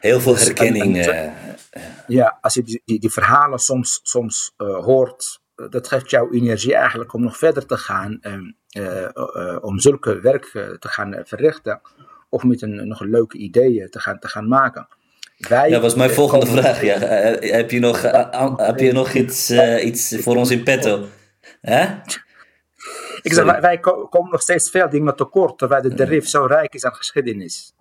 Heel 0.00 0.20
veel 0.20 0.32
Dus, 0.32 0.44
herkenning. 0.44 0.96
en- 0.96 1.12
en- 1.14 1.34
eh, 1.70 1.82
Ja, 2.06 2.38
als 2.40 2.54
je 2.54 2.62
die, 2.62 2.82
die, 2.84 3.00
die 3.00 3.10
verhalen 3.12 3.58
soms, 3.58 4.00
soms 4.02 4.52
eh, 4.56 4.84
hoort, 4.84 5.40
eh, 5.54 5.66
dat 5.70 5.88
geeft 5.88 6.10
jou 6.10 6.34
energie 6.36 6.74
eigenlijk 6.74 7.12
om 7.12 7.22
nog 7.22 7.36
verder 7.38 7.66
te 7.66 7.76
gaan, 7.76 8.18
ehm, 8.20 8.42
eh, 8.68 9.04
eh, 9.04 9.56
om 9.60 9.78
zulke 9.80 10.20
werk 10.20 10.44
eh, 10.44 10.70
te 10.70 10.88
gaan 10.88 11.14
eh, 11.14 11.24
verrichten, 11.24 11.80
of 12.28 12.42
met 12.42 12.62
een, 12.62 12.88
nog 12.88 13.00
leuke 13.00 13.36
ideeën 13.38 13.88
te 13.90 13.98
gaan, 14.00 14.18
te 14.18 14.28
gaan 14.28 14.48
maken. 14.48 14.88
Wij, 15.36 15.68
Ja, 15.70 15.80
was 15.80 15.94
mijn 15.94 16.10
eh, 16.10 16.16
volgende 16.16 16.46
vraag. 16.46 16.82
Ja. 16.82 16.94
Eh, 16.94 17.50
heb, 17.52 17.70
je 17.70 17.78
nog, 17.80 17.98
eh, 18.02 18.20
aan- 18.30 18.60
heb 18.60 18.78
je 18.78 18.92
nog 18.92 19.12
iets, 19.12 19.50
eh, 19.50 19.84
iets 19.84 20.16
voor 20.18 20.36
ons 20.36 20.50
in 20.50 20.62
petto? 20.62 21.04
Hè? 21.60 21.82
Ik 23.22 23.32
zeg, 23.32 23.44
wij, 23.44 23.60
wij 23.60 23.78
ko- 23.80 24.06
komen 24.06 24.30
nog 24.30 24.42
steeds 24.42 24.70
veel 24.70 24.88
dingen 24.88 25.16
tekort, 25.16 25.58
terwijl 25.58 25.82
de 25.82 25.94
Derif 25.94 26.28
zo 26.28 26.44
rijk 26.44 26.74
is 26.74 26.84
aan 26.84 26.94
geschiedenis. 26.94 27.72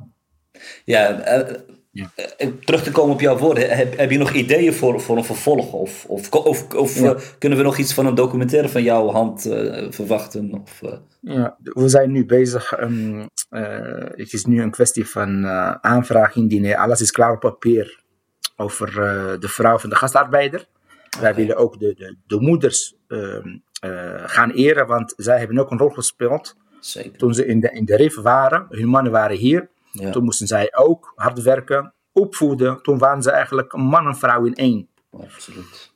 Ja, 0.86 1.20
eh, 1.20 1.56
Ja. 1.96 2.12
eh, 2.38 2.48
terug 2.66 2.84
te 2.84 2.92
komen 2.92 3.14
op 3.14 3.22
jouw 3.22 3.38
woorden. 3.38 3.70
Heb, 3.78 3.98
heb 3.98 4.12
je 4.12 4.18
nog 4.18 4.32
ideeën 4.34 4.74
voor, 4.74 5.02
voor 5.02 5.18
een 5.18 5.24
vervolg? 5.24 5.74
Of, 5.74 6.06
of, 6.08 6.32
of, 6.32 6.74
of 6.74 7.00
Ja. 7.00 7.14
eh, 7.14 7.22
kunnen 7.40 7.58
we 7.58 7.64
nog 7.64 7.78
iets 7.78 7.94
van 7.94 8.06
een 8.06 8.16
documentaire 8.16 8.70
van 8.70 8.84
jouw 8.84 9.10
hand 9.10 9.46
eh, 9.46 9.86
verwachten? 9.92 10.62
Of, 10.62 10.82
eh, 10.82 10.98
Ja, 11.22 11.58
we 11.62 11.90
zijn 11.90 12.12
nu 12.12 12.26
bezig. 12.26 12.72
ehm, 12.74 13.26
eh, 13.50 14.06
het 14.16 14.34
is 14.34 14.46
nu 14.46 14.62
een 14.62 14.72
kwestie 14.72 15.08
van 15.10 15.46
aanvraag 15.82 16.36
indienen. 16.36 16.78
Alles 16.78 17.02
is 17.02 17.12
klaar 17.12 17.32
op 17.32 17.40
papier 17.40 18.04
over 18.56 18.88
eh, 18.88 19.40
de 19.40 19.48
vrouw 19.48 19.78
van 19.78 19.90
de 19.90 19.96
gastarbeider. 19.96 20.66
Wij 21.22 21.36
willen 21.36 21.56
ook 21.58 21.80
de, 21.80 21.94
de, 21.98 22.16
de 22.28 22.40
moeders 22.42 22.96
ehm, 23.08 23.48
eh, 23.80 24.24
gaan 24.26 24.52
eren, 24.52 24.88
want 24.88 25.14
zij 25.18 25.38
hebben 25.40 25.60
ook 25.60 25.72
een 25.72 25.78
rol 25.78 25.90
gespeeld 25.90 26.56
zeker. 26.80 27.18
toen 27.18 27.34
ze 27.34 27.46
in 27.46 27.60
de, 27.60 27.70
in 27.72 27.86
de 27.86 27.96
RIF 27.96 28.16
waren. 28.16 28.66
Hun 28.70 28.88
mannen 28.88 29.12
waren 29.12 29.38
hier. 29.38 29.70
Ja. 30.04 30.10
Toen 30.12 30.24
moesten 30.24 30.48
zij 30.48 30.76
ook 30.76 31.12
hard 31.16 31.42
werken, 31.42 31.94
opvoeden. 32.12 32.82
Toen 32.82 32.98
waren 32.98 33.22
ze 33.24 33.32
eigenlijk 33.32 33.74
man 33.76 34.08
en 34.08 34.16
vrouw 34.16 34.46
in 34.46 34.54
één. 34.56 34.90
Absoluut. 35.12 35.94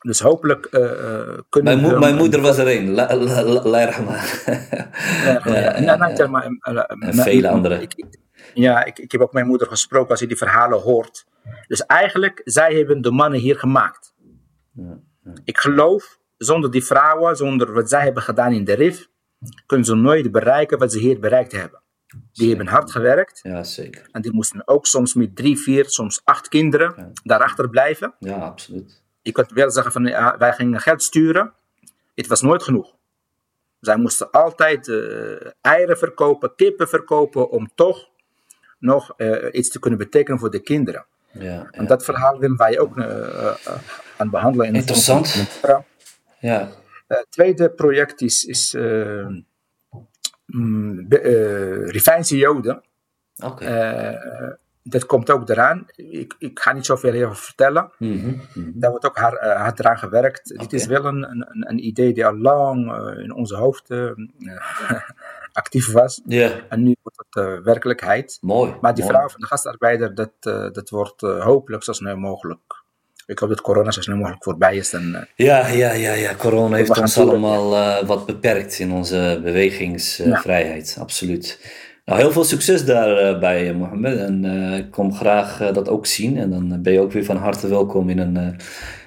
Dus 0.00 0.20
hopelijk 0.20 0.64
eh, 0.66 0.82
eh, 0.82 1.38
kunnen 1.48 1.80
Mijn, 1.80 1.92
mo- 1.92 1.98
mijn 1.98 2.16
moeder 2.16 2.40
was 2.40 2.58
er 2.58 2.76
een. 2.76 2.90
La, 2.90 3.16
la, 3.16 3.42
la, 3.42 3.62
la 3.62 3.84
rahma. 3.84 4.16
Ja, 5.24 5.40
ja, 5.44 5.54
ja, 5.54 5.80
ja. 5.80 6.26
maar, 6.28 6.42
eh, 6.60 6.76
eh, 6.76 7.08
En 7.08 7.14
vele 7.14 7.48
anderen. 7.48 7.80
ik- 7.82 7.94
ik- 7.94 8.18
ja, 8.54 8.84
ik, 8.84 8.98
ik 8.98 9.12
heb 9.12 9.20
ook 9.20 9.32
mijn 9.32 9.46
moeder 9.46 9.66
gesproken 9.66 10.10
als 10.10 10.20
je 10.20 10.26
die 10.26 10.36
verhalen 10.36 10.80
hoort. 10.80 11.24
Dus 11.66 11.80
eigenlijk, 11.86 12.40
zij 12.44 12.74
hebben 12.74 13.00
de 13.02 13.10
mannen 13.10 13.40
hier 13.40 13.58
gemaakt. 13.58 14.14
Ja, 14.72 14.98
Ik 15.44 15.58
geloof, 15.58 16.18
zonder 16.36 16.70
die 16.70 16.84
vrouwen, 16.84 17.36
zonder 17.36 17.72
wat 17.72 17.88
zij 17.88 18.02
hebben 18.02 18.22
gedaan 18.22 18.52
in 18.52 18.64
de 18.64 18.72
RIF, 18.72 19.08
kunnen 19.66 19.86
ze 19.86 19.94
nooit 19.94 20.32
bereiken 20.32 20.78
wat 20.78 20.92
ze 20.92 20.98
hier 20.98 21.20
bereikt 21.20 21.52
hebben. 21.52 21.79
Die 22.32 22.48
hebben 22.48 22.66
hard 22.66 22.90
gewerkt 22.90 23.40
Ja, 23.42 23.64
zeker. 23.64 24.08
en 24.12 24.22
die 24.22 24.32
moesten 24.32 24.68
ook 24.68 24.86
soms 24.86 25.14
met 25.14 25.36
drie, 25.36 25.58
vier, 25.58 25.84
soms 25.88 26.20
acht 26.24 26.48
kinderen 26.48 26.94
Ja. 26.96 27.10
daarachter 27.24 27.68
blijven. 27.70 28.14
Ja, 28.18 28.34
absoluut. 28.36 29.02
Je 29.22 29.32
kunt 29.32 29.50
wel 29.52 29.70
zeggen 29.70 29.92
van 29.92 30.04
ja, 30.06 30.36
wij 30.38 30.52
gingen 30.52 30.80
geld 30.80 31.02
sturen. 31.02 31.52
Het 32.14 32.26
was 32.26 32.42
nooit 32.42 32.62
genoeg. 32.62 32.94
Zij 33.80 33.96
moesten 33.96 34.30
altijd 34.30 34.88
eh, 34.88 35.50
eieren 35.60 35.98
verkopen, 35.98 36.54
kippen 36.54 36.88
verkopen 36.88 37.50
om 37.50 37.70
toch 37.74 38.08
nog 38.78 39.12
eh, 39.16 39.46
iets 39.52 39.68
te 39.70 39.78
kunnen 39.78 39.98
betekenen 39.98 40.38
voor 40.38 40.50
de 40.50 40.60
kinderen. 40.62 41.04
Ja, 41.32 41.68
En 41.70 41.86
dat 41.86 42.04
verhaal 42.04 42.38
willen 42.38 42.56
wij 42.56 42.78
ook 42.78 42.98
eh, 42.98 43.54
aan 44.16 44.30
behandelen. 44.30 44.66
In 44.66 44.74
Interessant. 44.74 45.26
documentaire. 45.26 45.84
ja. 46.40 46.70
Het 47.08 47.26
tweede 47.30 47.70
project 47.70 48.20
is, 48.20 48.44
is 48.44 48.74
eh, 48.74 49.26
mm, 50.50 51.06
eh, 51.08 51.86
Rifijnse 51.88 52.36
Joden. 52.36 52.82
Eh, 53.58 54.50
dat 54.82 55.06
komt 55.06 55.30
ook 55.30 55.48
eraan. 55.48 55.86
Ik, 55.96 56.34
ik 56.38 56.58
ga 56.58 56.72
niet 56.72 56.86
zoveel 56.86 57.12
hierover 57.12 57.42
vertellen. 57.42 57.92
Mhm. 57.98 58.34
Daar 58.54 58.90
wordt 58.90 59.06
ook 59.06 59.18
hard, 59.18 59.38
eh, 59.38 59.60
hard 59.60 59.78
eraan 59.78 59.98
gewerkt. 59.98 60.58
Dit 60.58 60.72
is 60.72 60.86
wel 60.86 61.04
een, 61.04 61.30
een, 61.30 61.70
een 61.70 61.86
idee 61.86 62.12
die 62.12 62.26
al 62.26 62.36
lang 62.36 62.92
in 63.18 63.34
onze 63.34 63.56
hoofd 63.56 63.90
eh, 63.90 64.10
actief 65.52 65.92
was. 65.92 66.20
Ja, 66.24 66.50
En 66.68 66.82
nu 66.82 66.96
wordt 67.02 67.24
het 67.30 67.64
werkelijkheid. 67.64 68.38
mooi. 68.40 68.74
Maar 68.80 68.94
die 68.94 69.04
mooi. 69.04 69.16
vrouw 69.16 69.28
van 69.28 69.40
de 69.40 69.46
gastarbeider, 69.46 70.14
dat, 70.14 70.32
dat 70.74 70.90
wordt 70.90 71.20
hopelijk 71.20 71.84
zo 71.84 71.92
snel 71.92 72.16
mogelijk. 72.16 72.79
Ik 73.30 73.38
hoop 73.38 73.48
dat 73.48 73.60
corona 73.60 73.90
zo 73.90 74.00
snel 74.00 74.16
mogelijk 74.16 74.42
voorbij 74.42 74.76
is. 74.76 74.92
En, 74.92 75.14
eh, 75.14 75.46
Ja, 75.46 75.68
ja, 75.68 75.92
ja, 75.92 76.12
ja. 76.12 76.34
Corona 76.34 76.76
heeft 76.76 76.98
ons 76.98 77.14
door. 77.14 77.28
allemaal 77.28 77.76
eh, 77.76 78.06
wat 78.06 78.26
beperkt 78.26 78.78
in 78.78 78.92
onze 78.92 79.40
bewegingsvrijheid. 79.42 80.96
Absoluut. 81.00 81.58
Nou, 82.04 82.20
heel 82.20 82.32
veel 82.32 82.44
succes 82.44 82.84
daarbij, 82.84 83.72
Mohammed. 83.74 84.18
En 84.18 84.44
ik 84.76 84.90
kom 84.90 85.14
graag 85.14 85.70
dat 85.72 85.88
ook 85.88 86.06
zien. 86.06 86.38
En 86.38 86.50
dan 86.50 86.82
ben 86.82 86.92
je 86.92 87.00
ook 87.00 87.12
weer 87.12 87.24
van 87.24 87.36
harte 87.36 87.68
welkom 87.68 88.08
in 88.10 88.18
een, 88.18 88.56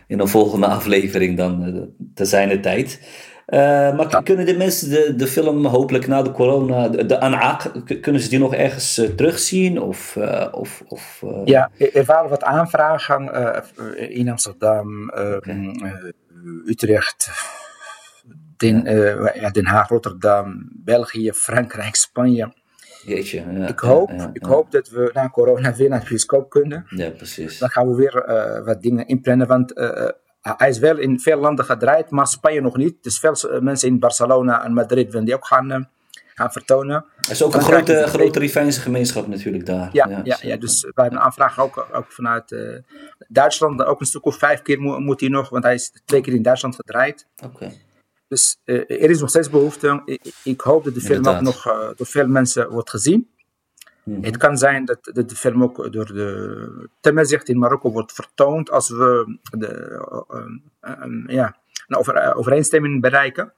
in 0.07 0.19
een 0.19 0.27
volgende 0.27 0.67
aflevering 0.77 1.37
dan 1.37 1.87
te 2.13 2.25
zijn 2.25 2.49
de 2.49 2.59
tijd. 2.59 2.99
Uh, 3.47 3.59
maar 3.95 4.23
kunnen 4.23 4.45
de 4.45 4.57
mensen 4.57 4.89
de, 4.89 5.15
de 5.15 5.27
film 5.27 5.65
hopelijk 5.65 6.07
na 6.07 6.21
de 6.21 6.31
corona, 6.31 6.87
de, 6.89 7.05
de 7.05 7.99
kunnen 7.99 8.21
ze 8.21 8.29
die 8.29 8.39
nog 8.39 8.53
ergens 8.53 8.99
uh, 8.99 9.09
terugzien? 9.09 9.81
Of, 9.81 10.15
uh, 10.15 10.47
of, 10.51 10.83
of 10.87 11.23
Ja, 11.45 11.71
er 11.93 12.05
waren 12.05 12.29
wat 12.29 12.43
aanvragen 12.43 13.31
in 14.09 14.29
Amsterdam, 14.29 15.09
okay. 15.09 16.13
Utrecht, 16.65 17.31
Den. 18.57 18.83
Den 19.51 19.65
Haag, 19.65 19.87
Rotterdam, 19.87 20.69
België, 20.83 21.31
Frankrijk, 21.33 21.95
Spanje. 21.95 22.53
Jeetje, 23.05 23.43
ja, 23.51 23.67
ik 23.67 23.79
hoop, 23.79 24.11
ik 24.33 24.43
hoop 24.43 24.71
dat 24.71 24.89
we 24.89 25.09
na 25.13 25.29
corona 25.29 25.75
weer 25.75 25.89
naar 25.89 25.99
het 25.99 26.07
bioscoop 26.07 26.49
kunnen. 26.49 26.85
Ja, 26.89 27.09
precies. 27.09 27.57
Dan 27.57 27.69
gaan 27.69 27.89
we 27.89 27.95
weer 27.95 28.23
wat 28.65 28.81
dingen 28.81 29.07
inplannen, 29.07 29.47
want 29.47 29.73
hij 30.43 30.69
is 30.69 30.79
wel 30.79 30.97
in 30.97 31.19
veel 31.19 31.39
landen 31.39 31.65
gedraaid, 31.65 32.09
maar 32.09 32.27
Spanje 32.27 32.61
nog 32.61 32.77
niet. 32.77 33.03
Dus 33.03 33.19
veel 33.19 33.33
eh, 33.33 33.59
mensen 33.59 33.87
in 33.87 33.99
Barcelona 33.99 34.63
en 34.63 34.73
Madrid 34.73 35.11
willen 35.11 35.25
die 35.25 35.35
ook 35.35 35.45
gaan, 35.45 35.71
uh, 35.71 35.77
gaan 36.33 36.51
vertonen. 36.51 37.05
Er 37.21 37.31
is 37.31 37.43
ook 37.43 37.53
een 37.53 37.61
grote, 37.61 38.03
grote 38.07 38.39
Rivijnse 38.39 38.81
gemeenschap 38.81 39.27
natuurlijk 39.27 39.65
daar. 39.65 39.89
Ja, 39.91 40.07
ja, 40.07 40.21
ja, 40.23 40.37
ja 40.41 40.57
dus 40.57 40.81
wij 40.81 40.91
hebben 40.95 41.19
een 41.19 41.25
aanvraag 41.25 41.59
ook, 41.59 41.87
ook 41.93 42.11
vanuit 42.11 42.51
uh, 42.51 42.77
Duitsland. 43.27 43.83
Ook 43.83 43.99
een 43.99 44.05
stuk 44.05 44.25
of 44.25 44.37
vijf 44.37 44.61
keer 44.61 44.79
moet, 44.79 44.99
moet 44.99 45.19
hij 45.19 45.29
nog, 45.29 45.49
want 45.49 45.63
hij 45.63 45.73
is 45.73 45.91
twee 46.05 46.21
keer 46.21 46.33
in 46.33 46.41
Duitsland 46.41 46.75
gedraaid. 46.75 47.27
Oké. 47.43 47.71
Dus 48.27 48.57
uh, 48.65 48.79
er 48.79 49.09
is 49.09 49.19
nog 49.19 49.29
steeds 49.29 49.49
behoefte. 49.49 50.01
Ik, 50.05 50.33
ik 50.43 50.61
hoop 50.61 50.83
dat 50.83 50.93
de 50.93 51.01
film 51.01 51.27
ook 51.27 51.41
nog 51.41 51.63
door 51.95 52.07
veel 52.07 52.27
mensen 52.27 52.69
wordt 52.69 52.89
gezien. 52.89 53.29
Hmm. 54.03 54.23
Het 54.23 54.37
kan 54.37 54.57
zijn 54.57 54.85
dat, 54.85 54.99
dat, 55.13 55.29
de 55.29 55.35
film 55.35 55.63
ook 55.63 55.91
door 55.91 56.05
de 56.05 56.89
Temmezicht 56.99 57.49
in 57.49 57.59
Marokko 57.59 57.91
wordt 57.91 58.11
vertoond 58.11 58.71
als 58.71 58.89
we 58.89 59.37
de, 59.57 60.05
uh, 60.81 61.03
um, 61.03 61.23
ja, 61.27 61.57
een 61.87 61.97
over, 61.97 62.35
overeenstemming 62.35 63.01
bereiken. 63.01 63.53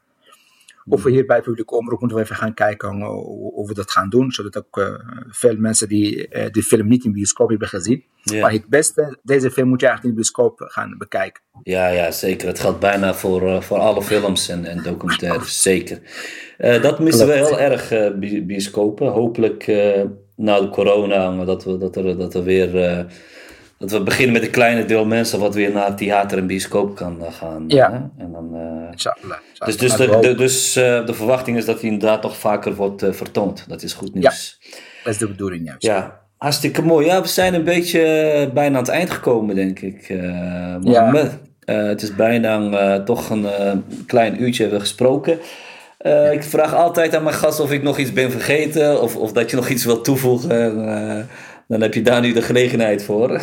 Of 0.90 1.04
we 1.04 1.12
hier 1.12 1.26
bij 1.26 1.42
publiek 1.42 1.72
omroep 1.72 2.00
moeten 2.00 2.18
we 2.18 2.24
even 2.24 2.36
gaan 2.36 2.54
kijken 2.54 3.02
hoe, 3.02 3.68
we 3.68 3.74
dat 3.74 3.92
gaan 3.92 4.10
doen. 4.10 4.32
Zodat 4.32 4.58
ook 4.58 4.78
uh, 4.78 4.94
veel 5.28 5.56
mensen 5.58 5.88
die 5.88 6.28
uh, 6.30 6.46
de 6.52 6.62
film 6.62 6.88
niet 6.88 7.04
in 7.04 7.12
bioscoop 7.12 7.50
hebben 7.50 7.68
gezien. 7.68 8.04
Yeah. 8.24 8.42
Maar 8.42 8.52
het 8.52 8.68
beste, 8.68 9.18
deze 9.24 9.52
film 9.52 9.68
moet 9.68 9.80
je 9.80 9.88
eigenlijk 9.88 10.18
in 10.18 10.22
bioscoop 10.22 10.66
gaan 10.68 10.98
bekijken. 10.98 11.42
Ja, 11.64 11.88
ja 11.88 12.12
zeker. 12.12 12.48
Het 12.48 12.60
geldt 12.60 12.80
bijna 12.80 13.14
voor, 13.14 13.64
voor 13.64 13.78
alle 13.78 14.02
films 14.02 14.50
en, 14.50 14.66
en 14.66 14.84
documentaires. 14.84 15.62
zeker. 15.62 16.00
dat 16.58 17.00
missen 17.00 17.28
we 17.28 17.34
heel 17.34 17.60
erg, 17.60 18.14
bioscopen. 18.46 19.08
Hopelijk 19.08 19.66
na 20.36 20.60
de 20.60 20.70
corona, 20.70 21.46
dat, 21.46 21.64
we, 21.64 21.78
dat, 21.78 21.96
er, 21.96 22.18
dat 22.18 22.34
er 22.34 22.44
weer. 22.44 22.76
Uh, 22.76 23.00
dat 23.78 23.92
we 23.92 24.04
beginnen 24.04 24.34
met 24.34 24.44
een 24.44 24.52
kleine 24.52 24.86
deel 24.86 25.06
mensen 25.06 25.40
wat 25.40 25.56
weer 25.56 25.72
naar 25.72 25.96
theater 25.96 26.38
en 26.38 26.48
bioscoop 26.48 26.96
kan 26.96 27.18
uh, 27.22 27.34
gaan. 27.34 27.64
Ja. 27.68 27.92
Hè? 27.92 28.24
En 28.24 28.32
dan, 28.32 28.50
uh. 28.54 28.92
Dus, 29.66 29.78
dus, 29.78 29.96
de, 29.96 30.18
de, 30.22 30.36
dus 30.36 30.74
de 30.74 31.14
verwachting 31.14 31.58
is 31.58 31.66
dat 31.66 31.82
hij 31.82 31.90
inderdaad 31.90 32.22
toch 32.22 32.38
vaker 32.38 32.76
wordt 32.76 33.06
vertoond. 33.10 33.66
Dat 33.68 33.84
is 33.84 33.94
goed 33.94 34.14
nieuws. 34.14 34.58
Ja, 34.62 34.78
dat 35.04 35.14
is 35.14 35.20
de 35.20 35.28
bedoeling 35.28 35.66
juist. 35.66 35.84
Ja, 35.84 36.22
hartstikke 36.38 36.82
mooi. 36.82 37.06
Ja, 37.06 37.22
we 37.22 37.28
zijn 37.28 37.54
een 37.54 37.64
beetje 37.64 38.02
bijna 38.54 38.78
aan 38.78 38.84
het 38.84 38.92
eind 38.92 39.10
gekomen, 39.10 39.56
denk 39.56 39.80
ik. 39.80 40.08
ja. 40.82 41.30
het 41.66 42.02
is 42.02 42.16
bijna 42.16 43.04
toch 43.04 43.30
een 43.30 43.46
klein 44.06 44.42
uurtje 44.42 44.62
hebben 44.62 44.82
gesproken. 44.82 45.40
Uh, 46.06 46.32
ik 46.32 46.44
vraag 46.44 46.74
altijd 46.74 47.16
aan 47.16 47.24
mijn 47.24 47.36
gast 47.36 47.60
of 47.60 47.72
ik 47.72 47.84
nog 47.84 47.98
iets 47.98 48.14
ben 48.14 48.32
vergeten 48.32 49.02
of, 49.02 49.16
of 49.16 49.32
dat 49.32 49.50
je 49.50 49.56
nog 49.56 49.70
iets 49.70 49.86
wilt 49.86 50.04
toevoegen. 50.04 50.80
Uh, 50.80 51.24
dan 51.68 51.82
heb 51.82 51.94
je 51.94 52.02
daar 52.02 52.22
nu 52.22 52.34
de 52.34 52.42
gelegenheid 52.42 53.04
voor. 53.04 53.42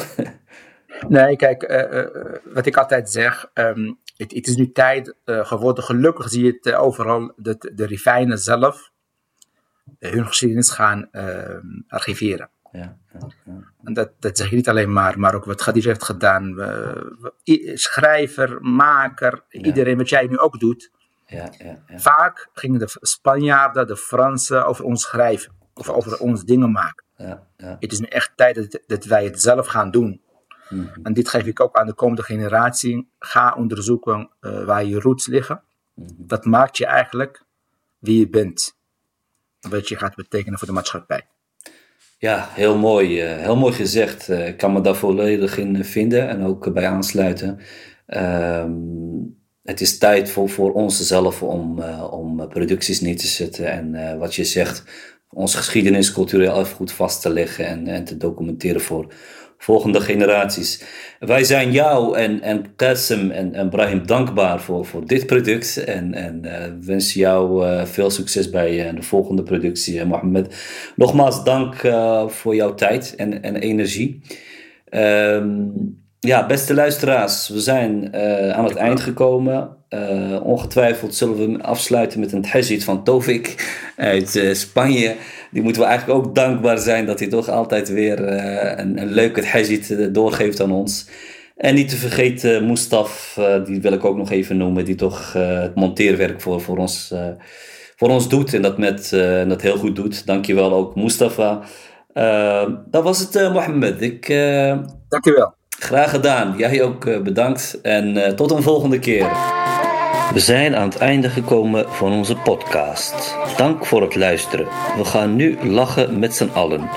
nee, 1.08 1.36
kijk, 1.36 1.62
uh, 1.62 2.06
wat 2.54 2.66
ik 2.66 2.76
altijd 2.76 3.10
zeg, 3.10 3.50
um, 3.54 3.98
het, 4.16 4.32
het, 4.34 4.46
is 4.46 4.56
nu 4.56 4.72
tijd 4.72 5.14
geworden. 5.26 5.84
Gelukkig 5.84 6.28
zie 6.28 6.44
je 6.44 6.58
het 6.60 6.74
overal, 6.74 7.32
dat 7.36 7.70
de 7.74 7.86
Rifijnen 7.86 8.38
zelf 8.38 8.90
hun 9.98 10.26
geschiedenis 10.26 10.70
gaan 10.70 11.08
ehm, 11.10 11.66
archiveren. 11.88 12.50
Ja, 12.72 12.96
ja, 13.12 13.28
ja. 13.44 13.52
En 13.84 13.92
dat, 13.92 14.10
dat 14.18 14.38
zeg 14.38 14.50
je 14.50 14.56
niet 14.56 14.68
alleen 14.68 14.92
maar, 14.92 15.18
maar 15.18 15.34
ook 15.34 15.44
wat 15.44 15.62
Khadija 15.62 15.88
heeft 15.88 16.04
gedaan. 16.04 16.54
Schrijver, 17.74 18.58
maker, 18.60 19.44
iedereen 19.50 19.96
wat 19.96 20.08
jij 20.08 20.26
nu 20.26 20.38
ook 20.38 20.60
doet. 20.60 20.90
Ja. 21.32 21.50
Vaak 21.86 22.48
gingen 22.52 22.78
de 22.78 22.96
Spanjaarden, 23.00 23.86
de 23.86 23.96
Fransen 23.96 24.66
over 24.66 24.84
ons 24.84 25.02
schrijven. 25.02 25.52
Of 25.74 25.88
over 25.88 26.18
ons 26.18 26.44
dingen 26.44 26.72
maken. 26.72 27.04
Ja, 27.16 27.46
ja. 27.56 27.76
Het 27.80 27.92
is 27.92 27.98
nu 27.98 28.06
echt 28.06 28.32
tijd 28.36 28.54
dat, 28.54 28.82
dat 28.86 29.04
wij 29.04 29.24
het 29.24 29.40
zelf 29.40 29.66
gaan 29.66 29.90
doen. 29.90 30.20
Mhm. 30.68 30.86
En 31.02 31.12
dit 31.12 31.28
geef 31.28 31.46
ik 31.46 31.60
ook 31.60 31.76
aan 31.76 31.86
de 31.86 31.94
komende 31.94 32.22
generatie. 32.22 33.08
Ga 33.18 33.54
onderzoeken 33.54 34.30
uh, 34.40 34.64
waar 34.64 34.84
je 34.84 35.00
roots 35.00 35.26
liggen. 35.26 35.62
Mhm. 35.94 36.08
Dat 36.16 36.44
maakt 36.44 36.76
je 36.76 36.86
eigenlijk 36.86 37.44
wie 37.98 38.18
je 38.18 38.28
bent. 38.28 38.76
Wat 39.60 39.88
je 39.88 39.96
gaat 39.96 40.14
betekenen 40.14 40.58
voor 40.58 40.68
de 40.68 40.74
maatschappij. 40.74 41.26
Ja, 42.18 42.48
heel 42.50 42.78
mooi. 42.78 43.34
Uh, 43.34 43.42
heel 43.42 43.56
mooi 43.56 43.72
gezegd. 43.72 44.28
Uh, 44.28 44.46
ik 44.46 44.56
kan 44.56 44.72
me 44.72 44.80
daar 44.80 44.96
volledig 44.96 45.56
in 45.56 45.84
vinden 45.84 46.28
en 46.28 46.44
ook 46.44 46.72
bij 46.72 46.86
aansluiten. 46.86 47.60
Ehm, 48.06 48.70
het 49.62 49.80
is 49.80 49.98
tijd 49.98 50.30
voor, 50.30 50.48
voor 50.48 50.72
onszelf 50.72 51.42
om, 51.42 51.78
uh, 51.78 52.12
om 52.12 52.48
producties 52.48 53.00
neer 53.00 53.16
te 53.16 53.26
zetten 53.26 53.70
en 53.70 53.94
uh, 53.94 54.18
wat 54.18 54.34
je 54.34 54.44
zegt, 54.44 54.84
onze 55.28 55.56
geschiedenis, 55.56 56.12
cultureel 56.12 56.58
erfgoed 56.58 56.92
vast 56.92 57.22
te 57.22 57.30
leggen 57.30 57.66
en, 57.66 57.86
en 57.86 58.04
te 58.04 58.16
documenteren 58.16 58.80
voor 58.80 59.06
volgende 59.58 60.00
generaties. 60.00 60.84
Wij 61.18 61.44
zijn 61.44 61.72
jou 61.72 62.18
en, 62.18 62.40
en 62.40 62.74
en, 62.76 63.54
en 63.54 63.68
Brahim 63.70 64.06
dankbaar 64.06 64.60
voor, 64.60 64.86
voor 64.86 65.06
dit 65.06 65.26
product 65.26 65.84
en, 65.84 66.14
en 66.14 66.40
uh, 66.44 66.52
wensen 66.80 67.20
jou 67.20 67.66
veel 67.86 68.10
succes 68.10 68.50
bij 68.50 68.94
de 68.94 69.02
volgende 69.02 69.42
productie. 69.42 70.04
Mohammed, 70.04 70.54
nogmaals 70.96 71.44
dank 71.44 71.74
voor 72.26 72.54
jouw 72.54 72.74
tijd 72.74 73.14
en, 73.16 73.42
en 73.42 73.56
energie. 73.56 74.20
Um, 74.90 76.01
ja, 76.26 76.46
beste 76.46 76.74
luisteraars, 76.74 77.48
we 77.48 77.60
zijn 77.60 78.10
uh, 78.14 78.50
aan 78.50 78.64
het 78.64 78.76
eind 78.76 79.00
gekomen. 79.00 79.76
Uh, 79.90 80.44
ongetwijfeld 80.44 81.14
zullen 81.14 81.36
we 81.36 81.62
afsluiten 81.62 82.20
met 82.20 82.32
een 82.32 82.44
hajit 82.44 82.84
van 82.84 83.04
Tovik 83.04 83.78
uit 83.96 84.34
uh, 84.34 84.54
Spanje. 84.54 85.16
Die 85.50 85.62
moeten 85.62 85.82
we 85.82 85.88
eigenlijk 85.88 86.18
ook 86.18 86.34
dankbaar 86.34 86.78
zijn 86.78 87.06
dat 87.06 87.18
hij 87.18 87.28
toch 87.28 87.48
altijd 87.48 87.88
weer 87.88 88.20
een, 88.78 89.00
een 89.00 89.12
leuke 89.12 89.46
hajit 89.46 90.14
doorgeeft 90.14 90.60
aan 90.60 90.72
ons. 90.72 91.08
En 91.56 91.74
niet 91.74 91.88
te 91.88 91.96
vergeten 91.96 92.66
Mustaf, 92.66 93.38
die 93.64 93.80
wil 93.80 93.92
ik 93.92 94.04
ook 94.04 94.16
nog 94.16 94.30
even 94.30 94.56
noemen, 94.56 94.84
die 94.84 94.94
toch 94.94 95.32
het 95.32 95.74
monteerwerk 95.74 96.40
voor, 96.40 96.60
voor, 96.60 96.78
ons, 96.78 97.14
voor 97.96 98.08
ons 98.08 98.28
doet 98.28 98.54
en 98.54 98.62
dat, 98.62 98.78
met, 98.78 99.12
en 99.12 99.48
dat 99.48 99.62
heel 99.62 99.76
goed 99.76 99.96
doet. 99.96 100.26
Dankjewel 100.26 100.72
ook 100.72 100.94
Mustafa. 100.94 101.60
dat 102.90 103.02
was 103.02 103.18
het 103.18 103.52
Mohammed. 103.52 104.00
Ik, 104.00 104.26
Dankjewel. 105.08 105.60
Graag 105.82 106.10
gedaan. 106.10 106.54
Jij 106.56 106.82
ook 106.82 107.22
bedankt 107.22 107.78
en 107.82 108.16
uh, 108.16 108.26
tot 108.28 108.50
een 108.50 108.62
volgende 108.62 108.98
keer. 108.98 109.26
We 110.32 110.40
zijn 110.40 110.76
aan 110.76 110.88
het 110.88 110.98
einde 110.98 111.28
gekomen 111.28 111.84
van 111.88 112.12
onze 112.12 112.36
podcast. 112.36 113.36
Dank 113.56 113.86
voor 113.86 114.02
het 114.02 114.14
luisteren. 114.14 114.66
We 114.96 115.04
gaan 115.04 115.36
nu 115.36 115.58
lachen 115.62 116.18
met 116.18 116.34
z'n 116.34 116.50
allen. 116.52 116.88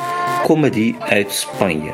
Comedy 0.43 0.95
uit 0.99 1.31
Spanje. 1.31 1.91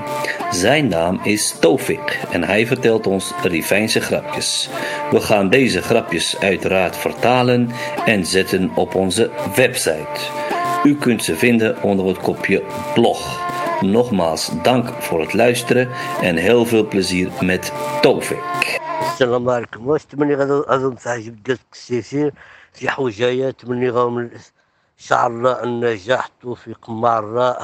Zijn 0.52 0.88
naam 0.88 1.20
is 1.24 1.56
Tofik 1.60 2.20
en 2.32 2.44
hij 2.44 2.68
vertelt 2.68 3.08
ons 3.08 3.34
Rivijnse 3.44 4.02
grapjes. 4.02 4.70
We 5.12 5.22
gaan 5.22 5.50
deze 5.50 5.82
grapjes 5.82 6.40
uiteraard 6.40 6.98
vertalen 6.98 7.70
en 8.06 8.26
zetten 8.26 8.72
op 8.76 8.96
onze 8.96 9.30
website. 9.56 10.20
U 10.84 10.96
kunt 10.96 11.24
ze 11.24 11.36
vinden 11.36 11.84
onder 11.84 12.08
het 12.08 12.18
kopje 12.18 12.64
blog. 12.94 13.51
Nogmaals 13.81 14.51
dank 14.63 14.89
voor 15.03 15.21
het 15.21 15.35
luisteren 15.35 15.91
en 16.23 16.37
heel 16.37 16.65
veel 16.65 16.87
plezier 16.89 17.31
met 17.41 17.73
Tovik. 18.01 18.79
السلام 19.01 19.51
عليكم 19.51 19.87
واش 19.87 20.05
تمني 20.05 20.35
غادي 20.35 20.97
تعجب 20.97 21.43
ديال 21.43 21.59
السيسير 21.73 22.33
في 22.73 22.89
حوجايه 22.91 23.51
تمني 23.51 23.91
غاهم 23.91 24.19
ان 24.19 24.31
شاء 24.99 25.27
الله 25.27 25.63
النجاح 25.63 26.27
التوفيق 26.27 26.91
مرة 26.91 27.57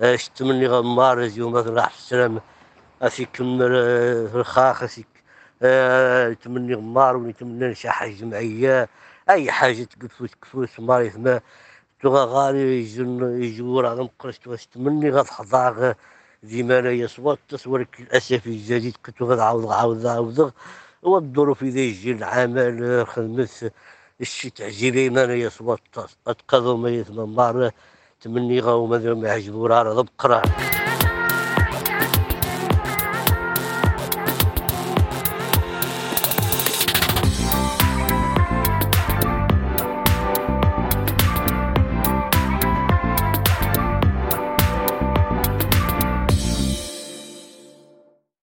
اش 0.00 0.28
تمني 0.28 0.66
غاهم 0.66 0.96
مارز 0.96 1.38
يوم 1.38 1.56
راح 1.56 1.94
السلام 1.94 2.40
اسي 3.02 3.24
كمل 3.24 3.68
في 4.28 4.34
الخاخ 4.34 4.82
اسي 4.82 5.04
تمني 6.42 6.74
غمار 6.74 7.16
ونتمنى 7.16 7.74
شي 7.74 7.90
حاجه 7.90 8.10
جمعيه 8.10 8.88
اي 9.30 9.52
حاجه 9.52 9.82
تكفوت 9.82 10.30
كفوت 10.42 10.68
ماري 10.78 11.12
لغة 12.05 12.23
غالي 12.25 12.79
يجن 12.79 13.43
يجور 13.43 13.85
على 13.85 14.03
مقرش 14.03 14.39
واش 14.47 14.65
تمني 14.65 15.09
غض 15.09 15.27
حضاغ 15.27 15.93
ديما 16.43 16.81
لا 16.81 16.91
يصوت 16.91 17.39
تصورك 17.49 18.01
للأسف 18.01 18.47
الجديد 18.47 18.95
كنت 19.05 19.21
غاد 19.21 19.39
عوض 19.39 19.71
عوض 19.71 20.07
عاود. 20.07 20.51
والظروف 21.03 21.63
اذا 21.63 21.79
يجي 21.79 22.11
العمل 22.11 23.07
خدمت 23.07 23.73
الشي 24.21 24.49
تعجيلين 24.49 25.13
لا 25.13 25.35
يصوت 25.35 25.81
اتقضوا 26.27 26.77
ما 26.77 26.89
يثمن 26.89 27.35
مار 27.35 27.71
تمني 28.21 28.59
غا 28.59 28.73
وما 28.73 29.27
يعجبو 29.27 29.65
راه 29.65 30.01
بقرا 30.01 30.41